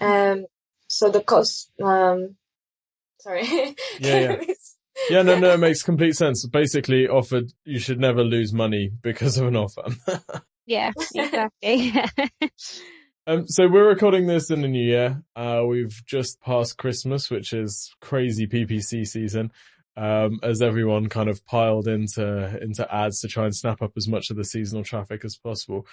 Um, 0.00 0.46
so 0.86 1.10
the 1.10 1.20
cost, 1.20 1.70
um, 1.82 2.36
sorry. 3.20 3.46
Yeah, 3.98 4.20
yeah. 4.20 4.42
yeah, 5.10 5.22
no, 5.22 5.38
no, 5.38 5.54
it 5.54 5.60
makes 5.60 5.82
complete 5.82 6.16
sense. 6.16 6.46
Basically 6.46 7.08
offered, 7.08 7.52
you 7.64 7.78
should 7.78 8.00
never 8.00 8.22
lose 8.22 8.52
money 8.52 8.90
because 9.02 9.36
of 9.38 9.48
an 9.48 9.56
offer. 9.56 9.84
yeah, 10.66 10.92
exactly. 11.14 11.92
Um, 13.26 13.46
so 13.46 13.68
we're 13.68 13.86
recording 13.86 14.26
this 14.26 14.50
in 14.50 14.62
the 14.62 14.68
new 14.68 14.82
year. 14.82 15.22
Uh, 15.36 15.62
we've 15.68 16.00
just 16.06 16.40
passed 16.40 16.78
Christmas, 16.78 17.30
which 17.30 17.52
is 17.52 17.94
crazy 18.00 18.46
PPC 18.46 19.06
season 19.06 19.52
um, 19.98 20.38
as 20.44 20.62
everyone 20.62 21.08
kind 21.08 21.28
of 21.28 21.44
piled 21.44 21.88
into 21.88 22.56
into 22.62 22.86
ads 22.94 23.20
to 23.20 23.28
try 23.28 23.44
and 23.44 23.54
snap 23.54 23.82
up 23.82 23.92
as 23.96 24.06
much 24.06 24.30
of 24.30 24.36
the 24.36 24.44
seasonal 24.44 24.84
traffic 24.84 25.24
as 25.24 25.36
possible. 25.36 25.86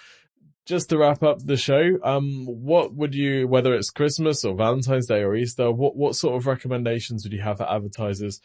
Just 0.64 0.90
to 0.90 0.98
wrap 0.98 1.22
up 1.22 1.44
the 1.44 1.56
show, 1.56 1.98
um, 2.02 2.44
what 2.46 2.94
would 2.94 3.14
you, 3.14 3.46
whether 3.46 3.74
it's 3.74 3.90
Christmas 3.90 4.44
or 4.44 4.54
Valentine's 4.54 5.06
Day 5.06 5.22
or 5.22 5.34
Easter, 5.34 5.70
what 5.72 5.96
what 5.96 6.14
sort 6.14 6.36
of 6.36 6.46
recommendations 6.46 7.24
would 7.24 7.32
you 7.32 7.42
have 7.42 7.58
for 7.58 7.68
advertisers 7.70 8.40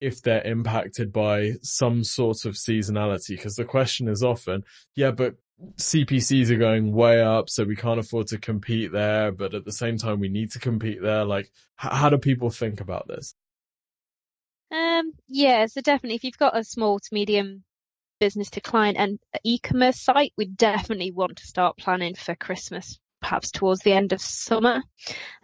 if 0.00 0.22
they're 0.22 0.46
impacted 0.46 1.12
by 1.12 1.52
some 1.62 2.04
sort 2.04 2.46
of 2.46 2.54
seasonality? 2.54 3.36
Because 3.36 3.56
the 3.56 3.64
question 3.64 4.08
is 4.08 4.22
often, 4.22 4.64
yeah, 4.96 5.10
but 5.10 5.36
CPCs 5.76 6.50
are 6.50 6.58
going 6.58 6.92
way 6.92 7.22
up, 7.22 7.50
so 7.50 7.64
we 7.64 7.76
can't 7.76 8.00
afford 8.00 8.28
to 8.28 8.38
compete 8.38 8.92
there, 8.92 9.30
but 9.30 9.54
at 9.54 9.64
the 9.64 9.72
same 9.72 9.98
time, 9.98 10.20
we 10.20 10.28
need 10.28 10.50
to 10.52 10.58
compete 10.58 11.00
there. 11.02 11.24
Like, 11.24 11.46
h- 11.82 11.92
how 11.92 12.08
do 12.08 12.18
people 12.18 12.50
think 12.50 12.80
about 12.80 13.06
this? 13.08 13.34
Um, 14.72 15.12
yeah, 15.28 15.66
so 15.66 15.82
definitely 15.82 16.16
if 16.16 16.24
you've 16.24 16.38
got 16.38 16.56
a 16.56 16.64
small 16.64 16.98
to 16.98 17.08
medium 17.12 17.62
business 18.18 18.50
to 18.50 18.60
client 18.60 18.96
and 18.98 19.18
e-commerce 19.44 20.00
site, 20.00 20.32
we 20.38 20.46
definitely 20.46 21.10
want 21.10 21.36
to 21.36 21.46
start 21.46 21.76
planning 21.76 22.14
for 22.14 22.34
Christmas, 22.34 22.98
perhaps 23.20 23.50
towards 23.50 23.80
the 23.82 23.92
end 23.92 24.14
of 24.14 24.20
summer. 24.22 24.82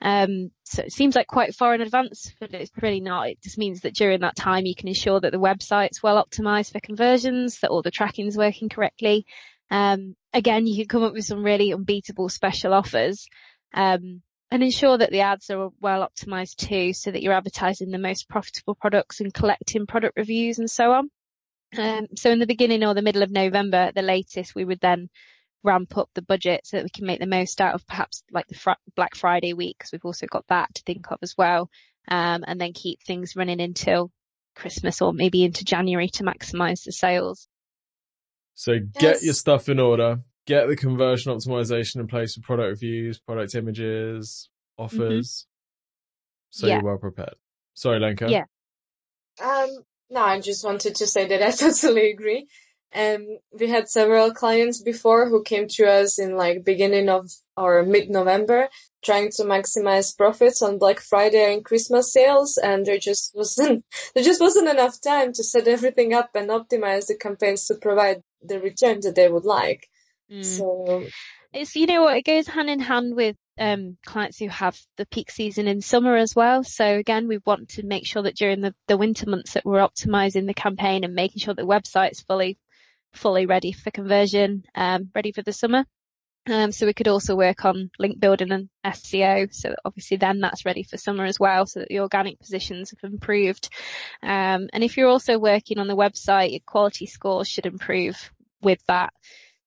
Um, 0.00 0.50
so 0.64 0.82
it 0.82 0.92
seems 0.92 1.14
like 1.14 1.26
quite 1.26 1.54
far 1.54 1.74
in 1.74 1.82
advance, 1.82 2.32
but 2.40 2.54
it's 2.54 2.70
really 2.80 3.00
not. 3.00 3.28
It 3.28 3.42
just 3.42 3.58
means 3.58 3.82
that 3.82 3.94
during 3.94 4.20
that 4.20 4.36
time 4.36 4.64
you 4.64 4.74
can 4.74 4.88
ensure 4.88 5.20
that 5.20 5.32
the 5.32 5.38
website's 5.38 6.02
well 6.02 6.24
optimized 6.24 6.72
for 6.72 6.80
conversions, 6.80 7.60
that 7.60 7.70
all 7.70 7.82
the 7.82 7.90
tracking 7.90 8.28
is 8.28 8.36
working 8.36 8.70
correctly. 8.70 9.26
Um, 9.70 10.16
again, 10.32 10.66
you 10.66 10.76
can 10.76 10.88
come 10.88 11.02
up 11.02 11.12
with 11.12 11.26
some 11.26 11.44
really 11.44 11.74
unbeatable 11.74 12.30
special 12.30 12.72
offers. 12.72 13.26
Um, 13.74 14.22
and 14.50 14.62
ensure 14.62 14.96
that 14.96 15.10
the 15.10 15.20
ads 15.20 15.50
are 15.50 15.70
well 15.80 16.08
optimized 16.08 16.56
too 16.56 16.92
so 16.92 17.10
that 17.10 17.22
you're 17.22 17.34
advertising 17.34 17.90
the 17.90 17.98
most 17.98 18.28
profitable 18.28 18.74
products 18.74 19.20
and 19.20 19.34
collecting 19.34 19.86
product 19.86 20.16
reviews 20.16 20.58
and 20.58 20.70
so 20.70 20.92
on. 20.92 21.10
Um, 21.76 22.06
so 22.16 22.30
in 22.30 22.38
the 22.38 22.46
beginning 22.46 22.82
or 22.82 22.94
the 22.94 23.02
middle 23.02 23.22
of 23.22 23.30
November 23.30 23.76
at 23.76 23.94
the 23.94 24.02
latest, 24.02 24.54
we 24.54 24.64
would 24.64 24.80
then 24.80 25.10
ramp 25.62 25.98
up 25.98 26.08
the 26.14 26.22
budget 26.22 26.62
so 26.64 26.76
that 26.76 26.84
we 26.84 26.90
can 26.90 27.06
make 27.06 27.20
the 27.20 27.26
most 27.26 27.60
out 27.60 27.74
of 27.74 27.86
perhaps 27.86 28.22
like 28.30 28.46
the 28.46 28.54
fr- 28.54 28.70
Black 28.96 29.14
Friday 29.14 29.52
week 29.52 29.76
because 29.78 29.92
we've 29.92 30.04
also 30.04 30.26
got 30.26 30.46
that 30.48 30.74
to 30.74 30.82
think 30.82 31.10
of 31.10 31.18
as 31.22 31.34
well. 31.36 31.68
Um, 32.10 32.44
and 32.46 32.58
then 32.58 32.72
keep 32.72 33.02
things 33.02 33.36
running 33.36 33.60
until 33.60 34.10
Christmas 34.56 35.02
or 35.02 35.12
maybe 35.12 35.44
into 35.44 35.64
January 35.64 36.08
to 36.08 36.24
maximize 36.24 36.84
the 36.84 36.92
sales. 36.92 37.48
So 38.54 38.78
get 38.78 39.02
yes. 39.02 39.24
your 39.24 39.34
stuff 39.34 39.68
in 39.68 39.78
order, 39.78 40.20
get 40.48 40.66
the 40.66 40.76
conversion 40.76 41.30
optimization 41.30 41.96
in 41.96 42.06
place 42.06 42.34
for 42.34 42.40
product 42.40 42.70
reviews, 42.70 43.18
product 43.20 43.54
images, 43.54 44.48
offers. 44.78 45.28
Mm-hmm. 45.28 46.50
So 46.50 46.66
yeah. 46.66 46.74
you're 46.74 46.84
well 46.84 46.96
prepared. 46.96 47.34
Sorry, 47.74 48.00
Lenka. 48.00 48.30
Yeah. 48.30 48.44
Um, 49.44 49.68
no, 50.10 50.22
I 50.22 50.40
just 50.40 50.64
wanted 50.64 50.96
to 50.96 51.06
say 51.06 51.28
that 51.28 51.42
I 51.42 51.50
totally 51.64 52.10
agree. 52.10 52.48
Um, 52.94 53.26
we 53.52 53.68
had 53.68 53.90
several 53.90 54.32
clients 54.32 54.80
before 54.80 55.28
who 55.28 55.42
came 55.42 55.66
to 55.72 55.84
us 55.84 56.18
in 56.18 56.36
like 56.36 56.64
beginning 56.64 57.10
of 57.10 57.30
or 57.54 57.82
mid-November 57.82 58.70
trying 59.04 59.30
to 59.32 59.42
maximize 59.42 60.16
profits 60.16 60.62
on 60.62 60.78
Black 60.78 61.00
Friday 61.00 61.52
and 61.52 61.62
Christmas 61.62 62.10
sales 62.10 62.56
and 62.56 62.86
there 62.86 62.98
just 62.98 63.32
wasn't, 63.34 63.84
there 64.14 64.24
just 64.24 64.40
wasn't 64.40 64.70
enough 64.70 64.98
time 65.02 65.34
to 65.34 65.44
set 65.44 65.68
everything 65.68 66.14
up 66.14 66.30
and 66.34 66.48
optimize 66.48 67.08
the 67.08 67.18
campaigns 67.18 67.66
to 67.66 67.74
provide 67.74 68.22
the 68.42 68.58
return 68.58 69.00
that 69.02 69.14
they 69.14 69.28
would 69.28 69.44
like. 69.44 69.86
Mm. 70.32 70.44
So 70.44 71.04
It's, 71.52 71.74
you 71.76 71.86
know 71.86 72.02
what, 72.02 72.16
it 72.16 72.24
goes 72.24 72.46
hand 72.46 72.68
in 72.68 72.80
hand 72.80 73.14
with 73.14 73.36
um, 73.58 73.96
clients 74.04 74.38
who 74.38 74.48
have 74.48 74.78
the 74.96 75.06
peak 75.06 75.30
season 75.30 75.66
in 75.66 75.80
summer 75.80 76.16
as 76.16 76.34
well. 76.34 76.62
So 76.62 76.84
again, 76.84 77.28
we 77.28 77.38
want 77.44 77.70
to 77.70 77.82
make 77.82 78.06
sure 78.06 78.22
that 78.22 78.36
during 78.36 78.60
the, 78.60 78.74
the 78.86 78.96
winter 78.96 79.28
months 79.28 79.54
that 79.54 79.64
we're 79.64 79.86
optimizing 79.86 80.46
the 80.46 80.54
campaign 80.54 81.04
and 81.04 81.14
making 81.14 81.40
sure 81.40 81.54
the 81.54 81.62
website's 81.62 82.20
fully, 82.20 82.58
fully 83.14 83.46
ready 83.46 83.72
for 83.72 83.90
conversion, 83.90 84.64
um, 84.74 85.10
ready 85.14 85.32
for 85.32 85.42
the 85.42 85.52
summer. 85.52 85.84
Um, 86.48 86.72
so 86.72 86.86
we 86.86 86.94
could 86.94 87.08
also 87.08 87.36
work 87.36 87.64
on 87.64 87.90
link 87.98 88.18
building 88.20 88.52
and 88.52 88.68
SEO. 88.84 89.52
So 89.52 89.74
obviously 89.84 90.16
then 90.16 90.40
that's 90.40 90.64
ready 90.64 90.82
for 90.82 90.96
summer 90.96 91.24
as 91.24 91.38
well 91.38 91.66
so 91.66 91.80
that 91.80 91.88
the 91.88 92.00
organic 92.00 92.38
positions 92.38 92.90
have 92.90 93.10
improved. 93.10 93.68
Um, 94.22 94.68
and 94.72 94.82
if 94.82 94.96
you're 94.96 95.10
also 95.10 95.38
working 95.38 95.78
on 95.78 95.88
the 95.88 95.96
website, 95.96 96.52
your 96.52 96.60
quality 96.64 97.06
scores 97.06 97.48
should 97.48 97.66
improve 97.66 98.30
with 98.62 98.82
that. 98.86 99.12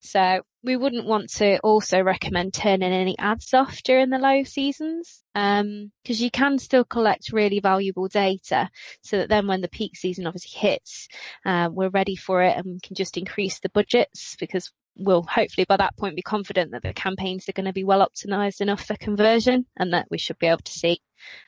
So 0.02 0.42
we 0.64 0.76
wouldn't 0.76 1.06
want 1.06 1.30
to 1.34 1.60
also 1.60 2.02
recommend 2.02 2.54
turning 2.54 2.92
any 2.92 3.18
ads 3.20 3.54
off 3.54 3.84
during 3.84 4.10
the 4.10 4.18
low 4.18 4.44
seasons, 4.44 5.24
um, 5.36 5.92
cause 6.06 6.20
you 6.20 6.32
can 6.32 6.58
still 6.58 6.84
collect 6.84 7.32
really 7.32 7.60
valuable 7.60 8.08
data 8.08 8.70
so 9.02 9.18
that 9.18 9.30
then 9.30 9.48
when 9.48 9.62
the 9.62 9.70
peak 9.70 9.96
season 9.96 10.26
obviously 10.26 10.60
hits, 10.60 11.08
um, 11.46 11.76
we're 11.76 11.90
ready 11.90 12.16
for 12.16 12.42
it 12.42 12.58
and 12.58 12.66
we 12.66 12.80
can 12.80 12.96
just 12.96 13.18
increase 13.18 13.60
the 13.60 13.70
budgets 13.70 14.36
because 14.40 14.72
we'll 14.96 15.24
hopefully 15.24 15.66
by 15.66 15.78
that 15.78 15.96
point 15.98 16.16
be 16.16 16.22
confident 16.22 16.72
that 16.72 16.82
the 16.82 16.94
campaigns 16.94 17.48
are 17.48 17.54
going 17.54 17.66
to 17.66 17.74
be 17.74 17.84
well 17.84 18.06
optimized 18.06 18.62
enough 18.62 18.84
for 18.84 18.96
conversion 18.96 19.66
and 19.78 19.94
that 19.94 20.08
we 20.10 20.18
should 20.18 20.38
be 20.40 20.48
able 20.48 20.58
to 20.60 20.72
see 20.72 21.00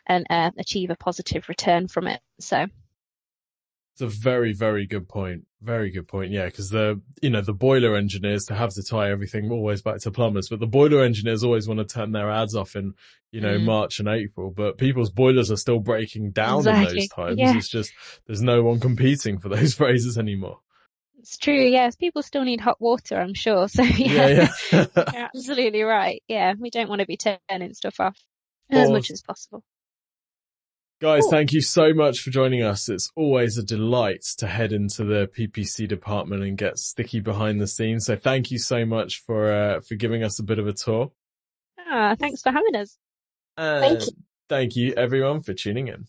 and 0.07 0.27
uh, 0.29 0.51
achieve 0.59 0.91
a 0.91 0.95
positive 0.95 1.49
return 1.49 1.87
from 1.87 2.07
it. 2.07 2.21
So 2.39 2.67
It's 3.93 4.01
a 4.01 4.07
very, 4.07 4.53
very 4.53 4.87
good 4.87 5.07
point. 5.07 5.43
Very 5.61 5.91
good 5.91 6.07
point. 6.07 6.31
Yeah, 6.31 6.45
because 6.45 6.69
the, 6.71 6.99
you 7.21 7.29
know, 7.29 7.41
the 7.41 7.53
boiler 7.53 7.95
engineers 7.95 8.45
to 8.45 8.55
have 8.55 8.73
to 8.73 8.81
tie 8.83 9.11
everything 9.11 9.51
always 9.51 9.83
back 9.83 9.99
to 9.99 10.11
plumbers, 10.11 10.49
but 10.49 10.59
the 10.59 10.65
boiler 10.67 11.03
engineers 11.03 11.43
always 11.43 11.67
want 11.67 11.79
to 11.79 11.85
turn 11.85 12.11
their 12.11 12.31
ads 12.31 12.55
off 12.55 12.75
in, 12.75 12.93
you 13.31 13.39
know, 13.39 13.55
Mm. 13.57 13.65
March 13.65 13.99
and 13.99 14.07
April, 14.09 14.49
but 14.49 14.79
people's 14.79 15.11
boilers 15.11 15.51
are 15.51 15.57
still 15.57 15.79
breaking 15.79 16.31
down 16.31 16.67
in 16.67 16.83
those 16.85 17.07
times. 17.09 17.37
Yeah. 17.37 17.55
It's 17.55 17.69
just, 17.69 17.91
there's 18.25 18.41
no 18.41 18.63
one 18.63 18.79
competing 18.79 19.37
for 19.37 19.49
those 19.49 19.73
phrases 19.77 20.17
anymore. 20.17 20.59
it's 21.19 21.37
true. 21.37 21.63
Yes. 21.63 21.95
People 21.95 22.23
still 22.23 22.43
need 22.43 22.59
hot 22.61 22.81
water, 22.81 23.19
I'm 23.19 23.35
sure. 23.35 23.67
So 23.69 23.83
yeah, 23.97 24.27
Yeah, 24.27 24.49
yeah. 24.71 24.85
you're 24.95 25.05
absolutely 25.35 25.83
right. 25.83 26.23
Yeah. 26.27 26.55
We 26.59 26.71
don't 26.71 26.89
want 26.89 27.01
to 27.01 27.07
be 27.07 27.17
turning 27.17 27.73
stuff 27.75 27.99
off 27.99 28.17
as 28.71 28.89
much 28.89 29.11
as 29.11 29.21
possible. 29.21 29.63
Guys, 31.03 31.23
Cool. 31.23 31.31
thank 31.31 31.51
you 31.51 31.59
so 31.61 31.93
much 31.93 32.21
for 32.21 32.29
joining 32.29 32.63
us. 32.63 32.87
It's 32.87 33.11
always 33.17 33.57
a 33.57 33.63
delight 33.63 34.23
to 34.37 34.47
head 34.47 34.71
into 34.71 35.03
the 35.03 35.29
PPC 35.37 35.85
department 35.85 36.43
and 36.43 36.57
get 36.57 36.79
sticky 36.79 37.19
behind 37.19 37.59
the 37.59 37.67
scenes. 37.67 38.05
So 38.05 38.15
thank 38.15 38.51
you 38.51 38.57
so 38.57 38.85
much 38.85 39.21
for, 39.25 39.51
uh, 39.51 39.81
for 39.81 39.95
giving 39.95 40.23
us 40.23 40.39
a 40.39 40.43
bit 40.43 40.59
of 40.59 40.67
a 40.67 40.71
tour. 40.71 41.11
Ah, 41.77 42.15
thanks 42.17 42.41
for 42.41 42.53
having 42.53 42.77
us. 42.77 42.97
And 43.57 43.81
Thank 43.83 44.01
you. 44.05 44.11
Thank 44.47 44.75
you 44.77 44.93
everyone 44.93 45.41
for 45.41 45.53
tuning 45.53 45.89
in. 45.89 46.05